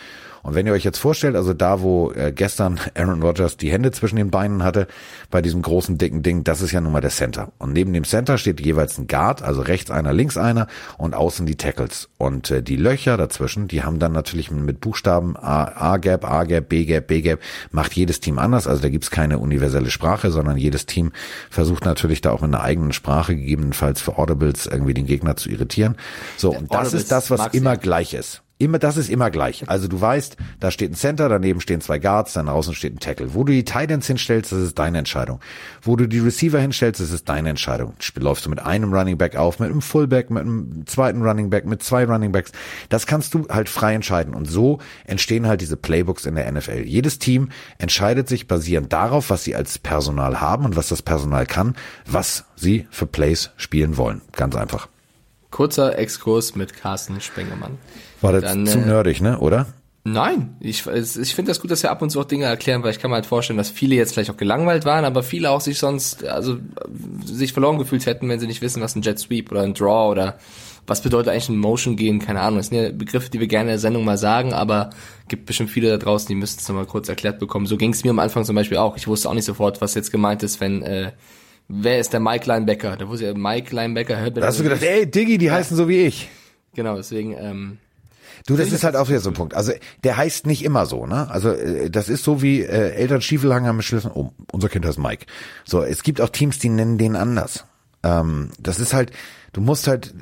Und 0.42 0.54
wenn 0.54 0.66
ihr 0.66 0.72
euch 0.72 0.84
jetzt 0.84 0.98
vorstellt, 0.98 1.36
also 1.36 1.52
da, 1.52 1.82
wo 1.82 2.12
äh, 2.12 2.32
gestern 2.32 2.80
Aaron 2.94 3.22
Rodgers 3.22 3.56
die 3.56 3.70
Hände 3.70 3.90
zwischen 3.92 4.16
den 4.16 4.30
Beinen 4.30 4.62
hatte, 4.62 4.86
bei 5.30 5.42
diesem 5.42 5.62
großen, 5.62 5.98
dicken 5.98 6.22
Ding, 6.22 6.44
das 6.44 6.62
ist 6.62 6.72
ja 6.72 6.80
nun 6.80 6.92
mal 6.92 7.00
der 7.00 7.10
Center. 7.10 7.52
Und 7.58 7.72
neben 7.72 7.92
dem 7.92 8.04
Center 8.04 8.38
steht 8.38 8.60
jeweils 8.60 8.98
ein 8.98 9.06
Guard, 9.06 9.42
also 9.42 9.60
rechts 9.60 9.90
einer, 9.90 10.12
links 10.12 10.36
einer 10.36 10.66
und 10.98 11.14
außen 11.14 11.46
die 11.46 11.56
Tackles. 11.56 12.08
Und 12.18 12.50
äh, 12.50 12.62
die 12.62 12.76
Löcher 12.76 13.16
dazwischen, 13.16 13.68
die 13.68 13.82
haben 13.82 13.98
dann 13.98 14.12
natürlich 14.12 14.50
mit 14.50 14.80
Buchstaben 14.80 15.36
A-Gap, 15.36 16.24
A-Gap, 16.24 16.68
B-Gap, 16.68 17.06
B-Gap, 17.06 17.40
macht 17.70 17.94
jedes 17.94 18.20
Team 18.20 18.38
anders. 18.38 18.66
Also 18.66 18.82
da 18.82 18.88
gibt's 18.88 19.10
keine 19.10 19.38
universelle 19.38 19.90
Sprache, 19.90 20.30
sondern 20.30 20.56
jedes 20.56 20.86
Team 20.86 21.12
versucht 21.50 21.84
natürlich 21.84 22.20
da 22.20 22.30
auch 22.30 22.42
in 22.42 22.54
einer 22.54 22.64
eigenen 22.64 22.92
Sprache, 22.92 23.36
gegebenenfalls 23.36 24.00
für 24.00 24.18
Audibles, 24.18 24.66
irgendwie 24.66 24.94
den 24.94 25.06
Gegner 25.06 25.36
zu 25.36 25.50
irritieren. 25.50 25.96
So, 26.36 26.50
und 26.50 26.72
das 26.72 26.94
ist 26.94 27.10
das, 27.12 27.30
was 27.30 27.48
immer 27.54 27.76
gleich 27.76 28.14
ist. 28.14 28.42
Immer, 28.60 28.78
das 28.78 28.98
ist 28.98 29.08
immer 29.08 29.30
gleich. 29.30 29.66
Also 29.70 29.88
du 29.88 29.98
weißt, 29.98 30.36
da 30.60 30.70
steht 30.70 30.92
ein 30.92 30.94
Center, 30.94 31.30
daneben 31.30 31.62
stehen 31.62 31.80
zwei 31.80 31.98
Guards, 31.98 32.34
dann 32.34 32.44
draußen 32.44 32.74
steht 32.74 32.94
ein 32.94 32.98
Tackle. 32.98 33.32
Wo 33.32 33.42
du 33.42 33.54
die 33.54 33.64
Titans 33.64 34.06
hinstellst, 34.06 34.52
das 34.52 34.58
ist 34.58 34.78
deine 34.78 34.98
Entscheidung. 34.98 35.40
Wo 35.80 35.96
du 35.96 36.06
die 36.06 36.18
Receiver 36.18 36.60
hinstellst, 36.60 37.00
das 37.00 37.10
ist 37.10 37.26
deine 37.26 37.48
Entscheidung. 37.48 37.94
Läufst 38.16 38.44
du 38.44 38.50
mit 38.50 38.60
einem 38.60 38.92
Running 38.92 39.16
Back 39.16 39.34
auf, 39.34 39.60
mit 39.60 39.70
einem 39.70 39.80
Fullback, 39.80 40.28
mit 40.28 40.42
einem 40.42 40.86
zweiten 40.86 41.22
Running 41.22 41.48
Back, 41.48 41.64
mit 41.64 41.82
zwei 41.82 42.04
Running 42.04 42.32
Backs. 42.32 42.52
Das 42.90 43.06
kannst 43.06 43.32
du 43.32 43.48
halt 43.48 43.70
frei 43.70 43.94
entscheiden. 43.94 44.34
Und 44.34 44.44
so 44.44 44.78
entstehen 45.06 45.46
halt 45.46 45.62
diese 45.62 45.78
Playbooks 45.78 46.26
in 46.26 46.34
der 46.34 46.52
NFL. 46.52 46.82
Jedes 46.84 47.18
Team 47.18 47.48
entscheidet 47.78 48.28
sich 48.28 48.46
basierend 48.46 48.92
darauf, 48.92 49.30
was 49.30 49.42
sie 49.42 49.56
als 49.56 49.78
Personal 49.78 50.42
haben 50.42 50.66
und 50.66 50.76
was 50.76 50.90
das 50.90 51.00
Personal 51.00 51.46
kann, 51.46 51.76
was 52.04 52.44
sie 52.56 52.86
für 52.90 53.06
Plays 53.06 53.52
spielen 53.56 53.96
wollen. 53.96 54.20
Ganz 54.32 54.54
einfach. 54.54 54.88
Kurzer 55.50 55.98
Exkurs 55.98 56.54
mit 56.54 56.74
Carsten 56.74 57.20
Spengemann. 57.20 57.78
War 58.20 58.32
das 58.32 58.42
Dann, 58.42 58.66
zu 58.66 58.78
äh, 58.78 58.86
nerdig, 58.86 59.20
ne, 59.20 59.38
oder? 59.38 59.66
Nein, 60.02 60.56
ich, 60.60 60.86
ich 60.86 61.34
finde 61.34 61.50
das 61.50 61.60
gut, 61.60 61.70
dass 61.70 61.82
wir 61.82 61.90
ab 61.90 62.00
und 62.00 62.08
zu 62.08 62.20
auch 62.20 62.24
Dinge 62.24 62.46
erklären, 62.46 62.82
weil 62.82 62.90
ich 62.90 62.98
kann 63.00 63.10
mir 63.10 63.16
halt 63.16 63.26
vorstellen, 63.26 63.58
dass 63.58 63.68
viele 63.68 63.94
jetzt 63.96 64.14
vielleicht 64.14 64.30
auch 64.30 64.36
gelangweilt 64.38 64.86
waren, 64.86 65.04
aber 65.04 65.22
viele 65.22 65.50
auch 65.50 65.60
sich 65.60 65.78
sonst, 65.78 66.24
also 66.24 66.56
sich 67.26 67.52
verloren 67.52 67.76
gefühlt 67.76 68.06
hätten, 68.06 68.28
wenn 68.30 68.40
sie 68.40 68.46
nicht 68.46 68.62
wissen, 68.62 68.80
was 68.80 68.96
ein 68.96 69.02
Jet 69.02 69.18
Sweep 69.18 69.50
oder 69.50 69.60
ein 69.60 69.74
Draw 69.74 70.10
oder 70.10 70.38
was 70.86 71.02
bedeutet 71.02 71.28
eigentlich 71.28 71.50
ein 71.50 71.58
Motion 71.58 71.96
gehen, 71.96 72.18
keine 72.18 72.40
Ahnung. 72.40 72.56
Das 72.56 72.68
sind 72.68 72.82
ja 72.82 72.90
Begriffe, 72.90 73.28
die 73.28 73.40
wir 73.40 73.46
gerne 73.46 73.64
in 73.64 73.74
der 73.74 73.78
Sendung 73.78 74.06
mal 74.06 74.16
sagen, 74.16 74.54
aber 74.54 74.88
gibt 75.28 75.44
bestimmt 75.44 75.70
viele 75.70 75.90
da 75.90 75.98
draußen, 75.98 76.28
die 76.28 76.34
müssten 76.34 76.60
es 76.60 76.68
nochmal 76.68 76.86
kurz 76.86 77.10
erklärt 77.10 77.38
bekommen. 77.38 77.66
So 77.66 77.76
ging 77.76 77.92
es 77.92 78.02
mir 78.02 78.10
am 78.10 78.18
Anfang 78.20 78.46
zum 78.46 78.56
Beispiel 78.56 78.78
auch. 78.78 78.96
Ich 78.96 79.06
wusste 79.06 79.28
auch 79.28 79.34
nicht 79.34 79.44
sofort, 79.44 79.82
was 79.82 79.94
jetzt 79.94 80.10
gemeint 80.10 80.42
ist, 80.42 80.62
wenn 80.62 80.82
äh, 80.82 81.12
wer 81.70 82.00
ist 82.00 82.12
der 82.12 82.20
Mike 82.20 82.46
Linebacker? 82.46 82.96
Da 82.96 83.08
wusste 83.08 83.26
ja 83.26 83.34
Mike 83.34 83.74
Linebacker. 83.74 84.18
Hört 84.18 84.36
da 84.36 84.46
hast 84.46 84.58
du 84.58 84.64
gedacht, 84.64 84.82
ey 84.82 85.10
Diggi, 85.10 85.38
die 85.38 85.46
ja. 85.46 85.54
heißen 85.54 85.76
so 85.76 85.88
wie 85.88 86.02
ich. 86.02 86.28
Genau, 86.74 86.96
deswegen 86.96 87.36
ähm, 87.38 87.78
Du, 88.46 88.56
das 88.56 88.72
ist 88.72 88.84
halt 88.84 88.96
auch 88.96 89.08
wieder 89.08 89.20
so 89.20 89.30
ein 89.30 89.34
Punkt. 89.34 89.54
Also 89.54 89.72
der 90.02 90.16
heißt 90.16 90.46
nicht 90.46 90.64
immer 90.64 90.86
so, 90.86 91.06
ne? 91.06 91.30
Also 91.30 91.50
äh, 91.50 91.90
das 91.90 92.08
ist 92.08 92.24
so 92.24 92.42
wie 92.42 92.62
äh, 92.62 92.92
Eltern 92.92 93.20
Schiefelhanger 93.20 93.68
haben 93.68 93.76
beschlossen, 93.76 94.10
oh, 94.14 94.32
unser 94.52 94.68
Kind 94.68 94.86
heißt 94.86 94.98
Mike. 94.98 95.26
So, 95.64 95.82
es 95.82 96.02
gibt 96.02 96.20
auch 96.20 96.30
Teams, 96.30 96.58
die 96.58 96.68
nennen 96.68 96.98
den 96.98 97.16
anders. 97.16 97.64
Ähm, 98.02 98.50
das 98.58 98.80
ist 98.80 98.94
halt, 98.94 99.12
du 99.52 99.60
musst 99.60 99.86
halt 99.88 100.14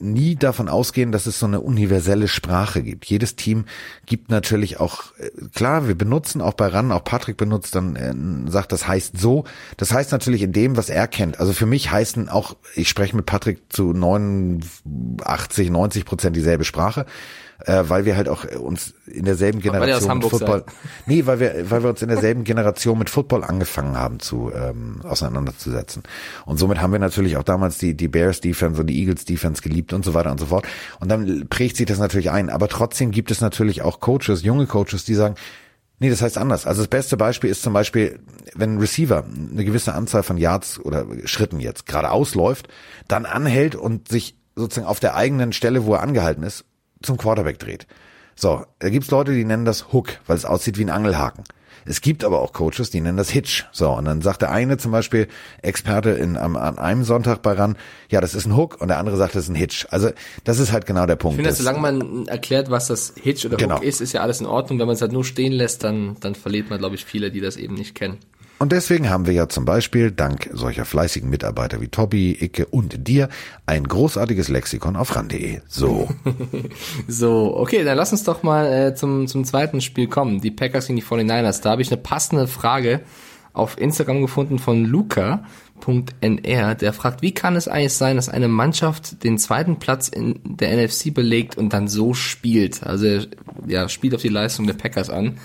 nie 0.00 0.36
davon 0.36 0.68
ausgehen, 0.68 1.12
dass 1.12 1.26
es 1.26 1.38
so 1.38 1.46
eine 1.46 1.60
universelle 1.60 2.28
Sprache 2.28 2.82
gibt. 2.82 3.04
Jedes 3.06 3.36
Team 3.36 3.64
gibt 4.06 4.30
natürlich 4.30 4.80
auch, 4.80 5.12
äh, 5.18 5.30
klar, 5.54 5.88
wir 5.88 5.94
benutzen 5.94 6.40
auch 6.40 6.54
bei 6.54 6.66
RAN, 6.66 6.92
auch 6.92 7.04
Patrick 7.04 7.36
benutzt, 7.36 7.74
dann 7.74 7.96
äh, 7.96 8.50
sagt, 8.50 8.72
das 8.72 8.86
heißt 8.86 9.18
so. 9.18 9.44
Das 9.76 9.92
heißt 9.92 10.12
natürlich 10.12 10.42
in 10.42 10.52
dem, 10.52 10.76
was 10.76 10.88
er 10.88 11.06
kennt. 11.06 11.38
Also 11.40 11.52
für 11.52 11.66
mich 11.66 11.90
heißen 11.90 12.28
auch, 12.28 12.56
ich 12.74 12.88
spreche 12.88 13.16
mit 13.16 13.26
Patrick 13.26 13.72
zu 13.72 13.92
89, 13.92 15.70
90 15.70 16.04
Prozent 16.04 16.36
dieselbe 16.36 16.64
Sprache 16.64 17.06
äh, 17.66 17.84
weil 17.88 18.04
wir 18.04 18.16
halt 18.16 18.28
auch 18.28 18.44
uns 18.44 18.94
in 19.06 19.24
derselben 19.24 19.60
Generation 19.60 20.18
mit 20.18 20.30
Football, 20.30 20.64
seid. 20.66 20.74
nee, 21.06 21.26
weil 21.26 21.40
wir, 21.40 21.70
weil 21.70 21.82
wir 21.82 21.90
uns 21.90 22.02
in 22.02 22.08
derselben 22.08 22.44
Generation 22.44 22.98
mit 22.98 23.10
Football 23.10 23.44
angefangen 23.44 23.96
haben 23.96 24.20
zu 24.20 24.50
ähm, 24.54 25.00
auseinanderzusetzen. 25.02 26.02
Und 26.46 26.58
somit 26.58 26.80
haben 26.80 26.92
wir 26.92 26.98
natürlich 26.98 27.36
auch 27.36 27.42
damals 27.42 27.78
die 27.78 27.94
die 27.94 28.08
Bears 28.08 28.40
Defense 28.40 28.80
und 28.80 28.86
die 28.86 28.98
Eagles 28.98 29.24
Defense 29.24 29.62
geliebt 29.62 29.92
und 29.92 30.04
so 30.04 30.14
weiter 30.14 30.30
und 30.30 30.40
so 30.40 30.46
fort. 30.46 30.66
Und 31.00 31.08
dann 31.08 31.46
prägt 31.48 31.76
sich 31.76 31.86
das 31.86 31.98
natürlich 31.98 32.30
ein. 32.30 32.50
Aber 32.50 32.68
trotzdem 32.68 33.10
gibt 33.10 33.30
es 33.30 33.40
natürlich 33.40 33.82
auch 33.82 34.00
Coaches, 34.00 34.42
junge 34.42 34.66
Coaches, 34.66 35.04
die 35.04 35.14
sagen, 35.14 35.34
Nee, 36.02 36.08
das 36.08 36.22
heißt 36.22 36.38
anders. 36.38 36.66
Also 36.66 36.80
das 36.80 36.88
beste 36.88 37.18
Beispiel 37.18 37.50
ist 37.50 37.60
zum 37.60 37.74
Beispiel, 37.74 38.20
wenn 38.54 38.76
ein 38.76 38.78
Receiver 38.78 39.22
eine 39.22 39.66
gewisse 39.66 39.92
Anzahl 39.92 40.22
von 40.22 40.38
Yards 40.38 40.80
oder 40.80 41.04
Schritten 41.26 41.60
jetzt 41.60 41.84
geradeaus 41.84 42.34
läuft, 42.34 42.68
dann 43.06 43.26
anhält 43.26 43.74
und 43.74 44.08
sich 44.08 44.34
sozusagen 44.56 44.86
auf 44.86 44.98
der 44.98 45.14
eigenen 45.14 45.52
Stelle, 45.52 45.84
wo 45.84 45.94
er 45.94 46.00
angehalten 46.00 46.42
ist, 46.42 46.64
zum 47.02 47.16
Quarterback 47.16 47.58
dreht. 47.58 47.86
So, 48.36 48.64
da 48.78 48.88
gibt's 48.88 49.10
Leute, 49.10 49.32
die 49.32 49.44
nennen 49.44 49.64
das 49.64 49.92
Hook, 49.92 50.18
weil 50.26 50.36
es 50.36 50.44
aussieht 50.44 50.78
wie 50.78 50.84
ein 50.84 50.90
Angelhaken. 50.90 51.44
Es 51.86 52.00
gibt 52.00 52.24
aber 52.24 52.40
auch 52.40 52.52
Coaches, 52.52 52.90
die 52.90 53.00
nennen 53.00 53.16
das 53.16 53.30
Hitch. 53.30 53.64
So, 53.72 53.90
und 53.90 54.04
dann 54.04 54.22
sagt 54.22 54.42
der 54.42 54.50
eine 54.50 54.76
zum 54.76 54.92
Beispiel, 54.92 55.28
Experte 55.62 56.10
in, 56.10 56.36
am, 56.36 56.56
an 56.56 56.78
einem 56.78 57.04
Sonntag 57.04 57.42
bei 57.42 57.52
RAN, 57.52 57.76
ja, 58.10 58.20
das 58.20 58.34
ist 58.34 58.46
ein 58.46 58.56
Hook, 58.56 58.80
und 58.80 58.88
der 58.88 58.98
andere 58.98 59.16
sagt, 59.16 59.34
das 59.34 59.44
ist 59.44 59.48
ein 59.48 59.54
Hitch. 59.54 59.86
Also, 59.90 60.10
das 60.44 60.58
ist 60.58 60.72
halt 60.72 60.86
genau 60.86 61.06
der 61.06 61.16
Punkt. 61.16 61.38
Ich 61.38 61.44
finde, 61.44 61.56
solange 61.56 61.80
man 61.80 62.26
erklärt, 62.26 62.70
was 62.70 62.88
das 62.88 63.14
Hitch 63.20 63.44
oder 63.46 63.56
genau. 63.56 63.76
Hook 63.76 63.84
ist, 63.84 64.00
ist 64.00 64.12
ja 64.12 64.20
alles 64.20 64.40
in 64.40 64.46
Ordnung. 64.46 64.78
Wenn 64.78 64.86
man 64.86 64.94
es 64.94 65.02
halt 65.02 65.12
nur 65.12 65.24
stehen 65.24 65.52
lässt, 65.52 65.84
dann, 65.84 66.16
dann 66.20 66.34
verliert 66.34 66.70
man, 66.70 66.78
glaube 66.78 66.94
ich, 66.94 67.04
viele, 67.04 67.30
die 67.30 67.40
das 67.40 67.56
eben 67.56 67.74
nicht 67.74 67.94
kennen. 67.94 68.18
Und 68.60 68.72
deswegen 68.72 69.08
haben 69.08 69.24
wir 69.24 69.32
ja 69.32 69.48
zum 69.48 69.64
Beispiel, 69.64 70.10
dank 70.10 70.50
solcher 70.52 70.84
fleißigen 70.84 71.30
Mitarbeiter 71.30 71.80
wie 71.80 71.88
Tobi, 71.88 72.36
Icke 72.38 72.66
und 72.66 73.08
dir, 73.08 73.30
ein 73.64 73.84
großartiges 73.84 74.48
Lexikon 74.48 74.96
auf 74.96 75.16
ran.de. 75.16 75.62
So. 75.66 76.10
so, 77.08 77.56
okay, 77.56 77.84
dann 77.84 77.96
lass 77.96 78.12
uns 78.12 78.22
doch 78.22 78.42
mal 78.42 78.66
äh, 78.66 78.94
zum, 78.94 79.26
zum 79.28 79.46
zweiten 79.46 79.80
Spiel 79.80 80.08
kommen. 80.08 80.42
Die 80.42 80.50
Packers 80.50 80.88
gegen 80.88 80.98
die 80.98 81.02
49ers. 81.02 81.62
Da 81.62 81.70
habe 81.70 81.80
ich 81.80 81.90
eine 81.90 82.02
passende 82.02 82.46
Frage 82.46 83.00
auf 83.54 83.78
Instagram 83.78 84.20
gefunden 84.20 84.58
von 84.58 84.84
Luca.nr, 84.84 86.74
der 86.74 86.92
fragt, 86.92 87.22
wie 87.22 87.32
kann 87.32 87.56
es 87.56 87.66
eigentlich 87.66 87.94
sein, 87.94 88.16
dass 88.16 88.28
eine 88.28 88.48
Mannschaft 88.48 89.24
den 89.24 89.38
zweiten 89.38 89.78
Platz 89.78 90.08
in 90.08 90.38
der 90.44 90.76
NFC 90.76 91.14
belegt 91.14 91.56
und 91.56 91.72
dann 91.72 91.88
so 91.88 92.12
spielt? 92.12 92.82
Also, 92.82 93.20
ja, 93.66 93.88
spielt 93.88 94.14
auf 94.14 94.20
die 94.20 94.28
Leistung 94.28 94.66
der 94.66 94.74
Packers 94.74 95.08
an. 95.08 95.38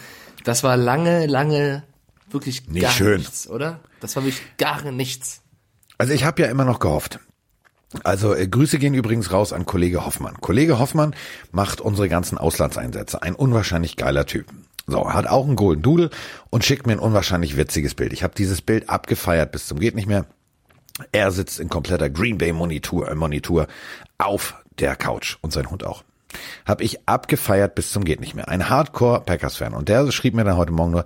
Das 0.43 0.65
war 0.65 0.75
lange, 0.75 1.28
lange 1.28 1.84
wirklich 2.29 2.67
Nicht 2.67 2.83
gar 2.83 2.91
schön. 2.91 3.17
nichts, 3.19 3.47
oder? 3.49 3.79
Das 3.99 4.15
war 4.15 4.23
wirklich 4.23 4.43
gar 4.57 4.91
nichts. 4.91 5.41
Also 5.97 6.13
ich 6.13 6.23
habe 6.23 6.41
ja 6.41 6.49
immer 6.49 6.65
noch 6.65 6.79
gehofft. 6.79 7.19
Also 8.03 8.33
äh, 8.35 8.47
Grüße 8.47 8.79
gehen 8.79 8.93
übrigens 8.93 9.31
raus 9.31 9.53
an 9.53 9.65
Kollege 9.65 10.05
Hoffmann. 10.05 10.35
Kollege 10.41 10.79
Hoffmann 10.79 11.15
macht 11.51 11.79
unsere 11.81 12.09
ganzen 12.09 12.38
Auslandseinsätze. 12.38 13.21
Ein 13.21 13.35
unwahrscheinlich 13.35 13.95
geiler 13.95 14.25
Typ. 14.25 14.47
So, 14.88 15.11
hat 15.11 15.27
auch 15.27 15.45
einen 15.45 15.55
Golden 15.55 15.81
Doodle 15.81 16.09
und 16.49 16.63
schickt 16.63 16.85
mir 16.85 16.93
ein 16.93 16.99
unwahrscheinlich 16.99 17.57
witziges 17.57 17.95
Bild. 17.95 18.13
Ich 18.13 18.23
habe 18.23 18.35
dieses 18.35 18.61
Bild 18.61 18.89
abgefeiert 18.89 19.51
bis 19.51 19.67
zum 19.67 19.79
geht 19.79 19.95
nicht 19.95 20.07
mehr. 20.07 20.25
Er 21.11 21.31
sitzt 21.31 21.59
in 21.59 21.69
kompletter 21.69 22.09
Green 22.09 22.38
Bay 22.38 22.53
Monitor, 22.53 23.09
äh, 23.09 23.15
Monitor 23.15 23.67
auf 24.17 24.55
der 24.79 24.95
Couch 24.95 25.38
und 25.41 25.53
sein 25.53 25.69
Hund 25.71 25.85
auch. 25.85 26.03
Hab 26.65 26.81
ich 26.81 27.07
abgefeiert 27.07 27.75
bis 27.75 27.91
zum 27.91 28.03
geht 28.03 28.19
nicht 28.19 28.35
mehr. 28.35 28.49
Ein 28.49 28.69
Hardcore 28.69 29.21
Packers 29.21 29.55
Fan 29.57 29.73
und 29.73 29.89
der 29.89 30.11
schrieb 30.11 30.33
mir 30.33 30.43
dann 30.43 30.57
heute 30.57 30.71
Morgen 30.73 30.91
nur, 30.91 31.05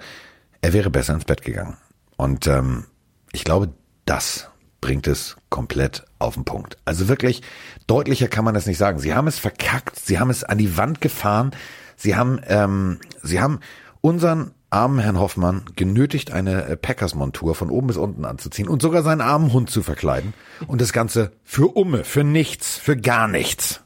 er 0.61 0.73
wäre 0.73 0.89
besser 0.89 1.13
ins 1.13 1.25
Bett 1.25 1.43
gegangen. 1.43 1.77
Und 2.17 2.47
ähm, 2.47 2.85
ich 3.31 3.43
glaube, 3.43 3.69
das 4.05 4.49
bringt 4.81 5.07
es 5.07 5.37
komplett 5.49 6.05
auf 6.19 6.35
den 6.35 6.45
Punkt. 6.45 6.77
Also 6.85 7.07
wirklich 7.07 7.41
deutlicher 7.87 8.27
kann 8.27 8.45
man 8.45 8.53
das 8.53 8.65
nicht 8.65 8.77
sagen. 8.77 8.99
Sie 8.99 9.13
haben 9.13 9.27
es 9.27 9.39
verkackt, 9.39 9.99
sie 9.99 10.19
haben 10.19 10.29
es 10.29 10.43
an 10.43 10.57
die 10.57 10.77
Wand 10.77 11.01
gefahren, 11.01 11.51
sie 11.95 12.15
haben, 12.15 12.39
ähm, 12.47 12.99
sie 13.21 13.39
haben 13.41 13.59
unseren 14.01 14.51
armen 14.69 14.99
Herrn 14.99 15.19
Hoffmann 15.19 15.63
genötigt, 15.75 16.31
eine 16.31 16.65
äh, 16.65 16.77
Packers-Montur 16.77 17.55
von 17.55 17.69
oben 17.69 17.87
bis 17.87 17.97
unten 17.97 18.25
anzuziehen 18.25 18.67
und 18.67 18.81
sogar 18.81 19.03
seinen 19.03 19.21
armen 19.21 19.51
Hund 19.51 19.69
zu 19.69 19.81
verkleiden. 19.81 20.33
Und 20.67 20.81
das 20.81 20.93
Ganze 20.93 21.31
für 21.43 21.75
Umme, 21.75 22.03
für 22.03 22.23
nichts, 22.23 22.77
für 22.77 22.95
gar 22.95 23.27
nichts. 23.27 23.81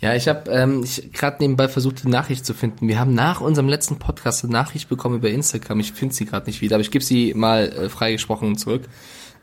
Ja, 0.00 0.14
ich 0.14 0.28
habe 0.28 0.50
ähm, 0.50 0.84
gerade 1.12 1.38
nebenbei 1.40 1.68
versucht, 1.68 2.04
die 2.04 2.08
Nachricht 2.08 2.44
zu 2.44 2.52
finden. 2.52 2.86
Wir 2.86 3.00
haben 3.00 3.14
nach 3.14 3.40
unserem 3.40 3.68
letzten 3.68 3.98
Podcast 3.98 4.44
eine 4.44 4.52
Nachricht 4.52 4.90
bekommen 4.90 5.16
über 5.16 5.30
Instagram. 5.30 5.80
Ich 5.80 5.92
finde 5.92 6.14
sie 6.14 6.26
gerade 6.26 6.46
nicht 6.46 6.60
wieder, 6.60 6.76
aber 6.76 6.82
ich 6.82 6.90
gebe 6.90 7.04
sie 7.04 7.32
mal 7.34 7.68
äh, 7.68 7.88
freigesprochen 7.88 8.58
zurück. 8.58 8.82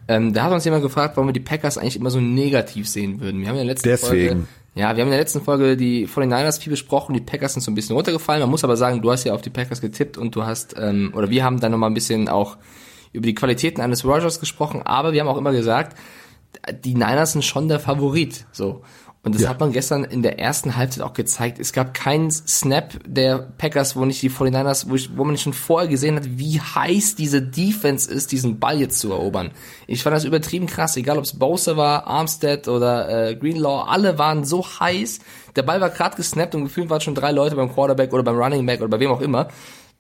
Ähm, 0.08 0.34
da 0.34 0.44
hat 0.44 0.52
uns 0.52 0.66
jemand 0.66 0.84
gefragt, 0.84 1.18
warum 1.18 1.30
wir 1.30 1.34
die 1.34 1.40
Packers 1.40 1.78
eigentlich 1.78 1.96
immer 1.96 2.12
so 2.12 2.20
negativ 2.20 2.88
sehen 2.88 3.20
würden. 3.20 3.42
Wir 3.42 3.48
haben 3.48 3.56
in 3.56 3.66
der 3.66 3.74
letzten 3.74 3.90
Deswegen. 3.90 4.28
Folge, 4.30 4.48
ja, 4.76 4.96
wir 4.96 5.02
haben 5.02 5.10
in 5.10 5.12
der 5.12 5.20
letzten 5.20 5.42
Folge 5.42 5.78
die 5.78 6.08
49ers 6.08 6.60
viel 6.60 6.72
besprochen, 6.72 7.14
die 7.14 7.22
Packers 7.22 7.54
sind 7.54 7.62
so 7.62 7.72
ein 7.72 7.76
bisschen 7.76 7.96
runtergefallen. 7.96 8.42
Man 8.42 8.50
muss 8.50 8.64
aber 8.64 8.78
sagen, 8.78 9.02
du 9.02 9.12
hast 9.12 9.24
ja 9.24 9.34
auf 9.34 9.42
die 9.42 9.50
Packers 9.50 9.82
getippt 9.82 10.18
und 10.18 10.36
du 10.36 10.44
hast, 10.44 10.76
ähm, 10.78 11.14
oder 11.16 11.30
wir 11.30 11.44
haben 11.44 11.60
dann 11.60 11.72
nochmal 11.72 11.90
ein 11.90 11.94
bisschen 11.96 12.28
auch 12.28 12.58
über 13.12 13.26
die 13.26 13.36
Qualitäten 13.36 13.82
eines 13.82 14.04
Rogers 14.04 14.40
gesprochen, 14.40 14.82
aber 14.84 15.14
wir 15.14 15.22
haben 15.22 15.28
auch 15.28 15.38
immer 15.38 15.52
gesagt, 15.52 15.98
die 16.84 16.94
Niners 16.94 17.34
sind 17.34 17.44
schon 17.44 17.68
der 17.68 17.80
Favorit, 17.80 18.46
so. 18.52 18.84
Und 19.26 19.36
das 19.36 19.44
ja. 19.44 19.50
hat 19.50 19.62
man 19.62 19.72
gestern 19.72 20.04
in 20.04 20.22
der 20.22 20.38
ersten 20.38 20.76
Halbzeit 20.76 21.02
auch 21.02 21.14
gezeigt. 21.14 21.58
Es 21.58 21.72
gab 21.72 21.94
keinen 21.94 22.30
Snap 22.30 23.00
der 23.08 23.38
Packers, 23.58 23.96
wo 23.96 24.04
nicht 24.04 24.22
die 24.22 24.30
49ers, 24.30 24.90
wo, 24.90 24.96
ich, 24.96 25.16
wo 25.16 25.24
man 25.24 25.32
nicht 25.32 25.44
schon 25.44 25.54
vorher 25.54 25.88
gesehen 25.88 26.18
hat, 26.18 26.26
wie 26.38 26.60
heiß 26.60 27.16
diese 27.16 27.42
Defense 27.42 28.12
ist, 28.12 28.34
diesen 28.34 28.60
Ball 28.60 28.82
jetzt 28.82 29.00
zu 29.00 29.12
erobern. 29.12 29.52
Ich 29.88 30.04
fand 30.04 30.14
das 30.14 30.26
übertrieben 30.26 30.68
krass, 30.68 30.98
egal 30.98 31.18
ob 31.18 31.24
es 31.24 31.40
Bowser 31.40 31.78
war, 31.78 32.06
Armstead 32.06 32.68
oder 32.68 33.30
äh, 33.30 33.36
Greenlaw, 33.36 33.86
alle 33.88 34.18
waren 34.18 34.44
so 34.44 34.66
heiß. 34.66 35.20
Der 35.56 35.64
Ball 35.64 35.80
war 35.80 35.90
gerade 35.90 36.18
gesnappt 36.18 36.54
und 36.56 36.66
gefühlt 36.66 36.90
waren 36.90 37.00
schon 37.00 37.16
drei 37.16 37.32
Leute 37.32 37.56
beim 37.56 37.74
Quarterback 37.74 38.12
oder 38.12 38.24
beim 38.24 38.36
Running 38.36 38.66
Back 38.66 38.82
oder 38.82 38.90
bei 38.90 39.00
wem 39.00 39.12
auch 39.12 39.22
immer 39.22 39.48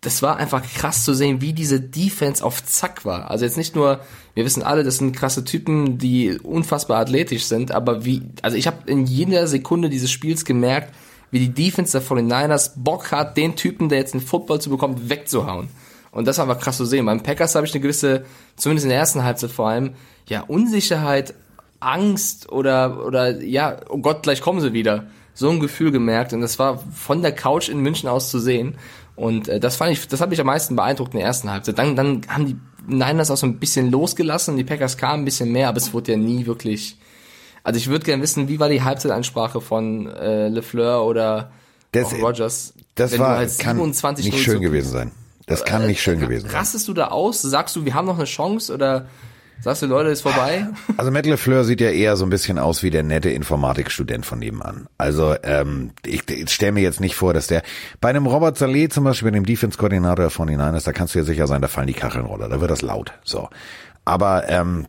das 0.03 0.21
war 0.21 0.37
einfach 0.37 0.61
krass 0.75 1.03
zu 1.03 1.13
sehen, 1.13 1.41
wie 1.41 1.53
diese 1.53 1.79
Defense 1.79 2.43
auf 2.43 2.63
Zack 2.65 3.05
war. 3.05 3.31
Also 3.31 3.45
jetzt 3.45 3.57
nicht 3.57 3.75
nur, 3.75 4.01
wir 4.35 4.45
wissen 4.45 4.61
alle, 4.61 4.83
das 4.83 4.97
sind 4.97 5.15
krasse 5.15 5.43
Typen, 5.43 5.97
die 5.97 6.37
unfassbar 6.39 6.99
athletisch 6.99 7.45
sind, 7.45 7.71
aber 7.71 8.05
wie, 8.05 8.21
also 8.41 8.57
ich 8.57 8.67
habe 8.67 8.77
in 8.85 9.05
jeder 9.05 9.47
Sekunde 9.47 9.89
dieses 9.89 10.11
Spiels 10.11 10.45
gemerkt, 10.45 10.93
wie 11.31 11.39
die 11.39 11.53
Defense 11.53 11.97
der 11.97 12.07
49ers 12.07 12.73
Bock 12.75 13.11
hat, 13.11 13.37
den 13.37 13.55
Typen, 13.55 13.89
der 13.89 13.97
jetzt 13.97 14.13
einen 14.13 14.21
Football 14.21 14.61
zu 14.61 14.69
bekommen, 14.69 15.09
wegzuhauen. 15.09 15.69
Und 16.11 16.27
das 16.27 16.37
war 16.37 16.47
einfach 16.47 16.61
krass 16.61 16.77
zu 16.77 16.85
sehen. 16.85 17.07
Beim 17.07 17.23
Packers 17.23 17.55
habe 17.55 17.65
ich 17.65 17.73
eine 17.73 17.81
gewisse, 17.81 18.25
zumindest 18.55 18.85
in 18.85 18.89
der 18.89 18.99
ersten 18.99 19.23
Halbzeit 19.23 19.49
vor 19.49 19.69
allem, 19.69 19.93
ja, 20.27 20.41
Unsicherheit, 20.41 21.33
Angst 21.79 22.51
oder, 22.51 23.05
oder 23.05 23.41
ja, 23.41 23.77
oh 23.89 23.97
Gott, 23.97 24.23
gleich 24.23 24.41
kommen 24.41 24.61
sie 24.61 24.73
wieder. 24.73 25.07
So 25.33 25.49
ein 25.49 25.59
Gefühl 25.59 25.91
gemerkt 25.91 26.33
und 26.33 26.41
das 26.41 26.59
war 26.59 26.83
von 26.93 27.23
der 27.23 27.31
Couch 27.31 27.67
in 27.67 27.79
München 27.79 28.07
aus 28.07 28.29
zu 28.29 28.37
sehen. 28.37 28.75
Und 29.15 29.47
äh, 29.47 29.59
das 29.59 29.75
fand 29.75 29.91
ich, 29.91 30.07
das 30.07 30.21
hat 30.21 30.29
mich 30.29 30.39
am 30.39 30.47
meisten 30.47 30.75
beeindruckt 30.75 31.13
in 31.13 31.19
der 31.19 31.27
ersten 31.27 31.51
Halbzeit. 31.51 31.77
Dann, 31.77 31.95
dann 31.95 32.21
haben 32.27 32.45
die 32.45 32.57
Niners 32.87 33.31
auch 33.31 33.37
so 33.37 33.45
ein 33.45 33.59
bisschen 33.59 33.91
losgelassen, 33.91 34.57
die 34.57 34.63
Packers 34.63 34.97
kamen 34.97 35.21
ein 35.21 35.25
bisschen 35.25 35.51
mehr, 35.51 35.69
aber 35.69 35.77
es 35.77 35.93
wurde 35.93 36.13
ja 36.13 36.17
nie 36.17 36.45
wirklich. 36.45 36.97
Also 37.63 37.77
ich 37.77 37.87
würde 37.87 38.03
gerne 38.03 38.21
wissen, 38.21 38.49
wie 38.49 38.59
war 38.59 38.67
die 38.67 38.81
Halbzeitansprache 38.81 39.61
von 39.61 40.07
äh, 40.07 40.49
LeFleur 40.49 41.05
oder 41.05 41.51
das, 41.91 42.13
Rogers? 42.13 42.73
Das 42.95 43.17
war 43.17 43.37
halt 43.37 43.57
kann 43.57 43.77
nicht 43.77 44.37
schön 44.39 44.61
gewesen 44.61 44.91
sein. 44.91 45.11
Das 45.45 45.63
kann 45.63 45.87
nicht 45.87 46.01
schön 46.01 46.19
gewesen 46.19 46.49
sein. 46.49 46.57
Rastest 46.57 46.87
du 46.87 46.93
da 46.93 47.07
aus? 47.07 47.41
Sagst 47.41 47.75
du, 47.75 47.85
wir 47.85 47.93
haben 47.93 48.05
noch 48.05 48.17
eine 48.17 48.25
Chance 48.25 48.73
oder 48.73 49.07
Sagst 49.61 49.81
du, 49.81 49.85
Leute, 49.85 50.09
ist 50.09 50.21
vorbei? 50.21 50.67
Also 50.97 51.09
Matt 51.09 51.25
LeFleur 51.25 51.63
sieht 51.63 51.79
ja 51.79 51.89
eher 51.89 52.17
so 52.17 52.25
ein 52.25 52.29
bisschen 52.29 52.59
aus 52.59 52.83
wie 52.83 52.89
der 52.89 53.03
nette 53.03 53.29
Informatikstudent 53.29 54.25
von 54.25 54.39
nebenan. 54.39 54.87
Also 54.97 55.35
ähm, 55.43 55.91
ich, 56.05 56.29
ich 56.29 56.49
stelle 56.49 56.73
mir 56.73 56.81
jetzt 56.81 56.99
nicht 56.99 57.15
vor, 57.15 57.33
dass 57.33 57.47
der 57.47 57.63
bei 58.01 58.09
einem 58.09 58.27
Robert 58.27 58.57
Saleh 58.57 58.89
zum 58.89 59.05
Beispiel, 59.05 59.31
bei 59.31 59.35
dem 59.35 59.45
Defense-Koordinator 59.45 60.29
von 60.29 60.49
Niners, 60.49 60.83
da 60.83 60.91
kannst 60.91 61.15
du 61.15 61.19
ja 61.19 61.25
sicher 61.25 61.47
sein, 61.47 61.61
da 61.61 61.69
fallen 61.69 61.87
die 61.87 61.93
Kacheln 61.93 62.25
runter, 62.25 62.49
da 62.49 62.59
wird 62.59 62.71
das 62.71 62.81
laut. 62.81 63.13
So, 63.23 63.49
aber 64.03 64.49
ähm, 64.49 64.87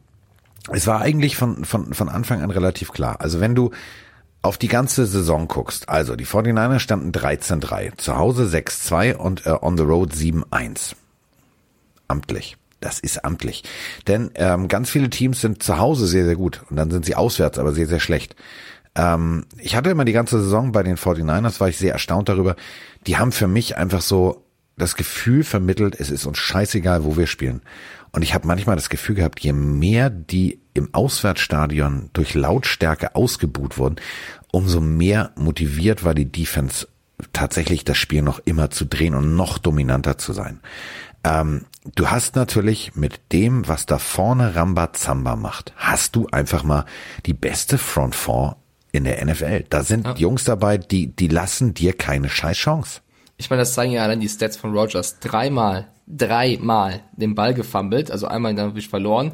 es 0.72 0.87
war 0.87 1.00
eigentlich 1.00 1.37
von 1.37 1.64
von 1.64 1.94
von 1.94 2.09
Anfang 2.09 2.42
an 2.42 2.50
relativ 2.50 2.92
klar. 2.92 3.20
Also 3.20 3.40
wenn 3.40 3.55
du 3.55 3.70
auf 4.42 4.59
die 4.59 4.68
ganze 4.68 5.07
Saison 5.07 5.48
guckst, 5.48 5.88
also 5.88 6.16
die 6.16 6.27
49ers 6.27 6.79
standen 6.79 7.12
13-3, 7.12 7.96
zu 7.96 8.18
Hause 8.18 8.44
6-2 8.44 9.14
und 9.14 9.46
äh, 9.46 9.57
on 9.61 9.79
the 9.79 9.85
road 9.85 10.12
7-1. 10.12 10.94
Amtlich. 12.09 12.59
Das 12.85 13.01
ist 13.01 13.25
amtlich. 13.25 13.62
Denn 14.07 14.31
ähm, 14.35 14.68
ganz 14.68 14.90
viele 14.90 15.09
Teams 15.09 15.40
sind 15.40 15.62
zu 15.62 15.79
Hause 15.79 16.07
sehr, 16.07 16.27
sehr 16.27 16.37
gut 16.37 16.61
und 16.68 16.77
dann 16.77 16.90
sind 16.90 17.07
sie 17.07 17.14
auswärts 17.14 17.59
aber 17.59 17.73
sehr, 17.73 17.87
sehr 17.87 17.99
schlecht. 17.99 18.37
Ähm, 18.94 19.47
ich 19.57 19.75
hatte 19.75 19.88
immer 19.88 20.05
die 20.05 20.12
ganze 20.12 20.38
Saison 20.38 20.70
bei 20.70 20.83
den 20.83 20.99
49ers, 20.99 21.61
war 21.61 21.70
ich 21.70 21.79
sehr 21.79 21.94
erstaunt 21.94 22.29
darüber. 22.29 22.57
Die 23.07 23.16
haben 23.16 23.33
für 23.33 23.49
mich 23.49 23.79
einfach 23.79 24.03
so 24.03 24.44
das 24.77 24.97
Gefühl 24.97 25.44
vermittelt, 25.44 25.99
es 25.99 26.11
ist 26.11 26.27
uns 26.27 26.37
scheißegal, 26.37 27.05
wo 27.05 27.16
wir 27.16 27.27
spielen. 27.27 27.62
Und 28.12 28.20
ich 28.20 28.35
habe 28.35 28.47
manchmal 28.47 28.77
das 28.77 28.90
Gefühl 28.90 29.16
gehabt, 29.16 29.40
je 29.40 29.55
mehr 29.55 30.11
die 30.11 30.61
im 30.75 30.92
Auswärtsstadion 30.92 32.11
durch 32.12 32.35
Lautstärke 32.35 33.14
ausgebuht 33.14 33.79
wurden, 33.79 33.97
umso 34.53 34.83
mehr 34.83 35.33
motiviert 35.37 36.05
war 36.05 36.12
die 36.12 36.31
Defense 36.31 36.87
tatsächlich 37.33 37.85
das 37.85 37.97
Spiel 37.97 38.20
noch 38.20 38.40
immer 38.44 38.68
zu 38.68 38.85
drehen 38.85 39.14
und 39.14 39.37
noch 39.37 39.57
dominanter 39.57 40.18
zu 40.18 40.35
sein. 40.35 40.61
Ähm, 41.25 41.64
du 41.94 42.11
hast 42.11 42.37
natürlich 42.37 42.94
mit 42.94 43.33
dem, 43.33 43.68
was 43.68 43.87
da 43.87 43.99
vorne 43.99 44.55
Rambazamba 44.55 45.37
macht, 45.37 45.73
hast 45.77 46.16
du 46.16 46.27
einfach 46.33 46.64
mal 46.64 46.85
die 47.27 47.35
beste 47.35 47.79
Front 47.79 48.14
Four 48.14 48.57
in 48.92 49.05
der 49.05 49.25
NFL. 49.25 49.64
Da 49.68 49.83
sind 49.83 50.07
ja. 50.07 50.14
Jungs 50.14 50.44
dabei, 50.44 50.79
die, 50.79 51.09
die 51.09 51.29
lassen 51.29 51.75
dir 51.75 51.92
keine 51.92 52.29
scheiß 52.29 52.57
Chance. 52.57 53.01
Ich 53.37 53.51
meine, 53.51 53.62
das 53.62 53.75
zeigen 53.75 53.92
ja 53.92 54.05
allein 54.05 54.20
die 54.20 54.29
Stats 54.29 54.57
von 54.57 54.73
Rogers. 54.73 55.18
Dreimal, 55.18 55.88
dreimal 56.07 57.01
den 57.12 57.35
Ball 57.35 57.55
gefummelt, 57.55 58.11
also 58.11 58.29
einmal 58.29 58.55
dann 58.55 58.66
natürlich 58.66 58.88
verloren. 58.88 59.33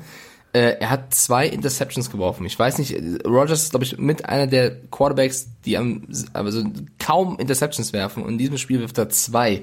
Äh, 0.52 0.78
er 0.80 0.90
hat 0.90 1.14
zwei 1.14 1.46
Interceptions 1.46 2.10
geworfen. 2.10 2.44
Ich 2.46 2.58
weiß 2.58 2.78
nicht, 2.78 2.96
Rogers 3.24 3.64
ist, 3.64 3.70
glaube 3.70 3.84
ich, 3.84 3.98
mit 3.98 4.24
einer 4.24 4.46
der 4.46 4.80
Quarterbacks, 4.90 5.48
die 5.64 5.76
am, 5.76 6.08
also 6.32 6.64
kaum 6.98 7.38
Interceptions 7.38 7.92
werfen. 7.92 8.24
Und 8.24 8.32
in 8.32 8.38
diesem 8.38 8.58
Spiel 8.58 8.80
wirft 8.80 8.98
er 8.98 9.10
zwei. 9.10 9.62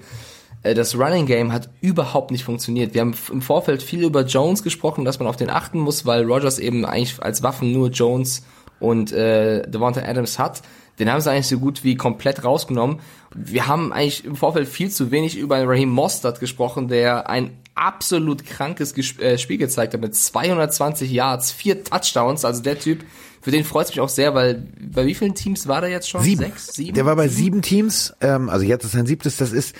Äh, 0.67 0.73
das 0.73 0.97
Running 0.97 1.25
Game 1.25 1.51
hat 1.53 1.69
überhaupt 1.81 2.31
nicht 2.31 2.43
funktioniert. 2.43 2.93
Wir 2.93 3.01
haben 3.01 3.15
im 3.31 3.41
Vorfeld 3.41 3.81
viel 3.81 4.03
über 4.03 4.25
Jones 4.25 4.63
gesprochen, 4.63 5.05
dass 5.05 5.19
man 5.19 5.27
auf 5.27 5.37
den 5.37 5.49
achten 5.49 5.79
muss, 5.79 6.05
weil 6.05 6.23
Rogers 6.23 6.59
eben 6.59 6.85
eigentlich 6.85 7.21
als 7.21 7.43
Waffen 7.43 7.71
nur 7.71 7.89
Jones 7.89 8.45
und 8.79 9.11
äh, 9.11 9.67
Devonta 9.67 10.01
Adams 10.01 10.37
hat. 10.39 10.61
Den 10.99 11.11
haben 11.11 11.21
sie 11.21 11.29
eigentlich 11.29 11.47
so 11.47 11.59
gut 11.59 11.83
wie 11.83 11.95
komplett 11.95 12.43
rausgenommen. 12.43 12.99
Wir 13.35 13.67
haben 13.67 13.93
eigentlich 13.93 14.25
im 14.25 14.35
Vorfeld 14.35 14.67
viel 14.67 14.89
zu 14.89 15.11
wenig 15.11 15.37
über 15.37 15.63
Raheem 15.67 15.89
Mostert 15.89 16.39
gesprochen, 16.39 16.87
der 16.87 17.29
ein 17.29 17.51
absolut 17.75 18.43
krankes 18.43 18.97
äh, 19.19 19.37
Spiel 19.37 19.59
gezeigt 19.59 19.93
hat 19.93 20.01
mit 20.01 20.15
220 20.15 21.11
Yards, 21.11 21.51
vier 21.51 21.83
Touchdowns. 21.83 22.45
Also 22.45 22.63
der 22.63 22.79
Typ, 22.79 23.03
für 23.41 23.51
den 23.51 23.63
freut 23.63 23.85
es 23.85 23.91
mich 23.91 23.99
auch 23.99 24.09
sehr, 24.09 24.33
weil 24.33 24.67
bei 24.91 25.05
wie 25.05 25.13
vielen 25.13 25.35
Teams 25.35 25.67
war 25.67 25.81
der 25.81 25.91
jetzt 25.91 26.09
schon? 26.09 26.23
Sieben. 26.23 26.41
Sechs, 26.41 26.73
sieben? 26.73 26.95
Der 26.95 27.05
war 27.05 27.15
bei 27.15 27.27
sieben 27.27 27.61
Teams. 27.61 28.15
Ähm, 28.19 28.49
also 28.49 28.65
jetzt 28.65 28.83
ist 28.83 28.93
sein 28.93 29.05
siebtes. 29.05 29.37
Das 29.37 29.51
ist 29.51 29.75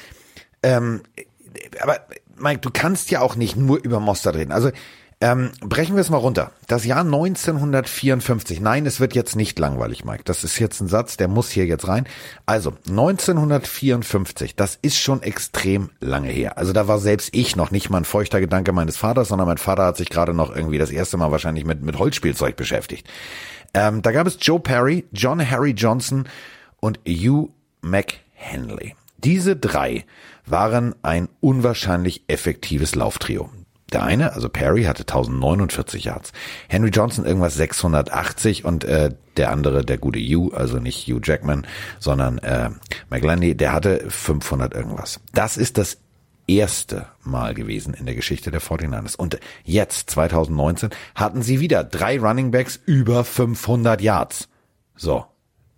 ähm, 0.68 1.02
aber 1.82 2.00
Mike, 2.38 2.60
du 2.62 2.70
kannst 2.72 3.10
ja 3.12 3.22
auch 3.22 3.36
nicht 3.36 3.56
nur 3.56 3.78
über 3.84 4.00
Mostert 4.00 4.36
reden. 4.36 4.52
Also 4.52 4.72
ähm, 5.20 5.52
brechen 5.62 5.96
wir 5.96 6.02
es 6.02 6.12
mal 6.12 6.18
runter. 6.18 6.52
Das 6.68 6.86
Jahr 6.86 7.00
1954. 7.00 8.60
Nein, 8.62 8.86
es 8.86 9.00
wird 9.00 9.16
jetzt 9.16 9.36
nicht 9.36 9.58
langweilig, 9.58 10.06
Mike. 10.06 10.22
Das 10.26 10.44
ist 10.44 10.60
jetzt 10.60 10.80
ein 10.80 10.88
Satz, 10.88 11.18
der 11.18 11.28
muss 11.28 11.50
hier 11.50 11.66
jetzt 11.66 11.88
rein. 11.88 12.06
Also 12.46 12.74
1954, 12.88 14.56
das 14.56 14.78
ist 14.80 15.00
schon 15.00 15.24
extrem 15.24 15.90
lange 16.00 16.30
her. 16.30 16.60
Also 16.60 16.72
da 16.72 16.88
war 16.88 17.00
selbst 17.00 17.30
ich 17.34 17.56
noch 17.56 17.72
nicht 17.72 17.90
mal 17.90 18.00
ein 18.00 18.06
feuchter 18.06 18.40
Gedanke 18.40 18.74
meines 18.74 18.98
Vaters, 18.98 19.30
sondern 19.30 19.48
mein 19.48 19.58
Vater 19.58 19.86
hat 19.86 19.98
sich 19.98 20.10
gerade 20.10 20.36
noch 20.36 20.56
irgendwie 20.56 20.78
das 20.78 20.92
erste 20.92 21.18
Mal 21.18 21.32
wahrscheinlich 21.32 21.66
mit, 21.66 21.82
mit 21.82 21.98
Holzspielzeug 21.98 22.56
beschäftigt. 22.56 23.08
Ähm, 23.74 24.04
da 24.04 24.12
gab 24.12 24.28
es 24.28 24.38
Joe 24.40 24.60
Perry, 24.60 25.06
John 25.12 25.50
Harry 25.50 25.72
Johnson 25.72 26.28
und 26.80 27.00
Hugh 27.08 27.50
McHenley. 27.82 28.94
Diese 29.18 29.56
drei 29.56 30.06
waren 30.46 30.96
ein 31.02 31.30
unwahrscheinlich 31.40 32.24
effektives 32.28 32.96
Lauftrio. 32.96 33.50
Der 33.94 34.04
eine, 34.04 34.34
also 34.34 34.50
Perry, 34.50 34.84
hatte 34.84 35.04
1049 35.04 36.04
Yards. 36.04 36.34
Henry 36.68 36.90
Johnson 36.90 37.26
irgendwas 37.26 37.56
680 37.56 38.66
und 38.66 38.84
äh, 38.84 39.12
der 39.38 39.52
andere, 39.52 39.86
der 39.86 39.98
gute 39.98 40.20
Hugh, 40.20 40.54
also 40.54 40.80
nicht 40.80 41.08
Hugh 41.08 41.22
Jackman, 41.24 41.66
sondern 42.00 42.38
äh, 42.40 42.70
McLandy, 43.10 43.56
der 43.56 43.72
hatte 43.72 44.10
500 44.10 44.74
irgendwas. 44.74 45.22
Das 45.34 45.56
ist 45.56 45.78
das 45.78 46.00
erste 46.48 47.08
Mal 47.24 47.54
gewesen 47.54 47.94
in 47.94 48.06
der 48.06 48.16
Geschichte 48.16 48.52
der 48.52 48.62
49ers. 48.62 49.16
Und 49.16 49.40
jetzt, 49.64 50.10
2019, 50.10 50.90
hatten 51.16 51.42
sie 51.42 51.62
wieder 51.62 51.86
drei 51.86 52.20
Running 52.20 52.52
Backs 52.52 52.80
über 52.86 53.24
500 53.24 54.02
Yards. 54.02 54.50
So, 54.96 55.26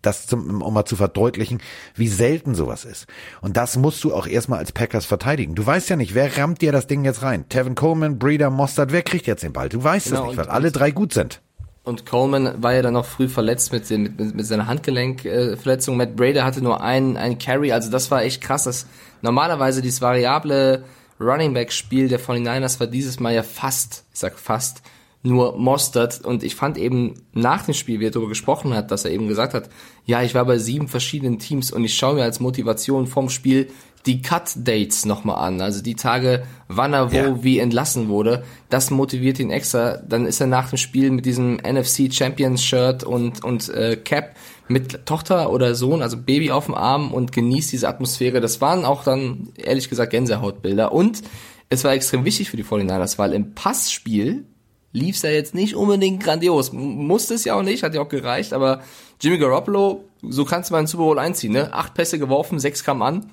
das 0.01 0.27
zum, 0.27 0.61
um 0.61 0.73
mal 0.73 0.85
zu 0.85 0.95
verdeutlichen, 0.95 1.59
wie 1.95 2.07
selten 2.07 2.55
sowas 2.55 2.85
ist. 2.85 3.07
Und 3.41 3.57
das 3.57 3.77
musst 3.77 4.03
du 4.03 4.13
auch 4.13 4.27
erstmal 4.27 4.59
als 4.59 4.71
Packers 4.71 5.05
verteidigen. 5.05 5.55
Du 5.55 5.65
weißt 5.65 5.89
ja 5.89 5.95
nicht, 5.95 6.15
wer 6.15 6.37
rammt 6.37 6.61
dir 6.61 6.71
das 6.71 6.87
Ding 6.87 7.03
jetzt 7.05 7.21
rein? 7.21 7.47
Tevin 7.49 7.75
Coleman, 7.75 8.19
Breeder, 8.19 8.49
Mostert, 8.49 8.91
wer 8.91 9.01
kriegt 9.01 9.27
jetzt 9.27 9.43
den 9.43 9.53
Ball? 9.53 9.69
Du 9.69 9.83
weißt 9.83 10.07
genau, 10.07 10.21
es 10.21 10.27
nicht, 10.27 10.37
weil 10.37 10.49
alle 10.49 10.71
drei 10.71 10.91
gut 10.91 11.13
sind. 11.13 11.41
Und 11.83 12.05
Coleman 12.05 12.61
war 12.61 12.73
ja 12.73 12.81
dann 12.81 12.93
noch 12.93 13.05
früh 13.05 13.27
verletzt 13.27 13.71
mit, 13.71 13.89
mit, 13.89 14.35
mit 14.35 14.45
seiner 14.45 14.67
Handgelenkverletzung. 14.67 15.97
Matt 15.97 16.15
Brader 16.15 16.43
hatte 16.43 16.61
nur 16.61 16.81
einen, 16.81 17.17
einen 17.17 17.39
Carry, 17.39 17.71
also 17.71 17.89
das 17.89 18.11
war 18.11 18.21
echt 18.21 18.41
krass. 18.41 18.65
Das, 18.65 18.85
normalerweise 19.21 19.81
dieses 19.81 20.01
variable 20.01 20.83
Running 21.19 21.53
Back 21.53 21.71
Spiel 21.71 22.07
der 22.07 22.19
49ers 22.19 22.79
war 22.79 22.87
dieses 22.87 23.19
Mal 23.19 23.33
ja 23.33 23.43
fast, 23.43 24.03
ich 24.13 24.19
sag 24.19 24.37
fast, 24.37 24.81
nur 25.21 25.57
Mostert. 25.57 26.21
Und 26.21 26.43
ich 26.43 26.55
fand 26.55 26.77
eben 26.77 27.15
nach 27.33 27.65
dem 27.65 27.73
Spiel, 27.73 27.99
wie 27.99 28.05
er 28.05 28.11
darüber 28.11 28.29
gesprochen 28.29 28.73
hat, 28.73 28.91
dass 28.91 29.05
er 29.05 29.11
eben 29.11 29.27
gesagt 29.27 29.53
hat, 29.53 29.69
ja, 30.05 30.21
ich 30.23 30.35
war 30.35 30.45
bei 30.45 30.57
sieben 30.57 30.87
verschiedenen 30.87 31.39
Teams 31.39 31.71
und 31.71 31.83
ich 31.83 31.95
schaue 31.95 32.15
mir 32.15 32.23
als 32.23 32.39
Motivation 32.39 33.07
vom 33.07 33.29
Spiel 33.29 33.67
die 34.05 34.21
Cut-Dates 34.21 35.05
nochmal 35.05 35.45
an. 35.45 35.61
Also 35.61 35.83
die 35.83 35.95
Tage, 35.95 36.43
wann 36.67 36.93
er 36.93 37.11
wo 37.11 37.15
ja. 37.15 37.43
wie 37.43 37.59
entlassen 37.59 38.07
wurde. 38.07 38.43
Das 38.69 38.91
motiviert 38.91 39.39
ihn 39.39 39.51
extra. 39.51 39.97
Dann 39.97 40.25
ist 40.25 40.39
er 40.39 40.47
nach 40.47 40.69
dem 40.69 40.77
Spiel 40.77 41.11
mit 41.11 41.25
diesem 41.25 41.55
NFC 41.57 42.13
Champions 42.13 42.63
Shirt 42.63 43.03
und, 43.03 43.43
und 43.43 43.69
äh, 43.69 43.97
Cap 43.97 44.35
mit 44.69 45.05
Tochter 45.05 45.51
oder 45.51 45.75
Sohn, 45.75 46.01
also 46.01 46.15
Baby 46.17 46.51
auf 46.51 46.65
dem 46.65 46.75
Arm 46.75 47.11
und 47.11 47.31
genießt 47.31 47.71
diese 47.71 47.89
Atmosphäre. 47.89 48.39
Das 48.39 48.61
waren 48.61 48.85
auch 48.85 49.03
dann, 49.03 49.49
ehrlich 49.57 49.89
gesagt, 49.89 50.11
Gänsehautbilder. 50.11 50.91
Und 50.93 51.23
es 51.69 51.83
war 51.83 51.91
extrem 51.91 52.23
wichtig 52.23 52.49
für 52.49 52.57
die 52.57 52.63
49ers, 52.63 53.17
weil 53.17 53.33
im 53.33 53.53
Passspiel 53.53 54.45
lief's 54.91 55.21
ja 55.21 55.29
jetzt 55.29 55.53
nicht 55.53 55.75
unbedingt 55.75 56.23
grandios. 56.23 56.71
Musste 56.73 57.33
es 57.33 57.45
ja 57.45 57.55
auch 57.55 57.63
nicht, 57.63 57.83
hat 57.83 57.93
ja 57.93 58.01
auch 58.01 58.09
gereicht, 58.09 58.53
aber 58.53 58.81
Jimmy 59.21 59.37
Garoppolo, 59.37 60.05
so 60.21 60.45
kannst 60.45 60.69
du 60.69 60.73
mal 60.73 60.79
einen 60.79 60.87
Super 60.87 61.03
Bowl 61.03 61.19
einziehen, 61.19 61.53
ne? 61.53 61.73
Acht 61.73 61.93
Pässe 61.93 62.19
geworfen, 62.19 62.59
sechs 62.59 62.83
kamen 62.83 63.01
an. 63.01 63.29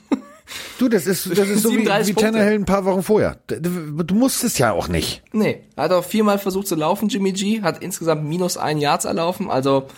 Du, 0.79 0.89
das 0.89 1.07
ist, 1.07 1.37
das 1.37 1.49
ist 1.49 1.63
so 1.63 1.73
wie, 1.73 1.87
wie 1.87 2.15
Tannehill 2.15 2.55
ein 2.55 2.67
paar 2.67 2.85
Wochen 2.85 3.03
vorher. 3.03 3.39
Du, 3.49 3.59
du 4.05 4.15
musst 4.15 4.45
es 4.45 4.59
ja 4.59 4.73
auch 4.73 4.87
nicht. 4.87 5.23
Nee, 5.33 5.63
hat 5.77 5.91
auch 5.91 6.05
viermal 6.05 6.39
versucht 6.39 6.69
zu 6.69 6.77
laufen, 6.77 7.09
Jimmy 7.09 7.33
G, 7.33 7.63
hat 7.63 7.83
insgesamt 7.83 8.25
minus 8.25 8.57
ein 8.57 8.79
Yards 8.79 9.07
erlaufen, 9.07 9.51
also 9.51 9.89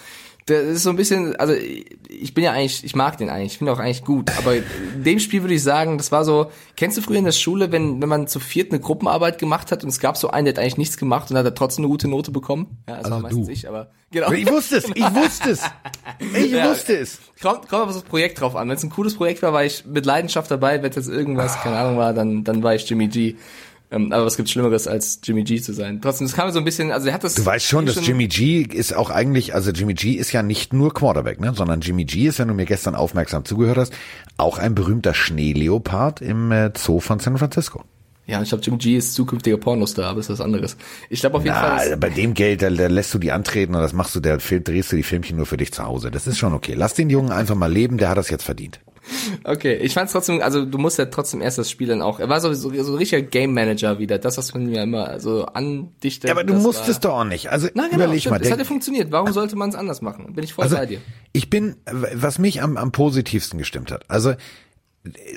das 0.49 0.65
ist 0.65 0.83
so 0.83 0.91
ein 0.91 0.97
bisschen, 0.97 1.37
also 1.37 1.53
ich 1.53 2.35
bin 2.35 2.45
ja 2.45 2.53
eigentlich, 2.53 2.83
ich 2.83 2.97
mag 2.97 3.19
den 3.19 3.29
eigentlich, 3.29 3.53
ich 3.53 3.59
finde 3.59 3.73
auch 3.73 3.79
eigentlich 3.79 4.05
gut, 4.05 4.31
aber 4.39 4.57
in 4.57 4.65
dem 5.05 5.19
Spiel 5.19 5.43
würde 5.43 5.55
ich 5.55 5.63
sagen, 5.63 5.99
das 5.99 6.11
war 6.11 6.25
so, 6.25 6.51
kennst 6.77 6.97
du 6.97 7.03
früher 7.03 7.19
in 7.19 7.25
der 7.25 7.33
Schule, 7.33 7.71
wenn, 7.71 8.01
wenn 8.01 8.09
man 8.09 8.27
zu 8.27 8.41
viert 8.41 8.73
eine 8.73 8.81
Gruppenarbeit 8.81 9.39
gemacht 9.39 9.71
hat 9.71 9.83
und 9.83 9.91
es 9.91 10.01
gab 10.01 10.17
so 10.17 10.31
einen, 10.31 10.47
der 10.47 10.55
hat 10.55 10.61
eigentlich 10.61 10.79
nichts 10.79 10.97
gemacht 10.97 11.31
und 11.31 11.37
hat 11.37 11.57
trotzdem 11.57 11.85
eine 11.85 11.91
gute 11.91 12.09
Note 12.09 12.31
bekommen? 12.31 12.79
Ja, 12.89 12.97
das 12.97 13.05
also 13.05 13.11
war 13.17 13.23
meistens 13.23 13.47
du. 13.47 13.53
ich, 13.53 13.69
aber 13.69 13.91
genau. 14.11 14.33
Ich 14.33 14.51
wusste 14.51 14.77
es, 14.79 14.85
ich 14.95 15.15
wusste 15.15 15.51
es. 15.51 15.63
Ich 16.35 16.53
ja, 16.53 16.69
wusste 16.71 16.97
es. 16.97 17.19
Kommt, 17.41 17.69
kommt 17.69 17.83
auf 17.83 17.93
das 17.93 18.03
Projekt 18.03 18.41
drauf 18.41 18.57
an. 18.57 18.69
Wenn 18.69 18.77
es 18.77 18.83
ein 18.83 18.91
cooles 18.91 19.15
Projekt 19.15 19.43
war, 19.43 19.53
war 19.53 19.65
ich 19.65 19.85
mit 19.87 20.07
Leidenschaft 20.07 20.51
dabei, 20.51 20.83
wenn 20.83 20.91
es 20.91 20.97
jetzt 20.97 21.09
irgendwas, 21.09 21.61
keine 21.61 21.77
Ahnung 21.77 21.99
war, 21.99 22.15
dann, 22.15 22.43
dann 22.45 22.63
war 22.63 22.75
ich 22.75 22.89
Jimmy 22.89 23.09
G. 23.09 23.37
Ähm, 23.91 24.13
aber 24.13 24.27
was 24.27 24.37
gibt 24.37 24.51
Schlimmeres 24.51 24.87
als 24.87 25.21
Jimmy 25.25 25.45
G 25.45 25.61
zu 25.61 25.73
sein? 25.73 26.01
Trotzdem, 26.03 26.27
es 26.27 26.35
kam 26.35 26.51
so 26.51 26.59
ein 26.59 26.65
bisschen, 26.65 26.93
also 26.93 27.09
er 27.09 27.15
hat 27.15 27.25
das. 27.25 27.35
Du 27.35 27.47
weißt 27.47 27.65
schon, 27.65 27.87
dass 27.87 28.07
Jimmy 28.07 28.29
G 28.29 28.61
ist 28.61 28.95
auch 28.95 29.11
eigentlich, 29.11 29.55
also 29.55 29.71
Jimmy 29.71 29.95
G 29.95 30.13
ist 30.13 30.33
ja 30.33 30.43
nicht 30.43 30.73
nur 30.73 30.93
Quarterback, 30.93 31.41
ne, 31.41 31.55
sondern 31.55 31.81
Jimmy 31.81 32.05
G 32.05 32.27
ist, 32.27 32.39
wenn 32.39 32.49
du 32.49 32.55
mir 32.55 32.67
gestern 32.67 32.95
aufmerksam 32.95 33.45
zugehört 33.47 33.79
hast, 33.79 33.95
auch 34.37 34.59
ein 34.59 34.75
berühmter 34.75 35.15
Schneeleopard 35.15 36.21
im 36.21 36.53
äh, 36.53 36.71
Zoo 36.77 37.01
von 37.01 37.19
San 37.19 37.39
Francisco. 37.39 37.83
Ja, 38.29 38.43
ich 38.43 38.51
glaube, 38.51 38.63
Jimmy 38.63 38.77
G 38.77 38.99
ist 38.99 39.15
zukünftiger 39.15 39.57
Pornostar, 39.57 40.11
aber 40.11 40.21
ist 40.21 40.29
was 40.29 40.43
anderes. 40.43 40.77
Ich 41.09 41.21
glaube 41.21 41.39
auf 41.39 41.45
jeden 41.45 41.57
Na, 41.57 41.79
Fall. 41.79 41.97
Bei 41.97 42.11
dem 42.11 42.35
Geld, 42.35 42.61
da, 42.61 42.69
da 42.69 42.87
lässt 42.87 43.15
du 43.15 43.19
die 43.19 43.33
antreten 43.33 43.75
und 43.75 43.81
das 43.81 43.95
machst 43.95 44.15
du, 44.15 44.21
der 44.21 44.37
drehst 44.37 44.93
du 44.93 44.97
die 44.97 45.03
Filmchen 45.03 45.39
nur 45.39 45.47
für 45.47 45.57
dich 45.57 45.73
zu 45.73 45.83
Hause. 45.83 46.11
Das 46.11 46.27
ist 46.27 46.37
schon 46.37 46.53
okay. 46.53 46.75
Lass 46.77 46.93
den 46.93 47.09
Jungen 47.09 47.33
einfach 47.33 47.55
mal 47.55 47.73
leben, 47.73 47.97
der 47.97 48.11
hat 48.11 48.19
das 48.19 48.29
jetzt 48.29 48.45
verdient. 48.45 48.81
Okay, 49.45 49.75
ich 49.77 49.95
fand's 49.95 50.13
trotzdem, 50.13 50.41
also 50.43 50.65
du 50.65 50.79
musst 50.79 50.99
ja 50.99 51.07
trotzdem 51.07 51.41
erst 51.41 51.59
das 51.59 51.71
Spiel 51.71 51.89
dann 51.89 52.03
auch. 52.03 52.21
Er 52.21 52.29
war 52.29 52.41
so, 52.41 52.53
so, 52.55 52.71
so 52.83 52.93
ein 52.93 52.99
richtiger 52.99 53.23
Game 53.23 53.55
Manager 53.55 53.99
wieder, 53.99 54.19
das, 54.19 54.39
was 54.39 54.55
man 54.55 54.69
ja 54.69 54.83
immer 54.83 55.21
so 55.21 55.47
andichtet. 55.47 56.29
Ja, 56.29 56.35
aber 56.35 56.45
du 56.45 56.55
musstest 56.55 57.05
doch 57.05 57.15
auch 57.15 57.25
nicht. 57.25 57.51
Also 57.51 57.69
Na, 57.75 57.85
genau, 57.85 58.05
überleg 58.05 58.21
stimmt. 58.21 58.33
mal. 58.33 58.39
Das 58.41 58.51
hat 58.51 58.59
ja 58.59 58.65
funktioniert. 58.65 59.11
Warum 59.13 59.33
sollte 59.33 59.57
man 59.57 59.71
es 59.71 59.75
anders 59.75 60.03
machen? 60.03 60.35
Bin 60.35 60.45
ich 60.45 60.55
voll 60.55 60.65
also, 60.65 60.77
bei 60.77 60.87
dir. 60.87 61.01
Ich 61.33 61.51
bin, 61.51 61.77
was 61.87 62.39
mich 62.39 62.63
am, 62.63 62.77
am 62.77 62.93
positivsten 62.93 63.59
gestimmt 63.59 63.91
hat. 63.91 64.05
Also 64.09 64.35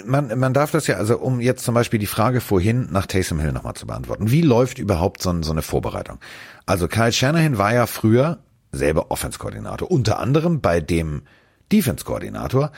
man, 0.05 0.37
man 0.39 0.53
darf 0.53 0.71
das 0.71 0.87
ja, 0.87 0.95
also 0.95 1.17
um 1.19 1.39
jetzt 1.39 1.63
zum 1.63 1.75
Beispiel 1.75 1.99
die 1.99 2.07
Frage 2.07 2.41
vorhin 2.41 2.87
nach 2.91 3.05
Taysom 3.05 3.39
Hill 3.39 3.51
nochmal 3.51 3.75
zu 3.75 3.87
beantworten. 3.87 4.31
Wie 4.31 4.41
läuft 4.41 4.79
überhaupt 4.79 5.21
so, 5.21 5.41
so 5.41 5.51
eine 5.51 5.61
Vorbereitung? 5.61 6.19
Also 6.65 6.87
Kyle 6.87 7.11
Shanahan 7.11 7.57
war 7.57 7.73
ja 7.73 7.87
früher 7.87 8.39
selber 8.71 9.11
Offense-Koordinator, 9.11 9.91
unter 9.91 10.19
anderem 10.19 10.61
bei 10.61 10.79
dem 10.79 11.23
Defense-Koordinator 11.71 12.71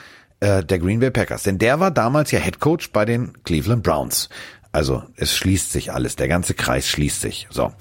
äh, 0.44 0.62
der 0.62 0.78
Green 0.78 1.00
Bay 1.00 1.10
Packers. 1.10 1.42
Denn 1.44 1.58
der 1.58 1.80
war 1.80 1.90
damals 1.90 2.30
ja 2.30 2.38
Head 2.38 2.60
Coach 2.60 2.92
bei 2.92 3.04
den 3.04 3.32
Cleveland 3.44 3.82
Browns. 3.82 4.28
Also 4.74 5.04
es 5.14 5.36
schließt 5.36 5.70
sich 5.70 5.92
alles, 5.92 6.16
der 6.16 6.26
ganze 6.26 6.52
Kreis 6.52 6.88
schließt 6.88 7.20
sich. 7.20 7.46
So. 7.48 7.72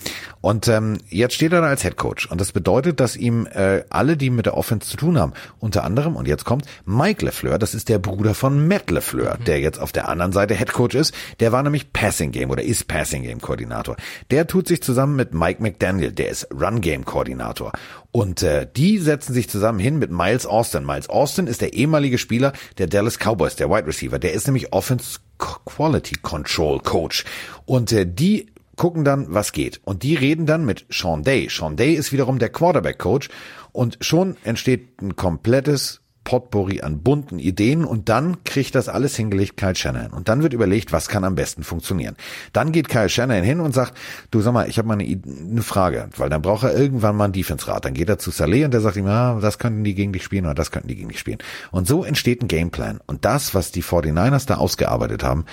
Und 0.42 0.68
ähm, 0.68 1.00
jetzt 1.10 1.34
steht 1.34 1.52
er 1.52 1.62
da 1.62 1.68
als 1.68 1.82
Head 1.82 1.98
Coach. 1.98 2.28
Und 2.28 2.40
das 2.40 2.52
bedeutet, 2.52 3.00
dass 3.00 3.16
ihm 3.16 3.48
äh, 3.48 3.84
alle, 3.90 4.16
die 4.16 4.30
mit 4.30 4.46
der 4.46 4.56
Offense 4.56 4.92
zu 4.92 4.98
tun 4.98 5.18
haben, 5.18 5.34
unter 5.58 5.86
anderem, 5.86 6.16
und 6.16 6.28
jetzt 6.28 6.46
kommt 6.46 6.66
Mike 6.86 7.26
LeFleur, 7.26 7.58
das 7.58 7.74
ist 7.74 7.90
der 7.90 7.98
Bruder 7.98 8.36
von 8.36 8.68
Matt 8.68 8.92
LeFleur, 8.92 9.40
mhm. 9.40 9.46
der 9.46 9.60
jetzt 9.60 9.80
auf 9.80 9.92
der 9.92 10.08
anderen 10.08 10.34
Seite 10.34 10.54
Head 10.54 10.72
Coach 10.72 10.94
ist. 10.94 11.16
Der 11.40 11.52
war 11.52 11.64
nämlich 11.64 11.94
Passing 11.94 12.32
Game 12.32 12.52
oder 12.52 12.62
ist 12.62 12.88
Passing 12.88 13.24
Game 13.24 13.42
Koordinator. 13.42 13.96
Der 14.30 14.46
tut 14.46 14.68
sich 14.68 14.84
zusammen 14.84 15.16
mit 15.16 15.34
Mike 15.34 15.64
McDaniel, 15.64 16.12
der 16.12 16.30
ist 16.30 16.48
Run 16.54 16.80
Game 16.80 17.06
Koordinator. 17.06 17.72
Und 18.12 18.44
äh, 18.44 18.68
die 18.76 19.00
setzen 19.00 19.34
sich 19.34 19.50
zusammen 19.50 19.80
hin 19.80 19.98
mit 19.98 20.12
Miles 20.12 20.46
Austin. 20.46 20.86
Miles 20.86 21.10
Austin 21.10 21.48
ist 21.48 21.62
der 21.62 21.74
ehemalige 21.74 22.20
Spieler 22.20 22.54
der 22.78 22.86
Dallas 22.86 23.18
Cowboys, 23.18 23.56
der 23.56 23.72
Wide 23.72 23.88
Receiver. 23.88 24.20
Der 24.20 24.34
ist 24.34 24.46
nämlich 24.46 24.72
Offense 24.72 25.18
Quality 25.66 26.16
Control 26.22 26.80
Coach. 26.80 27.26
Und 27.66 27.92
äh, 27.92 28.06
die 28.06 28.48
gucken 28.76 29.04
dann, 29.04 29.28
was 29.30 29.52
geht. 29.52 29.82
Und 29.84 30.04
die 30.04 30.16
reden 30.16 30.46
dann 30.46 30.66
mit 30.66 30.86
Sean 30.90 31.24
Day. 31.24 31.48
Sean 31.50 31.76
Day 31.76 31.94
ist 31.94 32.12
wiederum 32.12 32.40
der 32.40 32.50
Quarterback 32.50 33.00
Coach. 33.00 33.30
Und 33.72 33.98
schon 34.02 34.38
entsteht 34.44 35.02
ein 35.02 35.16
komplettes 35.16 36.03
Potpourri 36.24 36.82
an 36.82 37.02
bunten 37.02 37.40
Ideen 37.40 37.84
und 37.84 38.10
dann 38.10 38.44
kriegt 38.44 38.76
das 38.76 38.90
alles 38.90 39.16
hingelegt 39.16 39.58
Kyle 39.58 39.76
Shanahan. 39.76 40.12
Und 40.12 40.30
dann 40.30 40.42
wird 40.42 40.54
überlegt, 40.54 40.92
was 40.92 41.08
kann 41.08 41.24
am 41.24 41.36
besten 41.36 41.64
funktionieren. 41.64 42.16
Dann 42.54 42.72
geht 42.72 42.90
Kyle 42.90 43.10
Shanahan 43.10 43.44
hin 43.44 43.60
und 43.60 43.74
sagt, 43.74 43.98
du 44.32 44.42
sag 44.42 44.54
mal, 44.54 44.70
ich 44.70 44.78
habe 44.78 44.88
mal 44.88 44.98
eine, 44.98 45.22
eine, 45.26 45.62
Frage, 45.62 46.10
weil 46.18 46.30
dann 46.30 46.42
braucht 46.42 46.64
er 46.64 46.76
irgendwann 46.76 47.16
mal 47.16 47.26
einen 47.26 47.34
Defense-Rat. 47.34 47.86
Dann 47.86 47.94
geht 47.94 48.10
er 48.10 48.20
zu 48.20 48.32
Saleh 48.32 48.66
und 48.66 48.72
der 48.72 48.82
sagt 48.82 48.96
ihm, 48.96 49.08
ah, 49.08 49.40
das 49.42 49.60
könnten 49.60 49.84
die 49.84 49.96
gegen 49.96 50.14
dich 50.14 50.24
spielen 50.24 50.46
oder 50.46 50.56
das 50.56 50.72
könnten 50.72 50.88
die 50.88 50.96
gegen 50.96 51.10
dich 51.10 51.20
spielen. 51.20 51.40
Und 51.72 51.88
so 51.88 52.04
entsteht 52.04 52.42
ein 52.42 52.48
Gameplan. 52.48 53.00
Und 53.06 53.26
das, 53.26 53.54
was 53.54 53.72
die 53.72 53.84
49ers 53.84 54.48
da 54.48 54.56
ausgearbeitet 54.56 55.24
haben, 55.24 55.46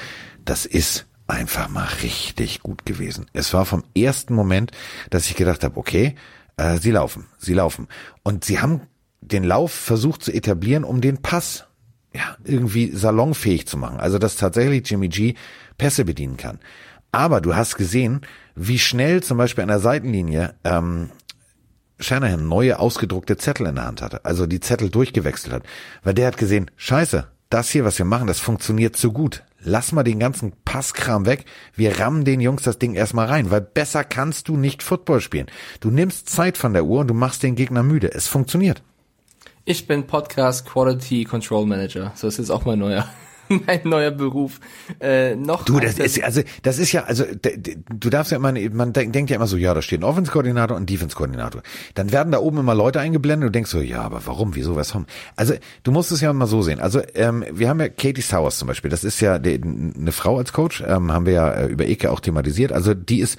das 0.44 0.66
ist 0.66 1.06
einfach 1.26 1.68
mal 1.68 1.88
richtig 2.02 2.60
gut 2.60 2.84
gewesen. 2.84 3.26
Es 3.32 3.54
war 3.54 3.64
vom 3.64 3.84
ersten 3.96 4.34
Moment, 4.34 4.72
dass 5.10 5.26
ich 5.26 5.36
gedacht 5.36 5.62
habe, 5.64 5.76
okay, 5.76 6.16
äh, 6.56 6.78
sie 6.78 6.90
laufen, 6.90 7.26
sie 7.38 7.54
laufen. 7.54 7.88
Und 8.22 8.44
sie 8.44 8.60
haben 8.60 8.82
den 9.32 9.44
Lauf 9.44 9.72
versucht 9.72 10.22
zu 10.22 10.32
etablieren, 10.32 10.84
um 10.84 11.00
den 11.00 11.22
Pass 11.22 11.64
ja, 12.12 12.36
irgendwie 12.44 12.90
salonfähig 12.90 13.66
zu 13.66 13.76
machen. 13.76 14.00
Also 14.00 14.18
dass 14.18 14.36
tatsächlich 14.36 14.88
Jimmy 14.88 15.08
G 15.08 15.34
Pässe 15.78 16.04
bedienen 16.04 16.36
kann. 16.36 16.58
Aber 17.12 17.40
du 17.40 17.54
hast 17.56 17.76
gesehen, 17.76 18.20
wie 18.54 18.78
schnell 18.78 19.22
zum 19.22 19.38
Beispiel 19.38 19.62
an 19.62 19.68
der 19.68 19.80
Seitenlinie 19.80 20.54
ähm, 20.64 21.10
Shanahan 21.98 22.48
neue 22.48 22.78
ausgedruckte 22.78 23.36
Zettel 23.36 23.66
in 23.66 23.74
der 23.76 23.86
Hand 23.86 24.02
hatte, 24.02 24.24
also 24.24 24.46
die 24.46 24.60
Zettel 24.60 24.90
durchgewechselt 24.90 25.52
hat, 25.52 25.62
weil 26.02 26.14
der 26.14 26.28
hat 26.28 26.36
gesehen, 26.36 26.70
scheiße, 26.76 27.26
das 27.50 27.70
hier, 27.70 27.84
was 27.84 27.98
wir 27.98 28.06
machen, 28.06 28.26
das 28.26 28.40
funktioniert 28.40 28.96
so 28.96 29.12
gut. 29.12 29.42
Lass 29.62 29.92
mal 29.92 30.04
den 30.04 30.20
ganzen 30.20 30.52
Passkram 30.64 31.26
weg. 31.26 31.44
Wir 31.74 31.98
rammen 31.98 32.24
den 32.24 32.40
Jungs 32.40 32.62
das 32.62 32.78
Ding 32.78 32.94
erstmal 32.94 33.26
rein, 33.26 33.50
weil 33.50 33.60
besser 33.60 34.04
kannst 34.04 34.48
du 34.48 34.56
nicht 34.56 34.82
Football 34.82 35.20
spielen. 35.20 35.48
Du 35.80 35.90
nimmst 35.90 36.30
Zeit 36.30 36.56
von 36.56 36.72
der 36.72 36.86
Uhr 36.86 37.00
und 37.00 37.08
du 37.08 37.14
machst 37.14 37.42
den 37.42 37.56
Gegner 37.56 37.82
müde. 37.82 38.14
Es 38.14 38.26
funktioniert. 38.26 38.82
Ich 39.70 39.86
bin 39.86 40.04
Podcast 40.04 40.66
Quality 40.66 41.22
Control 41.22 41.64
Manager. 41.64 42.10
So 42.16 42.26
ist 42.26 42.38
jetzt 42.38 42.50
auch 42.50 42.64
mal 42.64 42.76
neuer. 42.76 43.08
mein 43.48 43.82
neuer 43.84 44.10
Beruf. 44.10 44.58
Äh, 45.00 45.36
noch 45.36 45.64
du, 45.64 45.78
das 45.78 45.96
ist 46.00 46.20
also 46.24 46.42
das 46.62 46.80
ist 46.80 46.90
ja 46.90 47.04
also 47.04 47.22
du 47.88 48.10
darfst 48.10 48.32
ja 48.32 48.38
immer 48.38 48.52
man 48.72 48.92
denkt 48.92 49.30
ja 49.30 49.36
immer 49.36 49.46
so, 49.46 49.56
ja, 49.56 49.72
da 49.72 49.80
steht 49.80 50.00
ein 50.00 50.02
Offense-Koordinator 50.02 50.76
und 50.76 50.82
ein 50.82 50.86
Defense-Koordinator. 50.86 51.62
Dann 51.94 52.10
werden 52.10 52.32
da 52.32 52.40
oben 52.40 52.58
immer 52.58 52.74
Leute 52.74 52.98
eingeblendet 52.98 53.46
und 53.46 53.52
du 53.52 53.58
denkst 53.58 53.70
so, 53.70 53.80
ja, 53.80 54.02
aber 54.02 54.26
warum, 54.26 54.56
wieso, 54.56 54.74
was 54.74 54.92
haben? 54.92 55.06
Also 55.36 55.54
du 55.84 55.92
musst 55.92 56.10
es 56.10 56.20
ja 56.20 56.32
mal 56.32 56.48
so 56.48 56.62
sehen. 56.62 56.80
Also 56.80 57.00
ähm, 57.14 57.44
wir 57.52 57.68
haben 57.68 57.78
ja 57.78 57.88
Katie 57.88 58.22
Sowers 58.22 58.58
zum 58.58 58.66
Beispiel. 58.66 58.90
Das 58.90 59.04
ist 59.04 59.20
ja 59.20 59.38
die, 59.38 59.62
eine 59.62 60.10
Frau 60.10 60.38
als 60.38 60.52
Coach, 60.52 60.82
ähm, 60.84 61.12
haben 61.12 61.26
wir 61.26 61.32
ja 61.32 61.52
äh, 61.52 61.66
über 61.66 61.86
Eke 61.86 62.10
auch 62.10 62.18
thematisiert. 62.18 62.72
Also 62.72 62.92
die 62.92 63.20
ist 63.20 63.38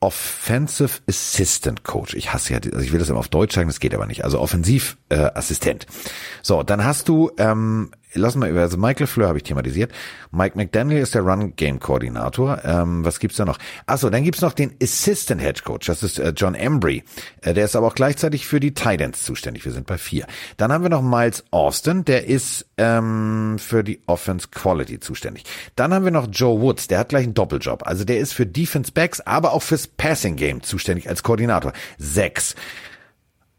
Offensive 0.00 1.00
Assistant 1.08 1.82
Coach. 1.82 2.14
Ich 2.14 2.32
hasse 2.32 2.52
ja, 2.52 2.60
also 2.60 2.78
ich 2.78 2.92
will 2.92 3.00
das 3.00 3.08
immer 3.08 3.18
auf 3.18 3.28
Deutsch 3.28 3.54
sagen, 3.54 3.68
das 3.68 3.80
geht 3.80 3.94
aber 3.94 4.06
nicht. 4.06 4.24
Also 4.24 4.38
Offensivassistent. 4.40 5.84
Äh, 5.84 6.00
so, 6.42 6.62
dann 6.62 6.84
hast 6.84 7.08
du 7.08 7.32
ähm, 7.36 7.90
lass 8.14 8.34
mal 8.36 8.48
über, 8.48 8.60
also 8.60 8.76
Michael 8.76 9.06
Fleur 9.06 9.28
habe 9.28 9.38
ich 9.38 9.44
thematisiert. 9.44 9.92
Mike 10.30 10.56
McDaniel 10.56 10.98
ist 10.98 11.14
der 11.14 11.22
Run-Game-Koordinator. 11.22 12.62
Ähm, 12.64 13.04
was 13.04 13.18
gibt's 13.18 13.36
da 13.36 13.44
noch? 13.44 13.58
Achso, 13.86 14.10
dann 14.10 14.24
gibt's 14.24 14.40
noch 14.40 14.52
den 14.52 14.74
Assistant 14.82 15.40
Head 15.40 15.64
Coach. 15.64 15.86
Das 15.86 16.02
ist 16.02 16.18
äh, 16.18 16.32
John 16.36 16.54
Embry. 16.54 17.04
Äh, 17.42 17.54
der 17.54 17.64
ist 17.64 17.76
aber 17.76 17.86
auch 17.88 17.94
gleichzeitig 17.94 18.46
für 18.46 18.60
die 18.60 18.74
Titans 18.74 19.22
zuständig. 19.22 19.64
Wir 19.64 19.72
sind 19.72 19.86
bei 19.86 19.98
vier. 19.98 20.26
Dann 20.56 20.72
haben 20.72 20.82
wir 20.82 20.90
noch 20.90 21.02
Miles 21.02 21.44
Austin. 21.50 22.04
Der 22.04 22.26
ist 22.26 22.66
ähm, 22.76 23.56
für 23.58 23.84
die 23.84 24.02
Offense 24.06 24.48
Quality 24.48 25.00
zuständig. 25.00 25.44
Dann 25.76 25.92
haben 25.92 26.04
wir 26.04 26.12
noch 26.12 26.28
Joe 26.30 26.60
Woods. 26.60 26.88
Der 26.88 26.98
hat 26.98 27.10
gleich 27.10 27.24
einen 27.24 27.34
Doppeljob. 27.34 27.86
Also 27.86 28.04
der 28.04 28.18
ist 28.18 28.32
für 28.32 28.46
Defense 28.46 28.92
Backs, 28.92 29.20
aber 29.20 29.52
auch 29.52 29.62
fürs 29.62 29.86
Passing 29.86 30.36
Game 30.36 30.62
zuständig 30.62 31.08
als 31.08 31.22
Koordinator. 31.22 31.72
Sechs. 31.98 32.54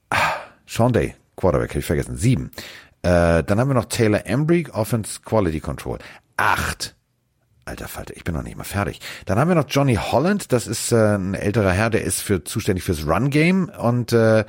Ah, 0.10 0.34
Sean 0.66 0.94
Day, 0.94 1.16
Quarterback, 1.36 1.70
habe 1.70 1.80
ich 1.80 1.86
vergessen. 1.86 2.18
Sieben. 2.18 2.52
Äh, 3.02 3.44
dann 3.44 3.60
haben 3.60 3.70
wir 3.70 3.76
noch 3.76 3.86
Taylor 3.86 4.26
Embry, 4.26 4.68
Offense 4.72 5.22
Quality 5.24 5.60
Control. 5.60 6.00
Acht. 6.38 6.96
Alter 7.66 7.88
Falter, 7.88 8.18
ich 8.18 8.24
bin 8.24 8.34
noch 8.34 8.44
nicht 8.44 8.58
mal 8.58 8.64
fertig. 8.64 9.00
Dann 9.26 9.38
haben 9.38 9.48
wir 9.48 9.56
noch 9.56 9.70
Johnny 9.70 9.96
Holland, 9.96 10.52
das 10.52 10.66
ist 10.66 10.92
äh, 10.92 11.16
ein 11.16 11.36
älterer 11.36 11.72
Herr, 11.72 11.92
der 11.92 12.04
ist 12.04 12.20
für 12.22 12.44
zuständig 12.44 12.84
fürs 12.84 13.06
Run 13.06 13.30
Game 13.30 13.70
und 13.70 14.12
äh, 14.12 14.44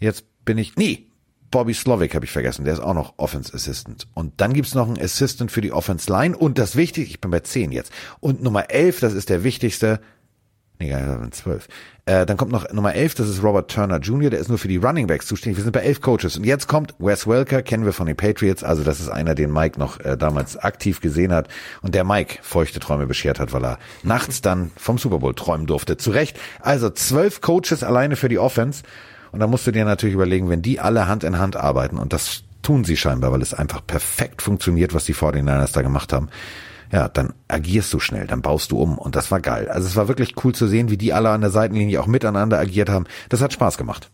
jetzt 0.00 0.24
bin 0.44 0.58
ich 0.58 0.74
nee, 0.76 1.06
Bobby 1.50 1.74
Slovic 1.74 2.14
habe 2.14 2.24
ich 2.24 2.32
vergessen, 2.32 2.64
der 2.64 2.74
ist 2.74 2.80
auch 2.80 2.94
noch 2.94 3.14
Offense 3.18 3.54
Assistant. 3.54 4.08
Und 4.14 4.40
dann 4.40 4.52
gibt's 4.52 4.74
noch 4.74 4.88
einen 4.88 5.00
Assistant 5.00 5.50
für 5.50 5.60
die 5.60 5.72
Offense 5.72 6.10
Line 6.10 6.36
und 6.36 6.58
das 6.58 6.76
Wichtigste, 6.76 7.10
ich 7.10 7.20
bin 7.20 7.30
bei 7.30 7.40
10 7.40 7.72
jetzt. 7.72 7.92
Und 8.20 8.42
Nummer 8.42 8.70
11, 8.70 9.00
das 9.00 9.12
ist 9.14 9.30
der 9.30 9.44
wichtigste, 9.44 10.00
Nee, 10.78 10.90
ja, 10.90 11.30
zwölf. 11.30 11.68
Äh, 12.04 12.26
dann 12.26 12.36
kommt 12.36 12.52
noch 12.52 12.70
Nummer 12.70 12.94
elf, 12.94 13.14
das 13.14 13.28
ist 13.28 13.42
Robert 13.42 13.70
Turner 13.70 13.98
Jr., 13.98 14.28
der 14.28 14.38
ist 14.38 14.48
nur 14.48 14.58
für 14.58 14.68
die 14.68 14.76
Running 14.76 15.06
Backs 15.06 15.26
zuständig. 15.26 15.56
Wir 15.56 15.64
sind 15.64 15.72
bei 15.72 15.80
elf 15.80 16.02
Coaches. 16.02 16.36
Und 16.36 16.44
jetzt 16.44 16.68
kommt 16.68 16.94
Wes 16.98 17.26
Welker, 17.26 17.62
kennen 17.62 17.86
wir 17.86 17.94
von 17.94 18.06
den 18.06 18.16
Patriots. 18.16 18.62
Also 18.62 18.84
das 18.84 19.00
ist 19.00 19.08
einer, 19.08 19.34
den 19.34 19.52
Mike 19.52 19.78
noch 19.78 20.00
äh, 20.00 20.16
damals 20.18 20.56
aktiv 20.58 21.00
gesehen 21.00 21.32
hat. 21.32 21.48
Und 21.80 21.94
der 21.94 22.04
Mike 22.04 22.38
feuchte 22.42 22.78
Träume 22.78 23.06
beschert 23.06 23.40
hat, 23.40 23.54
weil 23.54 23.64
er 23.64 23.78
nachts 24.02 24.42
dann 24.42 24.70
vom 24.76 24.98
Super 24.98 25.18
Bowl 25.18 25.34
träumen 25.34 25.66
durfte. 25.66 25.96
Zu 25.96 26.10
Recht. 26.10 26.38
Also 26.60 26.90
zwölf 26.90 27.40
Coaches 27.40 27.82
alleine 27.82 28.16
für 28.16 28.28
die 28.28 28.38
Offense. 28.38 28.82
Und 29.32 29.40
da 29.40 29.46
musst 29.46 29.66
du 29.66 29.70
dir 29.70 29.84
natürlich 29.84 30.14
überlegen, 30.14 30.50
wenn 30.50 30.62
die 30.62 30.78
alle 30.78 31.08
Hand 31.08 31.24
in 31.24 31.38
Hand 31.38 31.56
arbeiten, 31.56 31.98
und 31.98 32.12
das 32.12 32.44
tun 32.62 32.84
sie 32.84 32.96
scheinbar, 32.96 33.32
weil 33.32 33.42
es 33.42 33.54
einfach 33.54 33.84
perfekt 33.86 34.42
funktioniert, 34.42 34.92
was 34.92 35.04
die 35.04 35.14
49ers 35.14 35.72
da 35.72 35.82
gemacht 35.82 36.12
haben, 36.12 36.28
ja, 36.92 37.08
dann 37.08 37.34
agierst 37.48 37.92
du 37.92 38.00
schnell, 38.00 38.26
dann 38.26 38.42
baust 38.42 38.70
du 38.70 38.78
um 38.78 38.98
und 38.98 39.16
das 39.16 39.30
war 39.30 39.40
geil. 39.40 39.68
Also 39.68 39.88
es 39.88 39.96
war 39.96 40.08
wirklich 40.08 40.34
cool 40.44 40.54
zu 40.54 40.66
sehen, 40.66 40.90
wie 40.90 40.96
die 40.96 41.12
alle 41.12 41.30
an 41.30 41.40
der 41.40 41.50
Seitenlinie 41.50 42.00
auch 42.00 42.06
miteinander 42.06 42.58
agiert 42.58 42.88
haben. 42.88 43.06
Das 43.28 43.40
hat 43.40 43.52
Spaß 43.52 43.78
gemacht. 43.78 44.10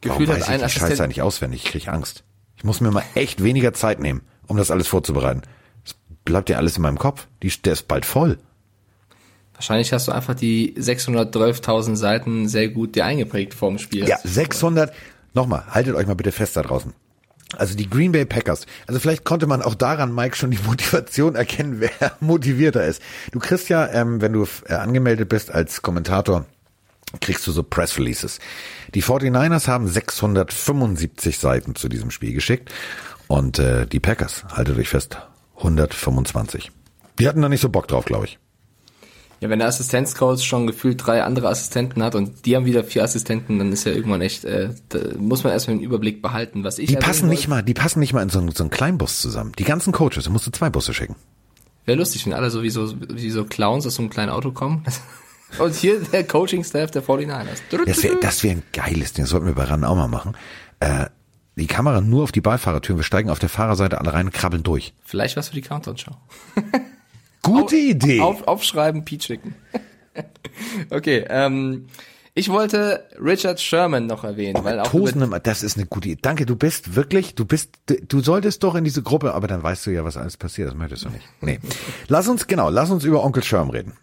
Gefühlt 0.00 0.28
Warum 0.28 0.42
weiß 0.42 0.48
ich 0.48 0.62
die 0.62 0.78
Scheiße 0.78 1.02
eigentlich 1.02 1.22
auswendig? 1.22 1.64
Ich 1.64 1.70
krieg 1.70 1.88
Angst. 1.88 2.24
Ich 2.56 2.64
muss 2.64 2.80
mir 2.80 2.90
mal 2.90 3.04
echt 3.14 3.42
weniger 3.42 3.72
Zeit 3.72 4.00
nehmen, 4.00 4.22
um 4.46 4.56
das 4.56 4.70
alles 4.70 4.88
vorzubereiten. 4.88 5.42
Es 5.84 5.94
bleibt 6.24 6.48
ja 6.50 6.56
alles 6.56 6.76
in 6.76 6.82
meinem 6.82 6.98
Kopf. 6.98 7.26
Die, 7.42 7.48
der 7.48 7.74
ist 7.74 7.88
bald 7.88 8.04
voll. 8.04 8.38
Wahrscheinlich 9.54 9.92
hast 9.92 10.06
du 10.06 10.12
einfach 10.12 10.34
die 10.34 10.74
612.000 10.78 11.96
Seiten 11.96 12.48
sehr 12.48 12.68
gut 12.68 12.94
dir 12.94 13.04
eingeprägt 13.04 13.54
vorm 13.54 13.78
Spiel. 13.78 14.06
Ja, 14.08 14.18
600. 14.22 14.92
Nochmal, 15.34 15.64
haltet 15.68 15.96
euch 15.96 16.06
mal 16.06 16.14
bitte 16.14 16.32
fest 16.32 16.56
da 16.56 16.62
draußen. 16.62 16.94
Also 17.56 17.74
die 17.74 17.88
Green 17.88 18.12
Bay 18.12 18.26
Packers. 18.26 18.66
Also 18.86 19.00
vielleicht 19.00 19.24
konnte 19.24 19.46
man 19.46 19.62
auch 19.62 19.74
daran, 19.74 20.14
Mike, 20.14 20.36
schon 20.36 20.50
die 20.50 20.58
Motivation 20.66 21.34
erkennen, 21.34 21.80
wer 21.80 22.12
motivierter 22.20 22.84
ist. 22.84 23.02
Du 23.32 23.38
kriegst 23.38 23.68
ja, 23.68 23.88
ähm, 23.88 24.20
wenn 24.20 24.32
du 24.32 24.46
äh, 24.66 24.74
angemeldet 24.74 25.28
bist 25.28 25.50
als 25.50 25.80
Kommentator, 25.82 26.44
kriegst 27.20 27.46
du 27.46 27.52
so 27.52 27.62
Press 27.62 27.96
Releases. 27.96 28.38
Die 28.94 29.02
49ers 29.02 29.66
haben 29.66 29.88
675 29.88 31.38
Seiten 31.38 31.74
zu 31.74 31.88
diesem 31.88 32.10
Spiel 32.10 32.34
geschickt 32.34 32.70
und 33.28 33.58
äh, 33.58 33.86
die 33.86 34.00
Packers, 34.00 34.44
haltet 34.52 34.78
euch 34.78 34.90
fest, 34.90 35.18
125. 35.56 36.70
Die 37.18 37.28
hatten 37.28 37.40
da 37.40 37.48
nicht 37.48 37.62
so 37.62 37.70
Bock 37.70 37.88
drauf, 37.88 38.04
glaube 38.04 38.26
ich. 38.26 38.38
Ja, 39.40 39.48
wenn 39.48 39.60
der 39.60 39.68
Assistenzcoach 39.68 40.42
schon 40.42 40.66
gefühlt 40.66 41.06
drei 41.06 41.22
andere 41.22 41.48
Assistenten 41.48 42.02
hat 42.02 42.16
und 42.16 42.44
die 42.44 42.56
haben 42.56 42.64
wieder 42.64 42.82
vier 42.82 43.04
Assistenten, 43.04 43.58
dann 43.58 43.72
ist 43.72 43.84
ja 43.84 43.92
irgendwann 43.92 44.20
echt, 44.20 44.44
äh, 44.44 44.70
da 44.88 44.98
muss 45.16 45.44
man 45.44 45.52
erstmal 45.52 45.76
den 45.76 45.84
Überblick 45.84 46.22
behalten, 46.22 46.64
was 46.64 46.78
ich. 46.78 46.88
Die 46.88 46.96
passen 46.96 47.28
nicht 47.28 47.46
mal, 47.46 47.62
die 47.62 47.74
passen 47.74 48.00
nicht 48.00 48.12
mal 48.12 48.22
in 48.22 48.30
so, 48.30 48.40
einen, 48.40 48.50
so 48.50 48.64
einen 48.64 48.70
kleinen 48.70 48.98
Bus 48.98 49.20
zusammen. 49.20 49.52
Die 49.58 49.64
ganzen 49.64 49.92
Coaches, 49.92 50.24
da 50.24 50.30
musst 50.30 50.46
du 50.46 50.50
zwei 50.50 50.70
Busse 50.70 50.92
schicken. 50.92 51.14
Wäre 51.84 51.98
lustig, 51.98 52.26
wenn 52.26 52.32
alle 52.32 52.50
so 52.50 52.62
wie 52.62 52.70
so, 52.70 52.92
wie 53.12 53.30
so 53.30 53.44
Clowns 53.44 53.86
aus 53.86 53.94
so 53.94 54.02
einem 54.02 54.10
kleinen 54.10 54.30
Auto 54.30 54.50
kommen. 54.50 54.84
Und 55.58 55.74
hier 55.74 56.00
der 56.00 56.26
Coaching-Staff 56.26 56.90
der 56.90 57.02
49ers. 57.02 57.86
Das 57.86 58.02
wäre 58.02 58.16
das 58.20 58.42
wär 58.42 58.50
ein 58.50 58.62
geiles 58.74 59.14
Ding, 59.14 59.24
das 59.24 59.30
sollten 59.30 59.46
wir 59.46 59.54
bei 59.54 59.64
RAN 59.64 59.84
auch 59.84 59.96
mal 59.96 60.08
machen. 60.08 60.36
Äh, 60.80 61.06
die 61.56 61.66
Kamera 61.66 62.00
nur 62.00 62.24
auf 62.24 62.32
die 62.32 62.40
Beifahrertür, 62.40 62.96
wir 62.96 63.02
steigen 63.02 63.30
auf 63.30 63.38
der 63.38 63.48
Fahrerseite 63.48 63.98
alle 63.98 64.12
rein 64.12 64.26
und 64.26 64.32
krabbeln 64.32 64.62
durch. 64.62 64.92
Vielleicht 65.04 65.36
was 65.36 65.48
für 65.48 65.54
die 65.54 65.62
Countdown-Show. 65.62 66.12
Gute 67.42 67.76
Idee. 67.76 68.20
Auf, 68.20 68.46
aufschreiben, 68.46 69.04
Pete 69.04 69.24
schicken. 69.24 69.54
okay, 70.90 71.24
ähm, 71.28 71.86
ich 72.34 72.48
wollte 72.50 73.04
Richard 73.20 73.60
Sherman 73.60 74.06
noch 74.06 74.22
erwähnen, 74.22 74.58
oh, 74.60 74.64
weil 74.64 74.78
auch 74.78 74.86
Tosende, 74.86 75.28
das 75.42 75.62
ist 75.62 75.76
eine 75.76 75.86
gute 75.86 76.10
Idee. 76.10 76.20
Danke, 76.22 76.46
du 76.46 76.54
bist 76.54 76.94
wirklich, 76.94 77.34
du 77.34 77.44
bist, 77.44 77.70
du 77.86 78.20
solltest 78.20 78.62
doch 78.62 78.74
in 78.76 78.84
diese 78.84 79.02
Gruppe, 79.02 79.34
aber 79.34 79.48
dann 79.48 79.62
weißt 79.62 79.86
du 79.86 79.90
ja, 79.90 80.04
was 80.04 80.16
alles 80.16 80.36
passiert. 80.36 80.68
Das 80.68 80.76
möchtest 80.76 81.04
du 81.04 81.08
nicht. 81.08 81.26
Nee. 81.40 81.58
lass 82.06 82.28
uns 82.28 82.46
genau, 82.46 82.70
lass 82.70 82.90
uns 82.90 83.04
über 83.04 83.24
Onkel 83.24 83.42
Sherman 83.42 83.70
reden. 83.70 83.94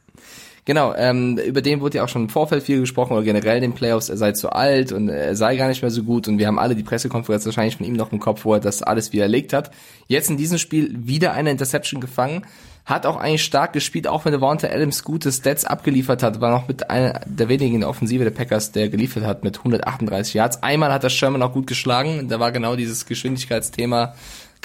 Genau, 0.65 0.95
ähm, 0.95 1.37
über 1.37 1.61
den 1.61 1.79
wurde 1.79 1.97
ja 1.97 2.03
auch 2.03 2.09
schon 2.09 2.23
im 2.23 2.29
Vorfeld 2.29 2.63
viel 2.63 2.79
gesprochen 2.79 3.13
oder 3.13 3.21
generell 3.21 3.57
in 3.57 3.61
den 3.61 3.73
Playoffs, 3.73 4.09
er 4.09 4.17
sei 4.17 4.31
zu 4.31 4.49
alt 4.49 4.91
und 4.91 5.09
er 5.09 5.35
sei 5.35 5.57
gar 5.57 5.67
nicht 5.67 5.83
mehr 5.83 5.91
so 5.91 6.01
gut 6.01 6.27
und 6.27 6.39
wir 6.39 6.47
haben 6.47 6.57
alle 6.57 6.75
die 6.75 6.81
Pressekonferenz 6.81 7.45
wahrscheinlich 7.45 7.77
von 7.77 7.85
ihm 7.85 7.93
noch 7.93 8.11
im 8.11 8.19
Kopf, 8.19 8.45
wo 8.45 8.55
er 8.55 8.59
das 8.59 8.81
alles 8.81 9.13
widerlegt 9.13 9.53
hat. 9.53 9.69
Jetzt 10.07 10.31
in 10.31 10.37
diesem 10.37 10.57
Spiel 10.57 10.91
wieder 10.97 11.33
eine 11.33 11.51
Interception 11.51 12.01
gefangen 12.01 12.45
hat 12.85 13.07
auch 13.07 13.17
eigentlich 13.17 13.43
stark 13.43 13.73
gespielt, 13.73 14.07
auch 14.07 14.25
wenn 14.25 14.31
Devonta 14.31 14.67
Adams 14.67 15.03
gute 15.03 15.31
Stats 15.31 15.65
abgeliefert 15.65 16.21
hat, 16.21 16.39
war 16.39 16.51
noch 16.51 16.67
mit 16.67 16.89
einer 16.91 17.19
der 17.25 17.49
wenigen 17.49 17.73
in 17.73 17.81
der 17.81 17.89
Offensive 17.89 18.23
der 18.23 18.31
Packers, 18.31 18.71
der 18.71 18.89
geliefert 18.89 19.23
hat 19.23 19.43
mit 19.43 19.57
138 19.57 20.35
Yards. 20.35 20.61
Einmal 20.61 20.93
hat 20.93 21.03
er 21.03 21.09
Sherman 21.09 21.41
auch 21.41 21.51
gut 21.51 21.65
geschlagen, 21.65 22.27
da 22.29 22.39
war 22.39 22.51
genau 22.51 22.75
dieses 22.75 23.07
Geschwindigkeitsthema 23.07 24.13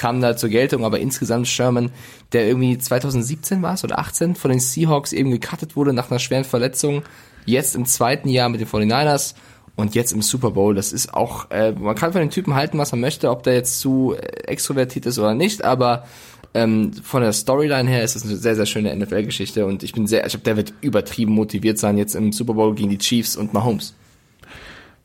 kam 0.01 0.23
da 0.23 0.35
zur 0.35 0.49
Geltung, 0.49 0.87
aber 0.87 0.99
insgesamt 0.99 1.47
Sherman, 1.47 1.91
der 2.33 2.49
irgendwie 2.49 2.79
2017 2.79 3.61
war 3.61 3.75
es 3.75 3.85
oder 3.85 3.99
18 3.99 4.35
von 4.35 4.51
den 4.51 4.59
Seahawks 4.59 5.13
eben 5.13 5.31
gecuttet 5.31 5.77
wurde 5.77 5.93
nach 5.93 6.11
einer 6.11 6.19
schweren 6.19 6.45
Verletzung, 6.45 7.03
jetzt 7.45 7.77
im 7.77 7.85
zweiten 7.85 8.31
Jahr 8.31 8.49
mit 8.49 8.63
den 8.63 8.67
49ers 8.67 9.35
und 9.77 9.95
jetzt 9.95 10.13
im 10.13 10.23
Super 10.23 10.53
Bowl. 10.53 10.75
Das 10.75 10.95
ist 10.95 11.13
auch, 11.13 11.51
äh, 11.51 11.73
man 11.73 11.95
kann 11.97 12.13
von 12.13 12.23
den 12.23 12.31
Typen 12.31 12.55
halten, 12.55 12.79
was 12.79 12.93
man 12.93 13.03
möchte, 13.03 13.29
ob 13.29 13.43
der 13.43 13.53
jetzt 13.53 13.79
zu 13.79 14.17
extrovertiert 14.17 15.05
ist 15.05 15.19
oder 15.19 15.35
nicht, 15.35 15.65
aber 15.65 16.07
ähm, 16.55 16.95
von 16.95 17.21
der 17.21 17.35
Storyline 17.35 17.91
her 17.91 18.03
ist 18.03 18.17
es 18.17 18.25
eine 18.25 18.37
sehr, 18.37 18.57
sehr 18.57 18.67
schöne 18.67 18.97
NFL-Geschichte 18.97 19.67
und 19.67 19.83
ich 19.83 19.93
bin 19.93 20.07
sehr, 20.07 20.25
ich 20.25 20.33
glaube, 20.33 20.45
der 20.45 20.57
wird 20.57 20.73
übertrieben 20.81 21.33
motiviert 21.33 21.79
sein 21.79 21.99
jetzt 21.99 22.15
im 22.15 22.33
Super 22.33 22.55
Bowl 22.55 22.75
gegen 22.75 22.89
die 22.89 22.99
Chiefs 22.99 23.37
und 23.37 23.53
Mahomes. 23.53 23.95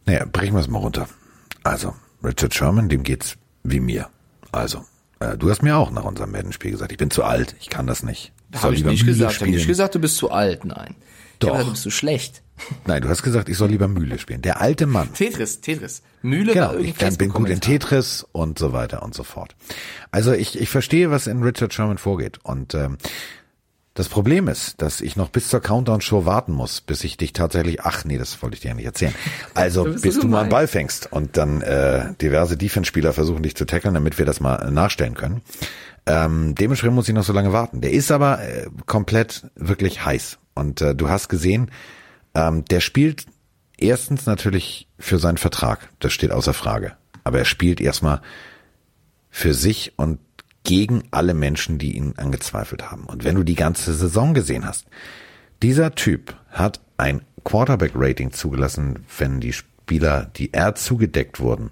Naja, 0.05 0.25
brechen 0.31 0.53
wir 0.53 0.61
es 0.61 0.69
mal 0.69 0.79
runter. 0.79 1.09
Also, 1.63 1.93
Richard 2.23 2.53
Sherman, 2.53 2.87
dem 2.87 3.03
geht's 3.03 3.35
wie 3.63 3.81
mir. 3.81 4.07
Also, 4.55 4.85
äh, 5.19 5.37
du 5.37 5.49
hast 5.49 5.61
mir 5.61 5.77
auch 5.77 5.91
nach 5.91 6.05
unserem 6.05 6.31
Madden-Spiel 6.31 6.71
gesagt, 6.71 6.91
ich 6.91 6.97
bin 6.97 7.11
zu 7.11 7.23
alt, 7.23 7.55
ich 7.59 7.69
kann 7.69 7.87
das 7.87 8.03
nicht. 8.03 8.31
Habe 8.55 8.73
ich 8.73 8.85
nicht 8.85 9.05
gesagt. 9.05 9.41
Habe 9.41 9.51
nicht 9.51 9.67
gesagt, 9.67 9.95
du 9.95 9.99
bist 9.99 10.15
zu 10.17 10.31
alt, 10.31 10.63
nein. 10.63 10.95
Doch. 11.39 11.55
Ja, 11.55 11.63
du 11.63 11.71
bist 11.71 11.83
zu 11.83 11.91
schlecht. 11.91 12.41
Nein, 12.85 13.01
du 13.01 13.09
hast 13.09 13.21
gesagt, 13.21 13.49
ich 13.49 13.57
soll 13.57 13.67
lieber 13.67 13.89
Mühle 13.89 14.17
spielen. 14.17 14.41
Der 14.41 14.61
alte 14.61 14.85
Mann. 14.85 15.13
Tetris, 15.13 15.59
Tetris. 15.59 16.03
Mühle 16.21 16.53
genau, 16.53 16.73
ich 16.75 16.95
kann, 16.95 17.17
bin 17.17 17.29
gut 17.31 17.49
in 17.49 17.59
Tetris 17.59 18.25
und 18.31 18.57
so 18.57 18.71
weiter 18.71 19.03
und 19.03 19.13
so 19.13 19.23
fort. 19.23 19.57
Also 20.11 20.31
ich, 20.31 20.57
ich 20.57 20.69
verstehe, 20.69 21.11
was 21.11 21.27
in 21.27 21.43
Richard 21.43 21.73
Sherman 21.73 21.97
vorgeht. 21.97 22.39
Und 22.43 22.73
ähm, 22.73 22.97
das 23.95 24.09
Problem 24.09 24.49
ist, 24.49 24.81
dass 24.81 24.99
ich 24.99 25.15
noch 25.15 25.29
bis 25.29 25.47
zur 25.47 25.61
Countdown-Show 25.61 26.25
warten 26.25 26.51
muss, 26.51 26.81
bis 26.81 27.05
ich 27.05 27.15
dich 27.15 27.31
tatsächlich, 27.31 27.81
ach 27.81 28.03
nee, 28.03 28.17
das 28.17 28.41
wollte 28.41 28.55
ich 28.55 28.59
dir 28.59 28.67
ja 28.67 28.73
nicht 28.73 28.85
erzählen. 28.85 29.15
Also 29.53 29.85
bis 29.85 30.19
du 30.19 30.27
mal 30.27 30.41
einen 30.41 30.49
Ball 30.49 30.67
fängst 30.67 31.11
und 31.13 31.37
dann 31.37 31.61
äh, 31.61 32.13
diverse 32.21 32.57
Defense-Spieler 32.57 33.13
versuchen 33.13 33.41
dich 33.41 33.55
zu 33.55 33.65
tackeln, 33.65 33.93
damit 33.93 34.17
wir 34.17 34.25
das 34.25 34.41
mal 34.41 34.69
nachstellen 34.69 35.13
können. 35.13 35.41
Ähm, 36.05 36.55
dementsprechend 36.55 36.95
muss 36.95 37.07
ich 37.07 37.15
noch 37.15 37.23
so 37.23 37.31
lange 37.31 37.53
warten. 37.53 37.79
Der 37.79 37.93
ist 37.93 38.11
aber 38.11 38.41
äh, 38.43 38.67
komplett 38.85 39.49
wirklich 39.55 40.03
heiß. 40.03 40.39
Und 40.55 40.81
äh, 40.81 40.93
du 40.93 41.07
hast 41.07 41.29
gesehen, 41.29 41.71
ähm, 42.33 42.65
der 42.65 42.81
spielt 42.81 43.25
erstens 43.77 44.25
natürlich 44.25 44.89
für 44.99 45.19
seinen 45.19 45.37
Vertrag. 45.37 45.89
Das 45.99 46.11
steht 46.11 46.31
außer 46.31 46.53
Frage. 46.53 46.97
Aber 47.23 47.39
er 47.39 47.45
spielt 47.45 47.79
erstmal 47.79 48.21
für 49.29 49.53
sich 49.53 49.93
und 49.95 50.19
gegen 50.65 51.03
alle 51.11 51.33
Menschen, 51.33 51.77
die 51.77 51.95
ihn 51.95 52.15
angezweifelt 52.17 52.91
haben. 52.91 53.05
Und 53.05 53.23
wenn 53.23 53.35
du 53.35 53.43
die 53.43 53.55
ganze 53.55 53.93
Saison 53.93 54.33
gesehen 54.33 54.65
hast, 54.65 54.87
dieser 55.63 55.95
Typ 55.95 56.35
hat 56.49 56.81
ein 56.97 57.21
Quarterback-Rating 57.45 58.33
zugelassen, 58.33 59.05
wenn 59.17 59.39
die 59.39 59.53
Spieler, 59.53 60.29
die 60.35 60.51
er 60.53 60.75
zugedeckt 60.75 61.39
wurden, 61.39 61.71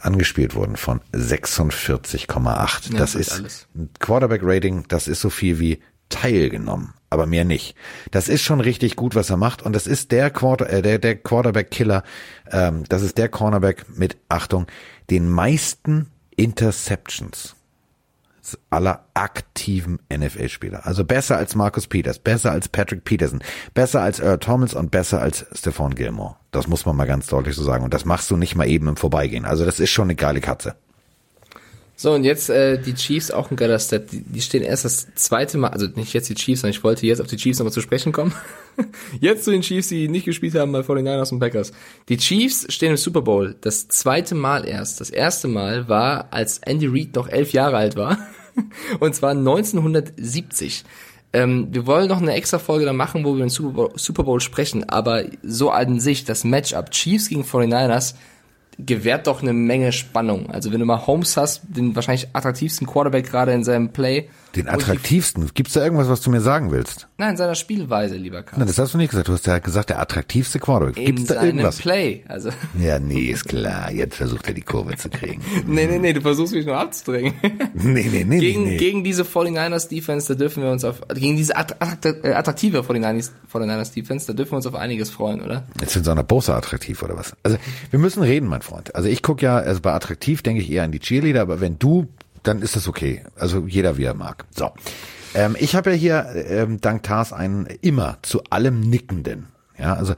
angespielt 0.00 0.54
wurden 0.54 0.76
von 0.76 1.00
46,8. 1.12 2.92
Ja, 2.92 2.98
das 2.98 3.14
ist 3.14 3.32
alles. 3.32 3.66
ein 3.74 3.90
Quarterback-Rating, 3.98 4.86
das 4.88 5.08
ist 5.08 5.20
so 5.20 5.28
viel 5.28 5.58
wie 5.58 5.80
teilgenommen, 6.08 6.94
aber 7.10 7.26
mehr 7.26 7.44
nicht. 7.44 7.74
Das 8.10 8.28
ist 8.28 8.42
schon 8.42 8.60
richtig 8.60 8.96
gut, 8.96 9.14
was 9.14 9.30
er 9.30 9.36
macht 9.36 9.62
und 9.62 9.74
das 9.74 9.86
ist 9.86 10.12
der 10.12 10.30
Quarter, 10.30 10.70
äh, 10.70 10.82
der, 10.82 10.98
der 10.98 11.16
Quarterback-Killer. 11.16 12.04
Ähm, 12.50 12.84
das 12.88 13.02
ist 13.02 13.18
der 13.18 13.28
Cornerback 13.28 13.86
mit 13.96 14.16
Achtung 14.28 14.66
den 15.10 15.28
meisten 15.28 16.10
Interceptions 16.36 17.56
aller 18.70 19.06
aktiven 19.14 19.98
NFL-Spieler. 20.12 20.86
Also 20.86 21.04
besser 21.04 21.36
als 21.36 21.54
Marcus 21.54 21.86
Peters, 21.86 22.18
besser 22.18 22.52
als 22.52 22.68
Patrick 22.68 23.04
Peterson, 23.04 23.42
besser 23.74 24.02
als 24.02 24.20
Earl 24.20 24.38
Thomas 24.38 24.74
und 24.74 24.90
besser 24.90 25.20
als 25.20 25.46
Stephon 25.52 25.94
Gilmore. 25.94 26.36
Das 26.50 26.68
muss 26.68 26.86
man 26.86 26.96
mal 26.96 27.06
ganz 27.06 27.26
deutlich 27.26 27.56
so 27.56 27.62
sagen. 27.62 27.84
Und 27.84 27.94
das 27.94 28.04
machst 28.04 28.30
du 28.30 28.36
nicht 28.36 28.54
mal 28.54 28.68
eben 28.68 28.88
im 28.88 28.96
Vorbeigehen. 28.96 29.44
Also 29.44 29.64
das 29.64 29.80
ist 29.80 29.90
schon 29.90 30.04
eine 30.04 30.14
geile 30.14 30.40
Katze. 30.40 30.76
So, 31.96 32.12
und 32.12 32.24
jetzt 32.24 32.50
äh, 32.50 32.78
die 32.78 32.94
Chiefs, 32.94 33.30
auch 33.30 33.50
ein 33.50 33.56
geiler 33.56 33.78
Stat. 33.78 34.10
Die, 34.10 34.22
die 34.22 34.40
stehen 34.40 34.62
erst 34.62 34.84
das 34.84 35.14
zweite 35.14 35.58
Mal, 35.58 35.68
also 35.68 35.86
nicht 35.94 36.12
jetzt 36.12 36.28
die 36.28 36.34
Chiefs, 36.34 36.62
sondern 36.62 36.76
ich 36.76 36.82
wollte 36.82 37.06
jetzt 37.06 37.20
auf 37.20 37.28
die 37.28 37.36
Chiefs 37.36 37.58
nochmal 37.60 37.72
zu 37.72 37.80
sprechen 37.80 38.12
kommen. 38.12 38.34
jetzt 39.20 39.44
zu 39.44 39.52
den 39.52 39.62
Chiefs, 39.62 39.88
die 39.88 40.08
nicht 40.08 40.24
gespielt 40.24 40.56
haben 40.56 40.72
bei 40.72 40.80
49ers 40.80 41.32
und 41.32 41.38
Packers. 41.38 41.72
Die 42.08 42.16
Chiefs 42.16 42.66
stehen 42.72 42.90
im 42.90 42.96
Super 42.96 43.22
Bowl 43.22 43.54
das 43.60 43.86
zweite 43.86 44.34
Mal 44.34 44.66
erst. 44.66 45.00
Das 45.00 45.10
erste 45.10 45.46
Mal 45.46 45.88
war, 45.88 46.32
als 46.32 46.58
Andy 46.58 46.88
Reid 46.88 47.14
noch 47.14 47.28
elf 47.28 47.52
Jahre 47.52 47.76
alt 47.76 47.94
war. 47.94 48.18
und 49.00 49.14
zwar 49.14 49.30
1970. 49.30 50.84
Ähm, 51.32 51.68
wir 51.70 51.86
wollen 51.86 52.08
noch 52.08 52.20
eine 52.20 52.34
extra 52.34 52.58
Folge 52.58 52.86
da 52.86 52.92
machen, 52.92 53.24
wo 53.24 53.34
wir 53.34 53.44
den 53.44 53.50
Super 53.50 53.72
Bowl, 53.72 53.92
Super 53.96 54.24
Bowl 54.24 54.40
sprechen, 54.40 54.88
aber 54.88 55.24
so 55.42 55.70
an 55.70 56.00
sich, 56.00 56.24
das 56.24 56.44
Matchup 56.44 56.90
Chiefs 56.90 57.28
gegen 57.28 57.42
49ers, 57.42 58.14
gewährt 58.78 59.26
doch 59.26 59.42
eine 59.42 59.52
Menge 59.52 59.92
Spannung. 59.92 60.50
Also 60.50 60.72
wenn 60.72 60.80
du 60.80 60.86
mal 60.86 61.06
Holmes 61.06 61.36
hast, 61.36 61.62
den 61.64 61.94
wahrscheinlich 61.94 62.28
attraktivsten 62.32 62.86
Quarterback 62.86 63.26
gerade 63.26 63.52
in 63.52 63.64
seinem 63.64 63.90
Play. 63.90 64.28
Den 64.56 64.68
attraktivsten? 64.68 65.50
Gibt's 65.54 65.72
da 65.72 65.82
irgendwas, 65.82 66.08
was 66.08 66.20
du 66.20 66.30
mir 66.30 66.40
sagen 66.40 66.70
willst? 66.70 67.08
Nein, 67.18 67.30
in 67.30 67.36
seiner 67.36 67.54
Spielweise, 67.54 68.16
lieber 68.16 68.42
Karl. 68.42 68.58
Nein, 68.58 68.68
das 68.68 68.78
hast 68.78 68.94
du 68.94 68.98
nicht 68.98 69.10
gesagt. 69.10 69.28
Du 69.28 69.32
hast 69.32 69.46
ja 69.46 69.58
gesagt, 69.58 69.90
der 69.90 70.00
attraktivste 70.00 70.58
Quarterback. 70.58 70.96
Gibt's 70.96 71.22
in 71.22 71.26
da 71.26 71.42
irgendwas? 71.42 71.78
Play, 71.78 72.24
also. 72.28 72.50
Ja, 72.78 72.98
nee, 72.98 73.26
ist 73.26 73.46
klar. 73.48 73.90
Jetzt 73.90 74.16
versucht 74.16 74.46
er 74.48 74.54
die 74.54 74.62
Kurve 74.62 74.96
zu 74.96 75.08
kriegen. 75.10 75.42
nee, 75.66 75.86
nee, 75.86 75.98
nee, 75.98 76.12
du 76.12 76.20
versuchst 76.20 76.54
mich 76.54 76.66
nur 76.66 76.76
abzudrängen. 76.76 77.34
nee, 77.74 78.08
nee, 78.10 78.24
nee, 78.24 78.38
gegen, 78.38 78.64
nee. 78.64 78.76
Gegen 78.76 79.04
diese 79.04 79.22
49ers 79.22 79.88
Defense, 79.88 80.28
da 80.28 80.38
dürfen 80.38 80.62
wir 80.62 80.70
uns 80.70 80.84
auf, 80.84 81.02
gegen 81.14 81.36
diese 81.36 81.56
attraktive 81.56 82.80
49ers, 82.80 83.30
49ers 83.52 83.94
Defense, 83.94 84.26
da 84.26 84.32
dürfen 84.32 84.52
wir 84.52 84.56
uns 84.56 84.66
auf 84.66 84.74
einiges 84.74 85.10
freuen, 85.10 85.42
oder? 85.42 85.64
Jetzt 85.80 85.92
sind 85.92 86.04
sie 86.04 86.10
an 86.10 86.16
der 86.16 86.24
Bosa 86.24 86.56
attraktiv, 86.56 87.02
oder 87.02 87.16
was? 87.16 87.36
Also, 87.42 87.58
wir 87.90 87.98
müssen 87.98 88.22
reden, 88.22 88.48
mein 88.48 88.62
Freund. 88.62 88.94
Also 88.94 89.08
ich 89.08 89.22
gucke 89.22 89.44
ja, 89.44 89.56
also 89.56 89.80
bei 89.80 89.92
attraktiv 89.92 90.42
denke 90.42 90.62
ich 90.62 90.70
eher 90.70 90.84
an 90.84 90.92
die 90.92 91.00
Cheerleader, 91.00 91.42
aber 91.42 91.60
wenn 91.60 91.78
du, 91.78 92.08
dann 92.44 92.62
ist 92.62 92.76
das 92.76 92.88
okay. 92.88 93.24
Also 93.36 93.66
jeder 93.66 93.96
wie 93.96 94.04
er 94.04 94.14
mag. 94.14 94.44
So. 94.56 94.70
Ähm, 95.34 95.56
ich 95.58 95.74
habe 95.74 95.90
ja 95.90 95.96
hier 95.96 96.46
ähm, 96.48 96.80
dank 96.80 97.02
Tars 97.02 97.32
einen 97.32 97.66
immer 97.80 98.18
zu 98.22 98.44
allem 98.50 98.80
Nickenden. 98.80 99.48
Ja, 99.78 99.94
also 99.94 100.14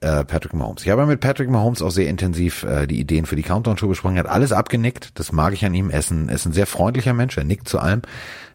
äh, 0.00 0.24
Patrick 0.24 0.52
Mahomes. 0.54 0.82
Ich 0.82 0.90
habe 0.90 1.06
mit 1.06 1.20
Patrick 1.20 1.48
Mahomes 1.48 1.82
auch 1.82 1.90
sehr 1.90 2.08
intensiv 2.08 2.62
äh, 2.64 2.86
die 2.86 3.00
Ideen 3.00 3.26
für 3.26 3.36
die 3.36 3.42
Countdown-Show 3.42 3.88
besprochen. 3.88 4.16
Er 4.16 4.24
hat 4.24 4.30
alles 4.30 4.52
abgenickt. 4.52 5.18
Das 5.18 5.32
mag 5.32 5.52
ich 5.54 5.64
an 5.64 5.74
ihm. 5.74 5.90
Er 5.90 6.00
ist 6.00 6.10
ein, 6.10 6.28
ist 6.28 6.46
ein 6.46 6.52
sehr 6.52 6.66
freundlicher 6.66 7.14
Mensch. 7.14 7.36
Er 7.36 7.44
nickt 7.44 7.68
zu 7.68 7.78
allem. 7.78 8.02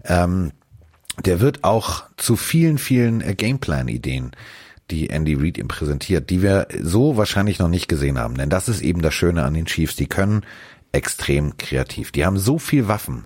Ähm, 0.03 0.51
der 1.23 1.39
wird 1.39 1.63
auch 1.63 2.03
zu 2.17 2.35
vielen, 2.35 2.77
vielen 2.77 3.21
äh, 3.21 3.35
Gameplan-Ideen 3.35 4.31
die 4.91 5.09
Andy 5.09 5.33
Reid 5.33 5.57
ihm 5.57 5.67
präsentiert, 5.67 6.29
die 6.29 6.41
wir 6.43 6.67
so 6.79 7.17
wahrscheinlich 7.17 7.57
noch 7.57 7.69
nicht 7.69 7.87
gesehen 7.87 8.19
haben. 8.19 8.37
Denn 8.37 8.49
das 8.49 8.69
ist 8.69 8.81
eben 8.81 9.01
das 9.01 9.13
Schöne 9.13 9.43
an 9.43 9.53
den 9.53 9.65
Chiefs. 9.65 9.95
Die 9.95 10.05
können 10.07 10.43
extrem 10.95 11.57
kreativ. 11.57 12.11
Die 12.11 12.25
haben 12.25 12.37
so 12.37 12.57
viel 12.57 12.87
Waffen, 12.87 13.25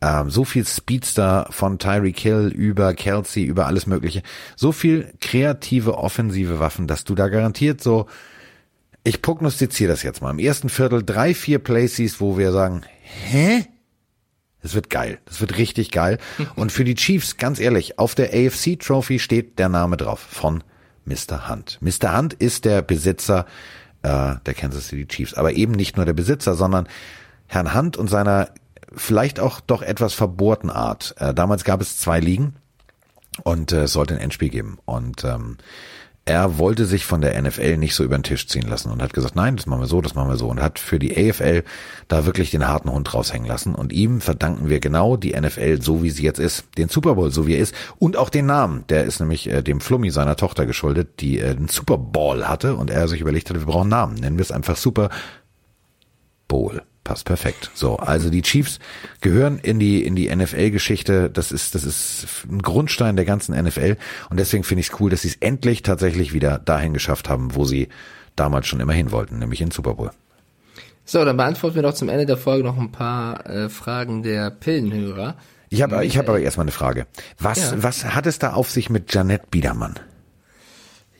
ähm, 0.00 0.30
so 0.30 0.44
viel 0.44 0.66
Speedster 0.66 1.46
von 1.50 1.78
Tyreek 1.78 2.18
Hill 2.18 2.48
über 2.48 2.94
Kelsey, 2.94 3.44
über 3.44 3.66
alles 3.66 3.86
Mögliche. 3.86 4.22
So 4.56 4.72
viel 4.72 5.12
kreative 5.20 5.98
offensive 5.98 6.58
Waffen, 6.58 6.86
dass 6.86 7.04
du 7.04 7.14
da 7.14 7.28
garantiert 7.28 7.82
so, 7.82 8.06
ich 9.04 9.20
prognostiziere 9.20 9.90
das 9.90 10.02
jetzt 10.02 10.22
mal, 10.22 10.30
im 10.30 10.38
ersten 10.38 10.68
Viertel 10.68 11.02
drei, 11.04 11.34
vier 11.34 11.58
Places, 11.58 12.20
wo 12.20 12.38
wir 12.38 12.50
sagen, 12.52 12.82
hä? 13.02 13.66
Das 14.62 14.74
wird 14.74 14.90
geil. 14.90 15.18
Das 15.24 15.40
wird 15.40 15.58
richtig 15.58 15.90
geil. 15.90 16.18
Und 16.54 16.72
für 16.72 16.84
die 16.84 16.94
Chiefs, 16.94 17.36
ganz 17.36 17.58
ehrlich, 17.58 17.98
auf 17.98 18.14
der 18.14 18.32
AFC 18.32 18.78
Trophy 18.78 19.18
steht 19.18 19.58
der 19.58 19.68
Name 19.68 19.96
drauf 19.96 20.20
von 20.20 20.64
Mr. 21.04 21.48
Hunt. 21.48 21.78
Mr. 21.80 22.16
Hunt 22.16 22.34
ist 22.34 22.64
der 22.64 22.80
Besitzer 22.80 23.44
äh, 24.02 24.36
der 24.46 24.54
Kansas 24.54 24.88
City 24.88 25.06
Chiefs, 25.06 25.34
aber 25.34 25.52
eben 25.52 25.72
nicht 25.72 25.96
nur 25.96 26.06
der 26.06 26.12
Besitzer, 26.12 26.54
sondern 26.54 26.88
Herrn 27.46 27.74
Hunt 27.74 27.96
und 27.96 28.08
seiner 28.08 28.48
vielleicht 28.94 29.40
auch 29.40 29.60
doch 29.60 29.82
etwas 29.82 30.14
verbohrten 30.14 30.70
Art. 30.70 31.14
Äh, 31.18 31.34
damals 31.34 31.64
gab 31.64 31.80
es 31.80 31.98
zwei 31.98 32.20
Ligen 32.20 32.54
und 33.42 33.72
äh, 33.72 33.84
es 33.84 33.92
sollte 33.92 34.14
ein 34.14 34.20
Endspiel 34.20 34.50
geben. 34.50 34.78
Und 34.84 35.24
ähm, 35.24 35.56
er 36.24 36.58
wollte 36.58 36.86
sich 36.86 37.04
von 37.04 37.20
der 37.20 37.40
NFL 37.40 37.76
nicht 37.78 37.96
so 37.96 38.04
über 38.04 38.16
den 38.16 38.22
Tisch 38.22 38.46
ziehen 38.46 38.68
lassen 38.68 38.92
und 38.92 39.02
hat 39.02 39.12
gesagt, 39.12 39.34
nein, 39.34 39.56
das 39.56 39.66
machen 39.66 39.80
wir 39.80 39.88
so, 39.88 40.00
das 40.00 40.14
machen 40.14 40.28
wir 40.28 40.36
so. 40.36 40.48
Und 40.48 40.62
hat 40.62 40.78
für 40.78 41.00
die 41.00 41.16
AFL 41.16 41.64
da 42.06 42.26
wirklich 42.26 42.52
den 42.52 42.68
harten 42.68 42.92
Hund 42.92 43.12
raushängen 43.12 43.48
lassen. 43.48 43.74
Und 43.74 43.92
ihm 43.92 44.20
verdanken 44.20 44.68
wir 44.68 44.78
genau 44.78 45.16
die 45.16 45.32
NFL 45.38 45.82
so 45.82 46.02
wie 46.02 46.10
sie 46.10 46.22
jetzt 46.22 46.38
ist, 46.38 46.64
den 46.78 46.88
Super 46.88 47.16
Bowl 47.16 47.32
so 47.32 47.48
wie 47.48 47.54
er 47.54 47.60
ist. 47.60 47.74
Und 47.98 48.16
auch 48.16 48.30
den 48.30 48.46
Namen, 48.46 48.84
der 48.88 49.04
ist 49.04 49.18
nämlich 49.18 49.48
äh, 49.50 49.62
dem 49.62 49.80
Flummi 49.80 50.10
seiner 50.10 50.36
Tochter 50.36 50.64
geschuldet, 50.64 51.20
die 51.20 51.40
äh, 51.40 51.56
den 51.56 51.68
Super 51.68 51.98
Bowl 51.98 52.46
hatte. 52.46 52.76
Und 52.76 52.90
er 52.90 53.08
sich 53.08 53.20
überlegt 53.20 53.50
hat, 53.50 53.58
wir 53.58 53.66
brauchen 53.66 53.88
Namen, 53.88 54.14
nennen 54.14 54.38
wir 54.38 54.44
es 54.44 54.52
einfach 54.52 54.76
Super 54.76 55.10
Bowl. 56.46 56.82
Passt 57.04 57.24
perfekt. 57.24 57.70
So, 57.74 57.96
also 57.96 58.30
die 58.30 58.42
Chiefs 58.42 58.78
gehören 59.20 59.58
in 59.58 59.80
die 59.80 60.04
in 60.04 60.14
die 60.14 60.34
NFL-Geschichte. 60.34 61.30
Das 61.30 61.50
ist 61.50 61.74
das 61.74 61.82
ist 61.82 62.44
ein 62.48 62.62
Grundstein 62.62 63.16
der 63.16 63.24
ganzen 63.24 63.60
NFL 63.60 63.96
und 64.30 64.38
deswegen 64.38 64.62
finde 64.62 64.80
ich 64.82 64.90
es 64.90 65.00
cool, 65.00 65.10
dass 65.10 65.22
sie 65.22 65.28
es 65.28 65.36
endlich 65.40 65.82
tatsächlich 65.82 66.32
wieder 66.32 66.60
dahin 66.60 66.94
geschafft 66.94 67.28
haben, 67.28 67.56
wo 67.56 67.64
sie 67.64 67.88
damals 68.36 68.68
schon 68.68 68.78
immer 68.78 68.92
hin 68.92 69.10
wollten, 69.10 69.40
nämlich 69.40 69.60
in 69.60 69.72
Super 69.72 69.94
Bowl. 69.94 70.10
So, 71.04 71.24
dann 71.24 71.36
beantworten 71.36 71.74
wir 71.74 71.82
doch 71.82 71.94
zum 71.94 72.08
Ende 72.08 72.24
der 72.24 72.36
Folge 72.36 72.62
noch 72.62 72.78
ein 72.78 72.92
paar 72.92 73.46
äh, 73.46 73.68
Fragen 73.68 74.22
der 74.22 74.50
Pillenhörer. 74.50 75.34
Ich 75.70 75.82
habe 75.82 76.04
ich 76.04 76.18
hab 76.18 76.28
aber 76.28 76.38
erstmal 76.38 76.64
eine 76.64 76.72
Frage. 76.72 77.06
Was 77.38 77.72
ja. 77.72 77.82
was 77.82 78.04
hat 78.04 78.26
es 78.26 78.38
da 78.38 78.52
auf 78.52 78.70
sich 78.70 78.90
mit 78.90 79.12
Janette 79.12 79.46
Biedermann? 79.50 79.98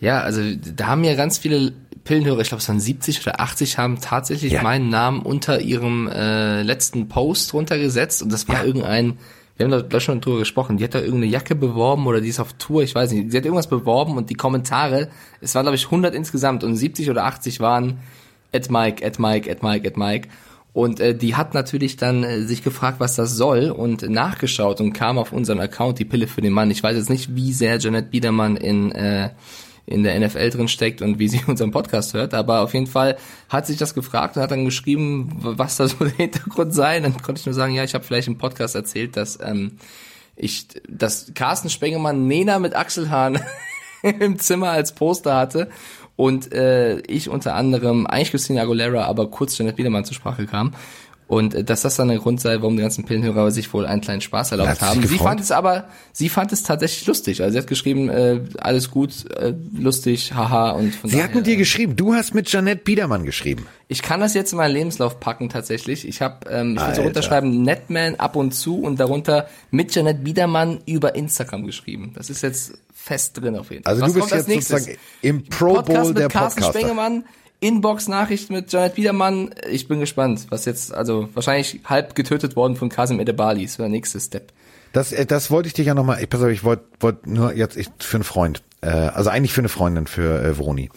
Ja, 0.02 0.20
also 0.20 0.42
da 0.76 0.88
haben 0.88 1.04
ja 1.04 1.14
ganz 1.14 1.38
viele 1.38 1.72
Pillenhörer, 2.02 2.40
ich 2.40 2.48
glaube 2.48 2.60
es 2.60 2.68
waren 2.68 2.80
70 2.80 3.22
oder 3.22 3.38
80, 3.38 3.78
haben 3.78 4.00
tatsächlich 4.00 4.54
ja. 4.54 4.62
meinen 4.62 4.88
Namen 4.88 5.22
unter 5.22 5.60
ihrem 5.60 6.08
äh, 6.08 6.62
letzten 6.62 7.08
Post 7.08 7.54
runtergesetzt 7.54 8.20
und 8.20 8.32
das 8.32 8.48
war 8.48 8.56
ja. 8.56 8.64
irgendein, 8.64 9.18
wir 9.56 9.70
haben 9.70 9.88
da 9.88 10.00
schon 10.00 10.20
drüber 10.20 10.40
gesprochen, 10.40 10.76
die 10.76 10.82
hat 10.82 10.96
da 10.96 10.98
irgendeine 10.98 11.26
Jacke 11.26 11.54
beworben 11.54 12.08
oder 12.08 12.20
die 12.20 12.30
ist 12.30 12.40
auf 12.40 12.52
Tour, 12.54 12.82
ich 12.82 12.96
weiß 12.96 13.12
nicht, 13.12 13.30
sie 13.30 13.36
hat 13.36 13.44
irgendwas 13.44 13.68
beworben 13.68 14.16
und 14.16 14.28
die 14.28 14.34
Kommentare, 14.34 15.08
es 15.40 15.54
waren 15.54 15.62
glaube 15.62 15.76
ich 15.76 15.84
100 15.84 16.16
insgesamt 16.16 16.64
und 16.64 16.74
70 16.74 17.08
oder 17.08 17.24
80 17.24 17.60
waren 17.60 18.00
at 18.52 18.72
Mike, 18.72 19.06
at 19.06 19.20
Mike, 19.20 19.48
at 19.48 19.62
Mike, 19.62 19.86
at 19.86 19.96
Mike. 19.96 20.28
Und 20.72 20.98
äh, 20.98 21.14
die 21.14 21.36
hat 21.36 21.54
natürlich 21.54 21.96
dann 21.96 22.24
äh, 22.24 22.40
sich 22.42 22.64
gefragt, 22.64 22.98
was 22.98 23.14
das 23.14 23.36
soll 23.36 23.70
und 23.70 24.08
nachgeschaut 24.08 24.80
und 24.80 24.94
kam 24.94 25.18
auf 25.18 25.30
unseren 25.30 25.60
Account 25.60 25.98
die 25.98 26.06
Pille 26.06 26.26
für 26.26 26.40
den 26.40 26.54
Mann. 26.54 26.70
Ich 26.70 26.82
weiß 26.82 26.96
jetzt 26.96 27.10
nicht, 27.10 27.36
wie 27.36 27.52
sehr 27.52 27.78
Janet 27.78 28.10
Biedermann 28.10 28.56
in 28.56 28.90
äh, 28.90 29.30
in 29.86 30.02
der 30.02 30.18
NFL 30.18 30.50
drin 30.50 30.68
steckt 30.68 31.02
und 31.02 31.18
wie 31.18 31.28
sie 31.28 31.40
unseren 31.46 31.70
Podcast 31.70 32.14
hört. 32.14 32.34
Aber 32.34 32.60
auf 32.60 32.74
jeden 32.74 32.86
Fall 32.86 33.16
hat 33.48 33.66
sich 33.66 33.76
das 33.76 33.94
gefragt 33.94 34.36
und 34.36 34.42
hat 34.42 34.50
dann 34.50 34.64
geschrieben, 34.64 35.30
was 35.40 35.76
da 35.76 35.88
so 35.88 36.04
der 36.04 36.08
Hintergrund 36.16 36.74
sei. 36.74 37.00
Dann 37.00 37.20
konnte 37.20 37.40
ich 37.40 37.46
nur 37.46 37.54
sagen, 37.54 37.74
ja, 37.74 37.84
ich 37.84 37.94
habe 37.94 38.04
vielleicht 38.04 38.28
im 38.28 38.38
Podcast 38.38 38.74
erzählt, 38.74 39.16
dass 39.16 39.38
ähm, 39.42 39.72
ich, 40.36 40.66
dass 40.88 41.32
Carsten 41.34 41.70
Spengemann 41.70 42.26
Nena 42.26 42.58
mit 42.58 42.74
Achselhahn 42.74 43.40
im 44.02 44.38
Zimmer 44.38 44.70
als 44.70 44.94
Poster 44.94 45.36
hatte 45.36 45.68
und 46.16 46.52
äh, 46.52 47.00
ich 47.00 47.28
unter 47.28 47.54
anderem 47.54 48.06
eigentlich 48.06 48.30
Christina 48.30 48.62
Aguilera, 48.62 49.04
aber 49.04 49.30
kurz 49.30 49.56
Janet 49.56 49.76
Biedermann 49.76 50.04
zur 50.04 50.14
Sprache 50.14 50.46
kam. 50.46 50.72
Und 51.32 51.54
äh, 51.54 51.64
dass 51.64 51.80
das 51.80 51.96
dann 51.96 52.08
der 52.08 52.18
Grund 52.18 52.42
sei, 52.42 52.56
warum 52.56 52.76
die 52.76 52.82
ganzen 52.82 53.04
Pillenhörer 53.04 53.50
sich 53.50 53.72
wohl 53.72 53.86
einen 53.86 54.02
kleinen 54.02 54.20
Spaß 54.20 54.52
erlaubt 54.52 54.82
haben. 54.82 55.02
Sie 55.06 55.16
fand 55.16 55.40
es 55.40 55.50
aber, 55.50 55.88
sie 56.12 56.28
fand 56.28 56.52
es 56.52 56.62
tatsächlich 56.62 57.06
lustig. 57.06 57.40
Also 57.40 57.52
sie 57.52 57.58
hat 57.58 57.66
geschrieben, 57.66 58.10
äh, 58.10 58.40
alles 58.58 58.90
gut, 58.90 59.30
äh, 59.34 59.54
lustig, 59.74 60.34
haha. 60.34 60.72
Und 60.72 60.94
von 60.94 61.08
sie 61.08 61.16
daher, 61.16 61.30
hat 61.30 61.34
mit 61.34 61.46
dir 61.46 61.56
geschrieben. 61.56 61.96
Du 61.96 62.12
hast 62.12 62.34
mit 62.34 62.52
Janette 62.52 62.82
Biedermann 62.84 63.24
geschrieben. 63.24 63.66
Ich 63.88 64.02
kann 64.02 64.20
das 64.20 64.34
jetzt 64.34 64.52
in 64.52 64.58
meinen 64.58 64.74
Lebenslauf 64.74 65.20
packen 65.20 65.48
tatsächlich. 65.48 66.06
Ich 66.06 66.20
habe, 66.20 66.50
ähm, 66.50 66.74
ich 66.76 66.82
würde 66.82 66.96
so 66.96 67.02
runterschreiben, 67.02 67.62
Netman 67.62 68.16
ab 68.16 68.36
und 68.36 68.52
zu 68.52 68.82
und 68.82 69.00
darunter 69.00 69.48
mit 69.70 69.94
Janette 69.94 70.20
Biedermann 70.20 70.80
über 70.84 71.14
Instagram 71.14 71.64
geschrieben. 71.64 72.12
Das 72.14 72.28
ist 72.28 72.42
jetzt 72.42 72.74
fest 72.92 73.40
drin 73.40 73.56
auf 73.56 73.70
jeden 73.70 73.84
Fall. 73.84 73.92
Also 73.94 74.02
Was 74.02 74.12
du 74.12 74.20
bist 74.20 74.32
jetzt 74.32 74.68
sozusagen 74.68 74.98
im 75.22 75.44
Pro 75.44 75.80
Bowl 75.80 76.12
der 76.12 76.28
Podcast. 76.28 76.58
Carsten 76.58 76.78
Spengemann 76.78 77.24
Inbox-Nachricht 77.62 78.50
mit 78.50 78.72
Janet 78.72 78.96
Biedermann. 78.96 79.54
Ich 79.70 79.88
bin 79.88 80.00
gespannt, 80.00 80.46
was 80.50 80.64
jetzt, 80.64 80.92
also 80.92 81.28
wahrscheinlich 81.32 81.80
halb 81.84 82.14
getötet 82.14 82.56
worden 82.56 82.76
von 82.76 82.88
Kasim 82.88 83.20
Edebali, 83.20 83.62
ist 83.62 83.78
der 83.78 83.88
nächste 83.88 84.20
Step. 84.20 84.52
Das, 84.92 85.12
äh, 85.12 85.24
das 85.24 85.50
wollte 85.50 85.68
ich 85.68 85.72
dich 85.72 85.86
ja 85.86 85.94
nochmal, 85.94 86.22
ich, 86.22 86.28
pass 86.28 86.42
auf, 86.42 86.48
ich 86.48 86.64
wollte 86.64 86.84
wollt 87.00 87.26
nur 87.26 87.54
jetzt 87.54 87.76
ich, 87.76 87.88
für 87.98 88.16
einen 88.16 88.24
Freund, 88.24 88.62
äh, 88.80 88.88
also 88.88 89.30
eigentlich 89.30 89.52
für 89.52 89.60
eine 89.60 89.68
Freundin, 89.68 90.06
für 90.06 90.42
äh, 90.42 90.54
Vroni. 90.54 90.90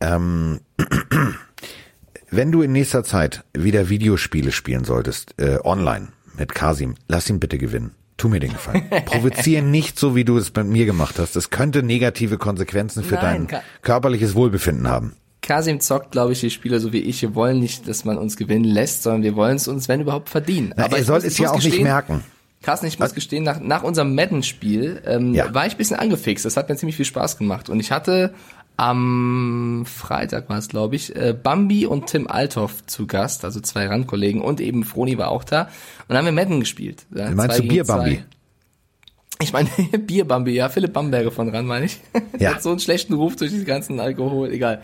Ähm, 0.00 0.60
wenn 2.30 2.50
du 2.50 2.62
in 2.62 2.72
nächster 2.72 3.04
Zeit 3.04 3.44
wieder 3.52 3.90
Videospiele 3.90 4.52
spielen 4.52 4.84
solltest, 4.84 5.34
äh, 5.38 5.58
online 5.62 6.08
mit 6.36 6.54
Kasim, 6.54 6.94
lass 7.08 7.28
ihn 7.28 7.40
bitte 7.40 7.58
gewinnen. 7.58 7.94
Tu 8.16 8.28
mir 8.28 8.40
den 8.40 8.52
Gefallen. 8.52 8.88
Provoziere 9.04 9.62
nicht 9.62 9.98
so, 9.98 10.14
wie 10.14 10.24
du 10.24 10.36
es 10.36 10.50
bei 10.50 10.64
mir 10.64 10.86
gemacht 10.86 11.18
hast. 11.18 11.36
Das 11.36 11.50
könnte 11.50 11.82
negative 11.82 12.36
Konsequenzen 12.36 13.02
für 13.02 13.14
Nein, 13.14 13.46
dein 13.48 13.60
körperliches 13.82 14.34
Wohlbefinden 14.34 14.88
haben. 14.88 15.14
Kasim 15.50 15.80
zockt, 15.80 16.12
glaube 16.12 16.32
ich, 16.32 16.38
die 16.40 16.50
Spieler 16.50 16.78
so 16.78 16.92
wie 16.92 17.00
ich. 17.00 17.20
Wir 17.22 17.34
wollen 17.34 17.58
nicht, 17.58 17.88
dass 17.88 18.04
man 18.04 18.18
uns 18.18 18.36
gewinnen 18.36 18.62
lässt, 18.64 19.02
sondern 19.02 19.24
wir 19.24 19.34
wollen 19.34 19.56
es 19.56 19.66
uns, 19.66 19.88
wenn 19.88 20.00
überhaupt, 20.00 20.28
verdienen. 20.28 20.72
Na, 20.76 20.84
Aber 20.84 20.98
er 20.98 21.04
soll 21.04 21.16
muss- 21.16 21.24
es 21.24 21.38
ja 21.38 21.50
auch 21.50 21.54
nicht 21.56 21.64
gestehen, 21.64 21.82
merken. 21.84 22.22
Carsten, 22.62 22.86
ich 22.86 22.98
muss 23.00 23.14
gestehen, 23.14 23.42
nach, 23.42 23.58
nach 23.58 23.82
unserem 23.82 24.14
Madden-Spiel 24.14 25.02
ähm, 25.06 25.34
Ja. 25.34 25.52
war 25.52 25.66
ich 25.66 25.72
ein 25.74 25.78
bisschen 25.78 25.96
angefixt. 25.98 26.44
Das 26.44 26.56
hat 26.56 26.68
mir 26.68 26.76
ziemlich 26.76 26.94
viel 26.94 27.04
Spaß 27.06 27.36
gemacht. 27.38 27.68
Und 27.68 27.80
ich 27.80 27.90
hatte 27.90 28.32
am 28.76 29.84
Freitag 29.86 30.48
war 30.48 30.58
es, 30.58 30.68
glaube 30.68 30.96
ich, 30.96 31.14
äh, 31.16 31.34
Bambi 31.34 31.84
und 31.86 32.06
Tim 32.06 32.26
Althoff 32.28 32.86
zu 32.86 33.06
Gast, 33.06 33.44
also 33.44 33.60
zwei 33.60 33.86
Randkollegen 33.86 34.40
und 34.40 34.60
eben 34.60 34.84
Froni 34.84 35.18
war 35.18 35.28
auch 35.28 35.44
da. 35.44 35.62
Und 35.62 35.70
dann 36.08 36.18
haben 36.18 36.24
wir 36.26 36.32
Madden 36.32 36.60
gespielt. 36.60 37.04
Ja, 37.14 37.30
Meinst 37.30 37.58
du 37.58 37.62
gegen 37.62 37.74
Bierbambi? 37.74 38.16
zwei. 38.16 38.24
Ich 39.42 39.52
meine, 39.52 39.68
Bierbambi, 40.06 40.52
ja, 40.52 40.68
Philipp 40.68 40.92
Bamberger 40.92 41.30
von 41.30 41.48
ran, 41.48 41.66
meine 41.66 41.86
ich. 41.86 41.98
Der 42.38 42.40
Ja. 42.50 42.54
hat 42.54 42.62
so 42.62 42.70
einen 42.70 42.78
schlechten 42.80 43.14
Ruf 43.14 43.36
durch 43.36 43.50
diesen 43.50 43.64
ganzen 43.66 43.98
Alkohol, 44.00 44.50
egal. 44.52 44.82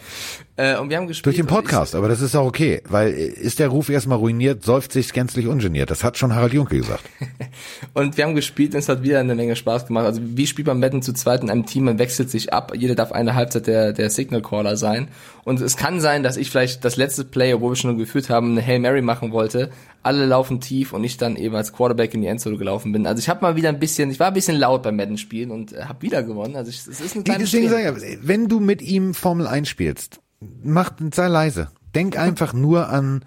Äh, 0.56 0.78
und 0.78 0.88
wir 0.88 0.96
haben 0.96 1.06
gespielt. 1.06 1.26
Durch 1.26 1.36
den 1.36 1.42
und 1.46 1.50
ich- 1.50 1.54
Podcast, 1.56 1.94
aber 1.94 2.08
das 2.08 2.22
ist 2.22 2.34
auch 2.34 2.46
okay, 2.46 2.80
weil 2.88 3.08
äh, 3.12 3.26
ist 3.26 3.58
der 3.58 3.68
Ruf 3.68 3.90
erstmal 3.90 4.16
ruiniert, 4.18 4.64
säuft 4.64 4.92
sich 4.92 5.12
gänzlich 5.12 5.46
ungeniert. 5.46 5.90
Das 5.90 6.02
hat 6.02 6.16
schon 6.16 6.34
Harald 6.34 6.54
Junke 6.54 6.76
gesagt. 6.78 7.04
Und 7.94 8.16
wir 8.16 8.24
haben 8.24 8.34
gespielt 8.34 8.72
und 8.74 8.80
es 8.80 8.88
hat 8.88 9.02
wieder 9.02 9.20
eine 9.20 9.34
Menge 9.34 9.56
Spaß 9.56 9.86
gemacht. 9.86 10.04
Also 10.06 10.20
wie 10.22 10.46
spielt 10.46 10.66
man 10.66 10.78
Madden 10.80 11.00
zu 11.02 11.12
zweit 11.14 11.42
in 11.42 11.50
einem 11.50 11.64
Team? 11.66 11.84
Man 11.84 11.98
wechselt 11.98 12.30
sich 12.30 12.52
ab. 12.52 12.72
Jeder 12.76 12.94
darf 12.94 13.12
eine 13.12 13.34
Halbzeit 13.34 13.66
der, 13.66 13.92
der 13.92 14.10
Signal 14.10 14.42
Caller 14.42 14.76
sein. 14.76 15.08
Und 15.44 15.60
es 15.60 15.76
kann 15.76 16.00
sein, 16.00 16.22
dass 16.22 16.36
ich 16.36 16.50
vielleicht 16.50 16.84
das 16.84 16.96
letzte 16.96 17.24
Play, 17.24 17.54
obwohl 17.54 17.72
wir 17.72 17.76
schon 17.76 17.96
geführt 17.98 18.28
haben, 18.30 18.52
eine 18.52 18.66
Hail 18.66 18.80
Mary 18.80 19.00
machen 19.02 19.32
wollte. 19.32 19.70
Alle 20.06 20.24
laufen 20.24 20.60
tief 20.60 20.92
und 20.92 21.02
ich 21.04 21.16
dann 21.16 21.36
eben 21.36 21.54
als 21.56 21.72
Quarterback 21.72 22.14
in 22.14 22.20
die 22.22 22.28
Endzone 22.28 22.56
gelaufen 22.58 22.92
bin. 22.92 23.06
Also 23.06 23.18
ich 23.18 23.28
habe 23.28 23.42
mal 23.42 23.56
wieder 23.56 23.68
ein 23.70 23.78
bisschen, 23.80 24.10
ich 24.10 24.20
war 24.20 24.28
ein 24.28 24.34
bisschen 24.34 24.56
laut 24.56 24.82
beim 24.84 24.96
Madden 24.96 25.18
spielen 25.18 25.50
und 25.50 25.72
äh, 25.72 25.82
habe 25.84 26.00
wieder 26.02 26.22
gewonnen. 26.22 26.54
Also 26.56 26.70
ich, 26.70 26.78
es 26.86 27.00
ist 27.00 27.14
eine 27.14 27.24
kleine 27.24 27.40
Deswegen 27.44 27.68
sage 27.68 27.96
ich, 28.06 28.18
wenn 28.22 28.48
du 28.48 28.60
mit 28.60 28.80
ihm 28.82 29.14
Formel 29.14 29.46
1 29.46 29.68
spielst, 29.68 30.20
mach, 30.62 30.92
sei 31.12 31.28
leise. 31.28 31.68
Denk 31.94 32.16
einfach 32.18 32.52
nur 32.52 32.88
an 32.88 33.24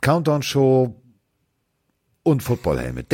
Countdown 0.00 0.42
Show 0.42 0.94
und 2.22 2.42
Football 2.42 2.78
Helmet. 2.78 3.06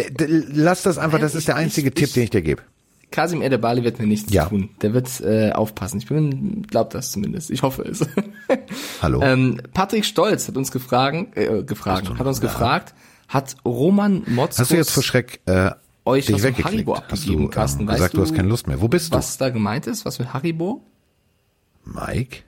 Lass 0.53 0.83
das 0.83 0.99
einfach, 0.99 1.19
das 1.19 1.35
ist 1.35 1.49
der 1.49 1.57
einzige 1.57 1.89
ich- 1.89 1.95
Tipp, 1.95 2.09
ich- 2.09 2.13
den 2.15 2.23
ich 2.25 2.31
dir 2.31 2.43
gebe. 2.43 2.63
Kasim 3.11 3.41
Edebali 3.41 3.85
wird 3.85 3.99
mir 3.99 4.07
nichts 4.07 4.33
Ja. 4.33 4.47
tun. 4.47 4.71
Der 4.83 4.93
wird 4.93 5.21
äh, 5.21 5.53
aufpassen. 5.53 5.99
Ich 5.99 6.07
bin, 6.07 6.63
glaub 6.67 6.91
das 6.91 7.13
zumindest. 7.13 7.51
Ich 7.51 7.63
hoffe 7.63 7.83
es. 7.83 8.01
Hallo. 9.03 9.23
Ähm, 9.23 9.61
Patrick 9.73 10.05
Stolz 10.05 10.49
hat 10.49 10.57
uns 10.57 10.71
gefragt, 10.73 11.37
äh, 11.37 11.63
gefragt, 11.63 12.11
hat 12.19 12.27
uns 12.27 12.41
gefragt, 12.41 12.95
hat 13.29 13.57
Roman 13.65 14.23
Motzkus 14.27 14.59
Hast 14.61 14.71
du 14.73 14.77
jetzt 14.77 14.91
vor 14.91 15.03
Schreck 15.03 15.41
äh, 15.47 15.71
euch 16.05 16.27
dich 16.27 16.43
weggeklickt? 16.43 16.67
Haribo 16.67 16.95
Hast 16.97 17.03
abgegeben, 17.13 17.43
du 17.45 17.49
Carsten? 17.49 17.83
ähm, 17.83 17.89
Weißt 17.89 17.97
gesagt, 17.99 18.15
du 18.15 18.23
hast 18.23 18.35
keine 18.35 18.49
Lust 18.49 18.67
mehr. 18.67 18.81
Wo 18.81 18.89
bist 18.89 19.13
was 19.13 19.39
da 19.39 19.51
gemeint 19.51 19.87
ist? 19.87 20.05
Was 20.05 20.17
für 20.19 20.33
Haribo? 20.33 20.83
du? 21.85 21.93
Mike? 22.01 22.39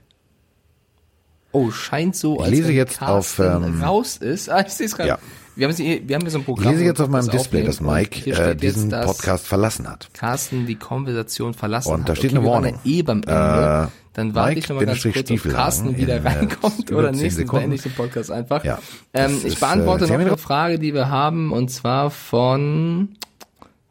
Oh, 1.51 1.71
scheint 1.71 2.15
so, 2.15 2.35
Ich 2.35 2.41
als 2.41 2.49
lese 2.51 2.67
wenn 2.67 2.75
jetzt 2.75 2.99
Carsten 2.99 3.43
auf, 3.43 3.63
ähm, 3.63 3.81
raus 3.81 4.17
ist. 4.17 4.49
Ah, 4.49 4.61
ich 4.65 4.73
sehe 4.73 4.85
es 4.85 4.95
gerade. 4.95 5.09
Ja. 5.09 5.19
Wir 5.59 5.67
haben, 5.67 5.75
sie, 5.75 6.01
wir 6.07 6.15
haben 6.15 6.21
hier 6.21 6.31
so 6.31 6.37
ein 6.37 6.41
Ich 6.41 6.45
Programm. 6.45 6.71
lese 6.71 6.85
jetzt 6.85 7.01
auf 7.01 7.09
meinem 7.09 7.27
Display, 7.27 7.63
dass 7.63 7.81
und 7.81 7.87
Mike 7.87 8.29
äh, 8.31 8.55
diesen 8.55 8.89
jetzt, 8.91 9.05
Podcast 9.05 9.45
verlassen 9.45 9.89
hat. 9.89 10.09
Carsten 10.13 10.65
die 10.65 10.75
Konversation 10.75 11.53
verlassen 11.53 11.91
Und 11.91 12.01
hat. 12.01 12.09
da 12.09 12.15
steht 12.15 12.31
okay, 12.31 12.39
eine 12.39 12.47
Warnung. 12.49 12.79
eh 12.85 13.01
beim 13.01 13.17
Ende. 13.17 13.29
Äh, 13.29 13.87
Dann 14.13 14.35
warte 14.35 14.49
Mike, 14.49 14.59
ich 14.59 14.69
nochmal 14.69 14.85
ganz 14.85 15.03
kurz, 15.03 15.31
ob 15.31 15.43
Carsten 15.51 15.97
wieder 15.97 16.17
in, 16.17 16.27
reinkommt 16.27 16.91
oder 16.93 17.11
10 17.11 17.21
nicht. 17.21 17.23
Dann 17.23 17.29
Sekunden. 17.31 17.61
beende 17.63 17.75
ich 17.75 17.81
den 17.83 17.91
Podcast 17.91 18.31
einfach. 18.31 18.63
Ja, 18.63 18.79
ähm, 19.13 19.35
ich 19.37 19.43
ist, 19.45 19.59
beantworte 19.59 20.05
äh, 20.05 20.07
noch 20.07 20.19
eine 20.19 20.37
Frage, 20.37 20.79
die 20.79 20.93
wir 20.93 21.09
haben, 21.09 21.51
und 21.51 21.69
zwar 21.69 22.09
von, 22.09 23.09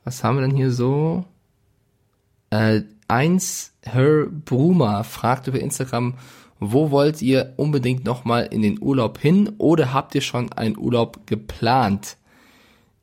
was 0.05 0.25
haben 0.25 0.39
wir 0.39 0.47
denn 0.47 0.57
hier 0.57 0.71
so? 0.73 1.27
Äh, 2.49 2.81
eins, 3.09 3.73
Her 3.83 4.27
Bruma 4.31 5.03
fragt 5.03 5.47
über 5.49 5.61
Instagram, 5.61 6.14
wo 6.61 6.90
wollt 6.90 7.22
ihr 7.22 7.54
unbedingt 7.56 8.04
nochmal 8.04 8.48
in 8.50 8.62
den 8.62 8.80
Urlaub 8.80 9.18
hin 9.18 9.52
oder 9.59 9.92
habt 9.92 10.14
ihr 10.14 10.20
schon 10.20 10.52
einen 10.52 10.76
Urlaub 10.76 11.26
geplant? 11.26 12.16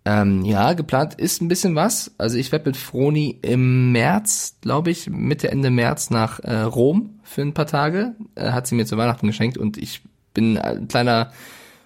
Ähm, 0.07 0.45
ja, 0.45 0.73
geplant 0.73 1.15
ist 1.15 1.41
ein 1.41 1.47
bisschen 1.47 1.75
was. 1.75 2.11
Also 2.17 2.37
ich 2.37 2.51
werde 2.51 2.69
mit 2.69 2.77
Froni 2.77 3.39
im 3.41 3.91
März, 3.91 4.57
glaube 4.61 4.91
ich, 4.91 5.09
Mitte, 5.09 5.49
Ende 5.49 5.71
März 5.71 6.11
nach 6.11 6.39
äh, 6.39 6.61
Rom 6.61 7.19
für 7.23 7.41
ein 7.41 7.53
paar 7.53 7.65
Tage. 7.65 8.15
Äh, 8.35 8.51
hat 8.51 8.67
sie 8.67 8.75
mir 8.75 8.85
zu 8.85 8.97
Weihnachten 8.97 9.25
geschenkt 9.25 9.57
und 9.57 9.77
ich 9.77 10.01
bin 10.33 10.59
ein 10.59 10.87
kleiner 10.87 11.31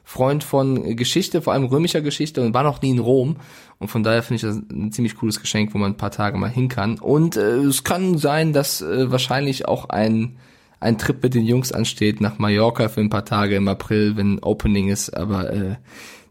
Freund 0.03 0.43
von 0.43 0.95
Geschichte, 0.95 1.41
vor 1.41 1.53
allem 1.53 1.65
römischer 1.65 2.01
Geschichte 2.01 2.41
und 2.41 2.53
war 2.53 2.63
noch 2.63 2.81
nie 2.81 2.89
in 2.89 2.99
Rom. 2.99 3.37
Und 3.77 3.89
von 3.89 4.03
daher 4.03 4.23
finde 4.23 4.35
ich 4.35 4.41
das 4.41 4.55
ein 4.55 4.91
ziemlich 4.91 5.15
cooles 5.15 5.39
Geschenk, 5.39 5.73
wo 5.73 5.77
man 5.77 5.91
ein 5.91 5.97
paar 5.97 6.11
Tage 6.11 6.37
mal 6.37 6.49
hin 6.49 6.67
kann. 6.67 6.97
Und 6.97 7.37
äh, 7.37 7.57
es 7.57 7.83
kann 7.83 8.17
sein, 8.17 8.51
dass 8.51 8.81
äh, 8.81 9.11
wahrscheinlich 9.11 9.67
auch 9.67 9.87
ein, 9.87 10.37
ein 10.79 10.97
Trip 10.97 11.21
mit 11.21 11.33
den 11.33 11.45
Jungs 11.45 11.71
ansteht 11.71 12.21
nach 12.21 12.37
Mallorca 12.37 12.89
für 12.89 13.01
ein 13.01 13.09
paar 13.09 13.25
Tage 13.25 13.55
im 13.55 13.67
April, 13.67 14.15
wenn 14.15 14.39
Opening 14.39 14.89
ist. 14.89 15.09
Aber 15.09 15.51
äh, 15.51 15.75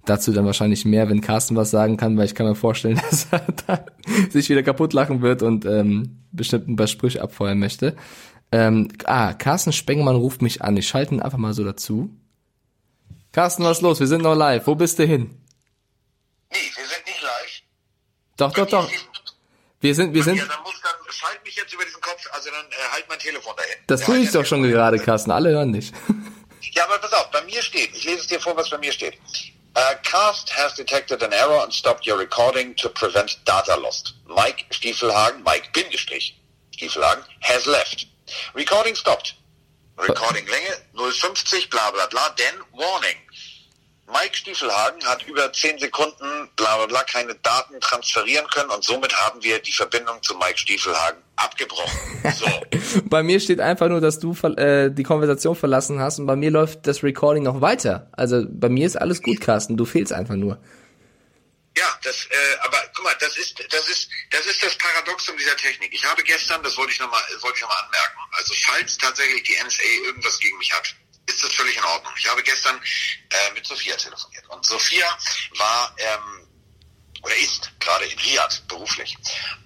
dazu 0.04 0.32
dann 0.32 0.46
wahrscheinlich 0.46 0.84
mehr, 0.84 1.08
wenn 1.08 1.20
Carsten 1.20 1.56
was 1.56 1.70
sagen 1.70 1.96
kann, 1.96 2.16
weil 2.16 2.24
ich 2.24 2.34
kann 2.34 2.46
mir 2.46 2.54
vorstellen, 2.54 3.00
dass 3.10 3.28
er 3.30 3.46
da 3.66 3.84
sich 4.30 4.48
wieder 4.48 4.62
kaputt 4.62 4.92
lachen 4.92 5.22
wird 5.22 5.42
und 5.42 5.64
ähm, 5.66 6.20
bestimmt 6.32 6.68
ein 6.68 6.76
paar 6.76 6.86
Sprüche 6.86 7.22
abfeuern 7.22 7.58
möchte. 7.58 7.94
Ähm, 8.50 8.88
ah, 9.04 9.34
Carsten 9.34 9.72
Spengemann 9.72 10.16
ruft 10.16 10.40
mich 10.40 10.62
an. 10.62 10.76
Ich 10.76 10.88
schalte 10.88 11.14
ihn 11.14 11.20
einfach 11.20 11.38
mal 11.38 11.52
so 11.52 11.64
dazu. 11.64 12.10
Carsten, 13.32 13.64
was 13.64 13.78
ist 13.78 13.82
los? 13.82 14.00
Wir 14.00 14.06
sind 14.06 14.22
noch 14.22 14.34
live. 14.34 14.66
Wo 14.66 14.74
bist 14.74 14.98
du 14.98 15.04
hin? 15.04 15.30
Nee, 16.50 16.56
wir 16.74 16.86
sind 16.86 17.06
nicht 17.06 17.22
live. 17.22 17.62
Doch, 18.38 18.52
doch, 18.54 18.66
doch. 18.66 18.90
Wir 19.80 19.94
sind, 19.94 20.12
wir 20.12 20.24
sind, 20.24 20.36
Ja, 20.36 20.44
dann 20.46 20.62
muss 20.62 20.74
dann, 20.82 20.92
schalt 21.12 21.44
mich 21.44 21.54
jetzt 21.56 21.72
über 21.72 21.84
diesen 21.84 22.00
Kopf, 22.00 22.26
also 22.32 22.50
dann 22.50 22.66
äh, 22.66 22.74
halt 22.92 23.08
mein 23.08 23.18
Telefon 23.18 23.54
dahin. 23.56 23.74
das 23.86 24.00
Ja, 24.00 24.06
tue 24.06 24.14
halt 24.16 24.24
ich 24.24 24.30
dein 24.32 24.42
doch 24.42 24.48
schon 24.48 24.62
Telefon. 24.62 24.76
gerade, 24.78 24.98
Carsten. 24.98 25.30
Alle 25.30 25.50
hören 25.50 25.72
dich. 25.72 25.92
Ja, 26.72 26.84
aber 26.84 26.98
pass 26.98 27.12
auf, 27.12 27.30
bei 27.30 27.40
mir 27.42 27.60
steht, 27.62 27.96
ich 27.96 28.04
lese 28.04 28.20
es 28.20 28.26
dir 28.28 28.38
vor, 28.38 28.56
was 28.56 28.68
bei 28.70 28.78
mir 28.78 28.92
steht. 28.92 29.14
Uh, 29.76 29.80
Cast 30.02 30.54
has 30.56 30.74
detected 30.74 31.22
an 31.22 31.32
error 31.32 31.62
and 31.62 31.72
stopped 31.72 32.06
your 32.06 32.18
recording 32.18 32.74
to 32.76 32.88
prevent 32.90 33.38
data 33.46 33.74
loss. 33.76 34.14
Mike 34.26 34.64
Stiefelhagen, 34.70 35.42
Mike 35.44 35.70
Bindestrich 35.72 36.36
Stiefelhagen, 36.74 37.24
has 37.40 37.64
left. 37.66 38.06
Recording 38.54 38.94
stopped. 38.94 39.34
Recording 39.98 40.46
Länge 40.46 40.76
050, 40.94 41.66
bla 41.70 41.90
bla 41.90 42.06
bla, 42.06 42.28
denn 42.38 42.60
Warning. 42.72 43.16
Mike 44.10 44.34
Stiefelhagen 44.36 45.04
hat 45.04 45.22
über 45.26 45.52
10 45.52 45.78
Sekunden 45.78 46.48
bla 46.56 46.76
bla 46.76 46.86
bla 46.86 47.02
keine 47.04 47.34
Daten 47.36 47.80
transferieren 47.80 48.46
können 48.48 48.70
und 48.70 48.84
somit 48.84 49.14
haben 49.14 49.42
wir 49.42 49.58
die 49.58 49.72
Verbindung 49.72 50.22
zu 50.22 50.34
Mike 50.36 50.58
Stiefelhagen 50.58 51.22
abgebrochen. 51.36 51.98
So. 52.36 52.46
Bei 53.04 53.22
mir 53.22 53.38
steht 53.40 53.60
einfach 53.60 53.88
nur, 53.88 54.00
dass 54.00 54.18
du 54.18 54.32
äh, 54.56 54.90
die 54.90 55.02
Konversation 55.02 55.54
verlassen 55.54 56.00
hast 56.00 56.18
und 56.18 56.26
bei 56.26 56.36
mir 56.36 56.50
läuft 56.50 56.86
das 56.86 57.02
Recording 57.02 57.42
noch 57.42 57.60
weiter. 57.60 58.08
Also 58.12 58.44
bei 58.48 58.68
mir 58.68 58.86
ist 58.86 58.96
alles 58.96 59.22
gut, 59.22 59.40
Carsten. 59.40 59.76
Du 59.76 59.84
fehlst 59.84 60.12
einfach 60.12 60.34
nur. 60.34 60.58
Ja, 61.76 61.98
das, 62.02 62.26
äh, 62.26 62.58
aber 62.64 62.78
guck 62.94 63.04
mal, 63.04 63.14
das 63.20 63.36
ist, 63.36 63.58
das 63.72 63.88
ist, 63.88 64.08
das 64.30 64.46
ist 64.46 64.62
das 64.64 64.74
Paradoxum 64.76 65.36
dieser 65.36 65.56
Technik. 65.56 65.92
Ich 65.92 66.04
habe 66.04 66.22
gestern, 66.24 66.60
das 66.64 66.76
wollte 66.76 66.92
ich 66.92 66.98
nochmal, 66.98 67.22
wollte 67.40 67.56
ich 67.56 67.62
noch 67.62 67.68
mal 67.68 67.84
anmerken, 67.84 68.18
also 68.32 68.54
falls 68.66 68.98
tatsächlich 68.98 69.44
die 69.44 69.54
NSA 69.62 69.82
irgendwas 70.04 70.40
gegen 70.40 70.58
mich 70.58 70.72
hat, 70.72 70.96
ist 71.38 71.44
das 71.44 71.54
völlig 71.54 71.76
in 71.76 71.84
Ordnung. 71.84 72.12
Ich 72.18 72.28
habe 72.28 72.42
gestern 72.42 72.80
äh, 73.30 73.52
mit 73.54 73.66
Sophia 73.66 73.96
telefoniert 73.96 74.46
und 74.48 74.64
Sophia 74.64 75.06
war 75.56 75.94
ähm, 75.98 76.48
oder 77.22 77.36
ist 77.36 77.70
gerade 77.80 78.06
in 78.06 78.18
Riyadh 78.18 78.62
beruflich 78.68 79.16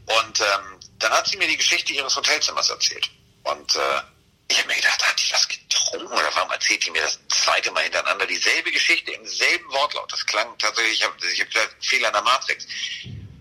und 0.07 0.41
ähm, 0.41 0.81
dann 0.99 1.13
hat 1.13 1.27
sie 1.27 1.37
mir 1.37 1.49
die 1.49 1.57
Geschichte 1.57 1.93
ihres 1.93 2.15
Hotelzimmers 2.15 2.71
erzählt 2.71 3.11
und 3.45 3.77
äh, 3.77 4.03
ich 4.49 4.59
habe 4.59 4.69
mir 4.69 4.77
gedacht, 4.77 5.07
hat 5.07 5.19
die 5.19 5.33
was 5.33 5.49
getrunken 5.49 6.13
oder 6.13 6.31
warum 6.35 6.51
erzählt 6.51 6.85
die 6.85 6.91
mir 6.91 7.03
das 7.03 7.19
zweite 7.29 7.71
Mal 7.71 7.85
hintereinander 7.85 8.27
dieselbe 8.27 8.71
Geschichte 8.71 9.13
im 9.13 9.27
selben 9.27 9.73
Wortlaut? 9.73 10.13
Das 10.13 10.27
klang 10.27 10.59
tatsächlich, 10.59 10.99
ich 10.99 11.05
habe 11.05 11.15
ich 11.27 11.41
hab 11.41 11.49
Fehler 11.81 12.09
in 12.09 12.13
der 12.13 12.23
Matrix. 12.23 12.67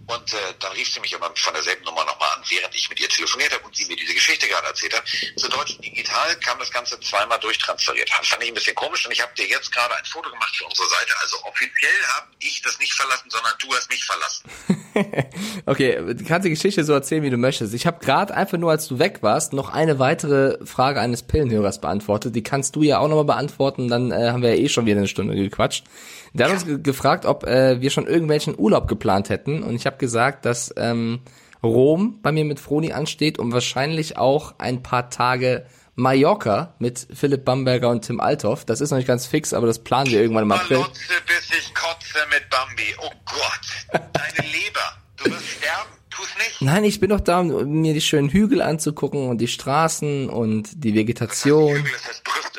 Und 0.08 0.34
äh, 0.34 0.38
dann 0.60 0.72
rief 0.74 0.91
sie 0.91 0.99
mich 0.99 1.16
aber 1.16 1.32
von 1.36 1.54
derselben 1.54 1.86
Nummer 1.86 2.04
nochmal 2.06 2.30
an, 2.36 2.43
während 2.49 2.74
ich 2.76 2.89
mit 2.89 2.99
ihr 2.99 3.08
telefoniert 3.08 3.54
habe 3.54 3.64
und 3.64 3.76
sie 3.76 3.86
mir 3.86 3.95
diese 3.95 4.14
Geschichte 4.14 4.47
gerade 4.47 4.68
erzählt 4.68 4.95
hat. 4.95 5.04
Zu 5.36 5.47
Deutschen 5.47 5.82
Digital 5.82 6.36
kam 6.39 6.60
das 6.60 6.72
Ganze 6.72 6.99
zweimal 6.99 7.39
durchtransferiert. 7.39 8.10
Fand 8.10 8.43
ich 8.43 8.49
ein 8.49 8.54
bisschen 8.54 8.76
komisch 8.76 9.06
und 9.06 9.12
ich 9.12 9.22
habe 9.22 9.32
dir 9.36 9.47
jetzt 9.47 9.72
gerade 9.72 9.95
ein 9.95 10.06
Foto 10.06 10.30
gemacht 10.30 10.56
für 10.56 10.66
unsere 10.66 10.88
Seite. 10.89 11.14
Also 11.22 11.38
offiziell 11.43 12.04
habe 12.16 12.28
ich 12.39 12.62
das 12.62 12.78
nicht 12.80 12.93
verlassen, 12.93 13.30
sondern 13.30 13.54
du 13.60 13.74
hast 13.74 13.89
mich 13.89 14.04
verlassen. 14.04 14.49
okay, 15.66 16.14
du 16.14 16.26
kannst 16.26 16.45
die 16.45 16.49
Geschichte 16.49 16.84
so 16.84 16.93
erzählen, 16.93 17.24
wie 17.24 17.30
du 17.30 17.38
möchtest. 17.38 17.74
Ich 17.74 17.86
habe 17.86 18.04
gerade 18.04 18.34
einfach 18.34 18.58
nur, 18.58 18.72
als 18.72 18.88
du 18.88 18.99
weg 18.99 19.20
warst, 19.22 19.54
noch 19.54 19.70
eine 19.70 19.99
weitere 19.99 20.64
Frage 20.66 20.99
eines 20.99 21.24
Pillenhörers 21.24 21.80
beantwortet. 21.80 22.36
Die 22.36 22.43
kannst 22.43 22.76
du 22.76 22.84
ja 22.84 22.99
auch 22.99 23.08
nochmal 23.08 23.26
beantworten, 23.26 23.88
dann 23.88 24.12
äh, 24.12 24.32
haben 24.32 24.41
wir 24.41 24.56
ja 24.56 24.62
eh 24.62 24.70
schon 24.70 24.86
wieder 24.86 24.97
eine 24.97 25.08
Stunde 25.08 25.36
gequatscht. 25.36 25.86
Der 26.34 26.47
hat 26.47 26.53
uns 26.53 26.84
gefragt, 26.84 27.25
ob 27.25 27.43
äh, 27.45 27.82
wir 27.82 27.89
schon 27.89 28.07
irgendwelchen 28.07 28.57
Urlaub 28.57 28.88
geplant 28.88 29.29
hätten. 29.29 29.63
Und 29.63 29.75
ich 29.75 29.86
habe 29.86 29.97
gesagt, 29.97 30.45
dass 30.45 30.73
ähm, 30.77 31.19
Rom 31.63 32.19
bei 32.21 32.32
mir 32.32 32.45
mit 32.45 32.59
Froni 32.59 32.93
ansteht 32.93 33.38
und 33.38 33.51
wahrscheinlich 33.51 34.17
auch 34.17 34.55
ein 34.57 34.82
paar 34.82 35.09
Tage 35.09 35.65
Mallorca 35.95 36.73
mit 36.79 37.07
Philipp 37.13 37.45
Bamberger 37.45 37.89
und 37.89 38.03
Tim 38.05 38.19
Althoff. 38.19 38.65
Das 38.65 38.82
ist 38.82 38.91
noch 38.91 38.97
nicht 38.97 39.07
ganz 39.07 39.27
fix, 39.27 39.53
aber 39.53 39.67
das 39.67 39.79
planen 39.79 40.09
wir 40.09 40.21
irgendwann 40.21 40.43
im 40.43 40.51
April. 40.51 40.77
Malotze, 40.77 41.13
bis 41.27 41.57
ich 41.57 41.73
kotze 41.75 42.19
mit 42.29 42.49
Bambi. 42.49 42.95
Oh 42.99 43.11
Gott, 43.25 44.11
deine 44.13 44.49
Leber. 44.49 44.97
Du 45.17 45.25
wirst 45.25 45.47
sterben. 45.57 45.89
Tu's 46.09 46.29
nicht. 46.38 46.61
Nein, 46.61 46.84
ich 46.84 46.99
bin 46.99 47.09
doch 47.09 47.19
da, 47.19 47.39
um 47.39 47.82
mir 47.82 47.93
die 47.93 48.01
schönen 48.01 48.29
Hügel 48.29 48.61
anzugucken 48.61 49.29
und 49.29 49.38
die 49.38 49.47
Straßen 49.47 50.29
und 50.29 50.84
die 50.84 50.93
Vegetation. 50.93 51.75
Hügel 51.75 51.91
ist 51.93 52.07
das 52.07 52.21
Brüste. 52.21 52.51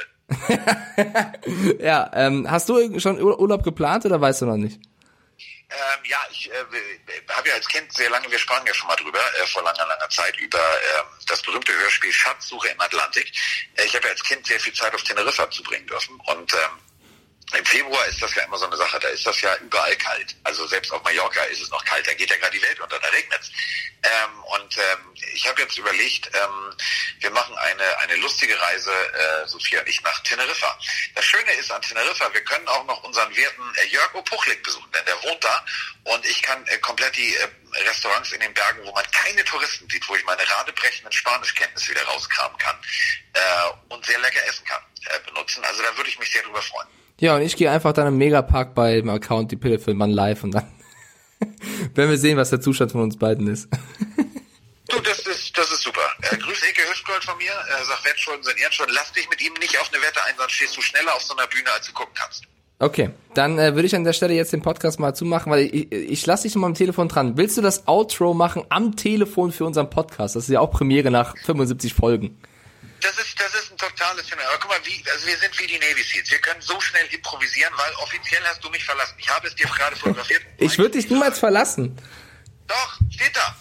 ja, 1.81 2.11
ähm, 2.15 2.51
hast 2.51 2.69
du 2.69 2.99
schon 3.01 3.21
Ur- 3.21 3.39
Urlaub 3.39 3.63
geplant 3.63 4.05
oder 4.07 4.21
weißt 4.21 4.43
du 4.43 4.47
noch 4.47 4.57
nicht? 4.57 4.81
Ähm, 5.71 6.05
ja, 6.05 6.19
ich 6.31 6.51
äh, 6.51 7.33
habe 7.33 7.49
ja 7.49 7.55
als 7.55 7.67
Kind 7.67 7.91
sehr 7.93 8.11
lange, 8.11 8.31
wir 8.31 8.39
sprachen 8.39 8.67
ja 8.67 8.75
schon 8.75 8.89
mal 8.89 8.97
drüber, 8.97 9.19
äh, 9.19 9.47
vor 9.47 9.63
langer, 9.63 9.87
langer 9.87 10.09
Zeit, 10.11 10.37
über 10.39 10.59
ähm, 10.59 11.07
das 11.27 11.41
berühmte 11.41 11.73
Hörspiel 11.73 12.13
Schatzsuche 12.13 12.69
im 12.69 12.81
Atlantik. 12.81 13.33
Äh, 13.77 13.85
ich 13.87 13.95
habe 13.95 14.05
ja 14.05 14.11
als 14.11 14.23
Kind 14.23 14.47
sehr 14.47 14.61
viel 14.61 14.75
Zeit 14.75 14.95
auf 14.95 15.03
Teneriffa 15.03 15.51
zubringen 15.51 15.87
dürfen 15.87 16.21
und 16.27 16.53
ähm, 16.53 16.79
im 17.55 17.65
Februar 17.67 18.07
ist 18.07 18.23
das 18.23 18.35
ja 18.35 18.45
immer 18.45 18.57
so 18.57 18.67
eine 18.67 18.77
Sache, 18.77 18.99
da 18.99 19.09
ist 19.09 19.27
das 19.27 19.41
ja 19.43 19.55
überall 19.57 19.95
kalt. 19.97 20.35
Also 20.43 20.67
selbst 20.67 20.91
auf 20.91 21.03
Mallorca 21.03 21.43
ist 21.45 21.61
es 21.61 21.71
noch 21.71 21.85
kalt, 21.85 22.07
da 22.07 22.15
geht 22.15 22.31
ja 22.31 22.37
gerade 22.37 22.57
die 22.57 22.63
Welt 22.63 22.81
unter, 22.81 22.99
da 22.99 23.09
regnet's. 23.09 23.51
Ähm, 24.03 24.45
und 24.45 24.79
ähm, 24.79 25.15
ich 25.35 25.47
habe 25.47 25.61
jetzt 25.61 25.77
überlegt, 25.77 26.31
ähm, 26.35 26.75
wir 27.21 27.31
machen 27.31 27.57
eine, 27.59 27.99
eine 27.99 28.17
lustige 28.17 28.59
Reise, 28.59 28.91
äh, 28.91 29.47
Sophia 29.47 29.81
und 29.81 29.89
ich, 29.89 30.03
nach 30.03 30.19
Teneriffa. 30.21 30.79
Das 31.15 31.25
Schöne 31.25 31.53
ist 31.53 31.71
an 31.71 31.83
Teneriffa, 31.83 32.33
wir 32.33 32.43
können 32.43 32.67
auch 32.69 32.85
noch 32.87 33.03
unseren 33.05 33.35
werten 33.37 33.75
äh, 33.77 33.87
Jörg 33.89 34.15
Opuchlik 34.15 34.63
besuchen, 34.63 34.91
denn 34.93 35.05
der 35.05 35.23
wohnt 35.23 35.45
da 35.45 35.65
und 36.05 36.25
ich 36.25 36.41
kann 36.43 36.67
äh, 36.69 36.79
komplett 36.79 37.17
die 37.17 37.37
äh, 37.37 37.49
Restaurants 37.87 38.33
in 38.33 38.41
den 38.41 38.55
Bergen, 38.55 38.85
wo 38.85 38.93
man 38.93 39.05
keine 39.11 39.45
Touristen 39.45 39.89
sieht, 39.91 40.09
wo 40.09 40.17
ich 40.17 40.25
meine 40.25 40.49
radebrechenden 40.51 41.13
Spanischkenntnisse 41.13 41.91
wieder 41.91 42.05
rauskramen 42.05 42.57
kann 42.57 42.77
äh, 43.35 43.93
und 43.95 44.05
sehr 44.07 44.19
lecker 44.21 44.45
essen 44.47 44.65
kann, 44.65 44.83
äh, 45.11 45.21
benutzen. 45.21 45.63
Also 45.65 45.83
da 45.83 45.95
würde 45.97 46.09
ich 46.09 46.19
mich 46.19 46.33
sehr 46.33 46.43
drüber 46.43 46.63
freuen. 46.63 46.89
Ja, 47.23 47.37
und 47.37 47.43
ich 47.43 47.55
gehe 47.55 47.71
einfach 47.71 47.93
dann 47.93 48.09
im 48.09 48.19
Megapark 48.19 48.75
bei 48.75 48.97
dem 48.97 49.09
Account 49.09 49.53
die 49.53 49.57
Pille 49.57 49.79
für 49.79 49.95
Mann 49.95 50.11
live 50.11 50.43
und 50.43 50.51
dann 50.51 50.67
werden 51.95 52.11
wir 52.11 52.19
sehen, 52.19 52.37
was 52.37 52.51
der 52.51 52.61
Zustand 52.61 52.91
von 52.91 53.03
uns 53.03 53.17
beiden 53.17 53.47
ist. 53.47 53.69
Du, 54.89 54.99
das 54.99 55.21
ist, 55.21 55.57
das 55.57 55.71
ist 55.71 55.83
super. 55.83 56.01
Äh, 56.23 56.37
grüß 56.37 56.63
Eke 56.69 56.83
Hüftgold 56.91 57.23
von 57.23 57.39
mir. 57.39 57.53
Äh, 57.53 57.85
sag, 57.85 58.05
Wettschulden 58.05 58.43
sind 58.43 58.59
Ehrenschulden. 58.59 58.93
Lass 58.97 59.13
dich 59.13 59.31
mit 59.31 59.41
ihm 59.41 59.53
nicht 59.61 59.79
auf 59.81 59.89
eine 59.93 60.03
Wette 60.03 60.19
ein, 60.27 60.35
sonst 60.37 60.51
stehst 60.51 60.77
du 60.77 60.81
schneller 60.81 61.15
auf 61.15 61.23
so 61.23 61.37
einer 61.37 61.47
Bühne, 61.47 61.71
als 61.73 61.87
du 61.87 61.93
gucken 61.93 62.13
kannst. 62.13 62.43
Okay, 62.81 63.11
dann 63.35 63.57
äh, 63.57 63.77
würde 63.77 63.87
ich 63.87 63.95
an 63.95 64.03
der 64.03 64.15
Stelle 64.15 64.35
jetzt 64.35 64.53
den 64.53 64.63
Podcast 64.63 64.99
mal 64.99 65.15
zumachen, 65.15 65.53
weil 65.53 65.73
ich, 65.73 65.93
ich 65.93 66.27
lasse 66.27 66.49
dich 66.49 66.57
mal 66.57 66.67
am 66.67 66.75
Telefon 66.75 67.07
dran. 67.07 67.37
Willst 67.37 67.57
du 67.57 67.63
das 67.63 67.87
Outro 67.87 68.35
machen 68.35 68.65
am 68.69 68.97
Telefon 68.97 69.53
für 69.53 69.65
unseren 69.65 69.91
Podcast? 69.91 70.35
Das 70.35 70.43
ist 70.43 70.51
ja 70.51 70.59
auch 70.59 70.73
Premiere 70.73 71.13
nach 71.13 71.37
75 71.37 71.95
Folgen. 71.95 72.37
Das 73.03 73.19
ist, 73.19 73.41
das 73.41 73.55
ist 73.55 73.73
ein 73.73 73.79
totales 73.79 74.29
Phänomen. 74.29 74.49
Aber 74.49 74.59
guck 74.61 74.71
mal, 74.71 74.81
wie, 74.85 75.03
also 75.11 75.27
wir 75.27 75.37
sind 75.37 75.59
wie 75.59 75.67
die 75.67 75.79
Navy 75.79 76.03
Seals. 76.03 76.31
Wir 76.31 76.39
können 76.39 76.61
so 76.61 76.81
schnell 76.81 77.07
improvisieren, 77.07 77.73
weil 77.77 77.93
offiziell 77.97 78.43
hast 78.45 78.63
du 78.63 78.71
mich 78.71 78.85
verlassen. 78.85 79.15
Ich 79.19 79.29
habe 79.29 79.49
es 79.49 79.55
dir 79.57 79.67
gerade 79.67 79.97
fotografiert. 79.97 80.43
Ich 80.59 80.79
würde 80.79 80.93
dich 80.93 81.11
niemals 81.11 81.39
verlassen. 81.39 81.97
Doch, 82.69 82.99
steht 83.11 83.37
da. 83.37 83.57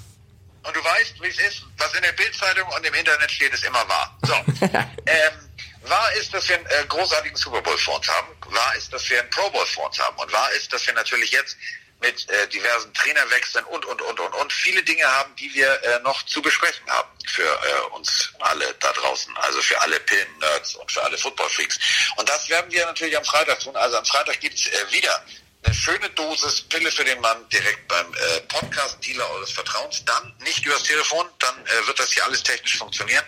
Und 0.64 0.76
du 0.76 0.84
weißt, 0.84 1.22
wie 1.22 1.28
es 1.28 1.40
ist. 1.40 1.64
Was 1.78 1.94
in 1.96 2.04
der 2.04 2.12
Bildzeitung 2.12 2.70
und 2.70 2.86
im 2.86 2.94
Internet 2.94 3.32
steht, 3.32 3.52
ist 3.52 3.64
immer 3.64 3.88
wahr. 3.90 4.16
So. 4.22 4.34
ähm, 5.08 5.34
wahr 5.82 6.14
ist, 6.20 6.32
dass 6.34 6.48
wir 6.48 6.58
einen 6.58 6.66
äh, 6.68 6.86
großartigen 6.88 7.36
Super 7.36 7.64
Bowl 7.64 7.78
vor 7.80 7.98
uns 7.98 8.08
haben. 8.08 8.28
Wahr 8.46 8.76
ist, 8.76 8.94
dass 8.94 9.10
wir 9.10 9.22
einen 9.22 9.30
Pro 9.32 9.50
Bowl 9.50 9.66
vor 9.66 9.88
uns 9.88 9.98
haben. 9.98 10.16
Und 10.18 10.32
wahr 10.32 10.52
ist, 10.52 10.72
dass 10.72 10.86
wir 10.86 10.94
natürlich 10.94 11.32
jetzt 11.32 11.58
mit 12.02 12.30
äh, 12.30 12.48
diversen 12.48 12.94
Trainerwechseln 12.94 13.64
und, 13.66 13.86
und, 13.86 14.02
und, 14.02 14.20
und, 14.20 14.34
und 14.34 14.54
viele 14.54 14.84
Dinge 14.84 15.06
haben, 15.06 15.36
die 15.36 15.54
wir 15.54 15.84
äh, 15.84 16.00
noch 16.00 16.24
zu 16.26 16.42
besprechen 16.42 16.90
haben 16.90 17.10
für 17.28 17.44
äh, 17.44 17.96
uns 17.96 18.34
alle 18.40 18.74
da 18.80 18.92
draußen, 18.92 19.36
also 19.38 19.62
für 19.62 19.80
alle 19.82 20.00
Pillen-Nerds 20.00 20.76
und 20.76 20.92
für 20.92 21.04
alle 21.04 21.18
Football-Freaks. 21.18 21.80
Und 22.18 22.28
das 22.28 22.50
werden 22.50 22.72
wir 22.72 22.86
natürlich 22.86 23.16
am 23.16 23.24
Freitag 23.24 23.60
tun. 23.60 23.76
Also 23.76 23.98
am 23.98 24.06
Freitag 24.06 24.40
gibt's 24.40 24.68
äh, 24.68 24.92
wieder 24.92 25.24
eine 25.64 25.76
schöne 25.76 26.10
Dosis 26.12 26.62
Pille 26.64 26.92
für 26.92 27.04
den 27.04 27.20
Mann 27.22 27.48
direkt 27.50 27.88
beim 27.88 28.12
äh, 28.14 28.42
Podcast-Dealer 28.48 29.30
eures 29.32 29.52
Vertrauens. 29.52 30.04
Dann 30.06 30.34
nicht 30.44 30.66
übers 30.66 30.84
Telefon, 30.84 31.28
dann 31.40 31.66
äh, 31.66 31.88
wird 31.88 32.00
das 32.00 32.12
hier 32.12 32.26
alles 32.26 32.42
technisch 32.42 32.78
funktionieren. 32.78 33.24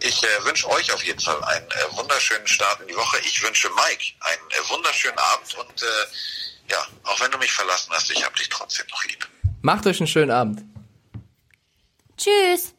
Ich 0.00 0.22
äh, 0.22 0.44
wünsche 0.44 0.68
euch 0.70 0.90
auf 0.92 1.04
jeden 1.04 1.20
Fall 1.20 1.42
einen 1.44 1.70
äh, 1.70 1.96
wunderschönen 1.96 2.46
Start 2.46 2.80
in 2.80 2.88
die 2.88 2.96
Woche. 2.96 3.18
Ich 3.20 3.42
wünsche 3.42 3.68
Mike 3.70 4.04
einen 4.20 4.50
äh, 4.50 4.68
wunderschönen 4.70 5.18
Abend 5.18 5.54
und 5.54 5.82
äh, 5.82 5.86
ja, 6.70 6.78
auch 7.04 7.20
wenn 7.20 7.30
du 7.30 7.38
mich 7.38 7.52
verlassen 7.52 7.92
hast, 7.92 8.10
ich 8.10 8.24
habe 8.24 8.36
dich 8.36 8.48
trotzdem 8.48 8.86
noch 8.90 9.04
lieb. 9.04 9.28
Macht 9.62 9.86
euch 9.86 10.00
einen 10.00 10.06
schönen 10.06 10.30
Abend. 10.30 10.62
Tschüss. 12.16 12.73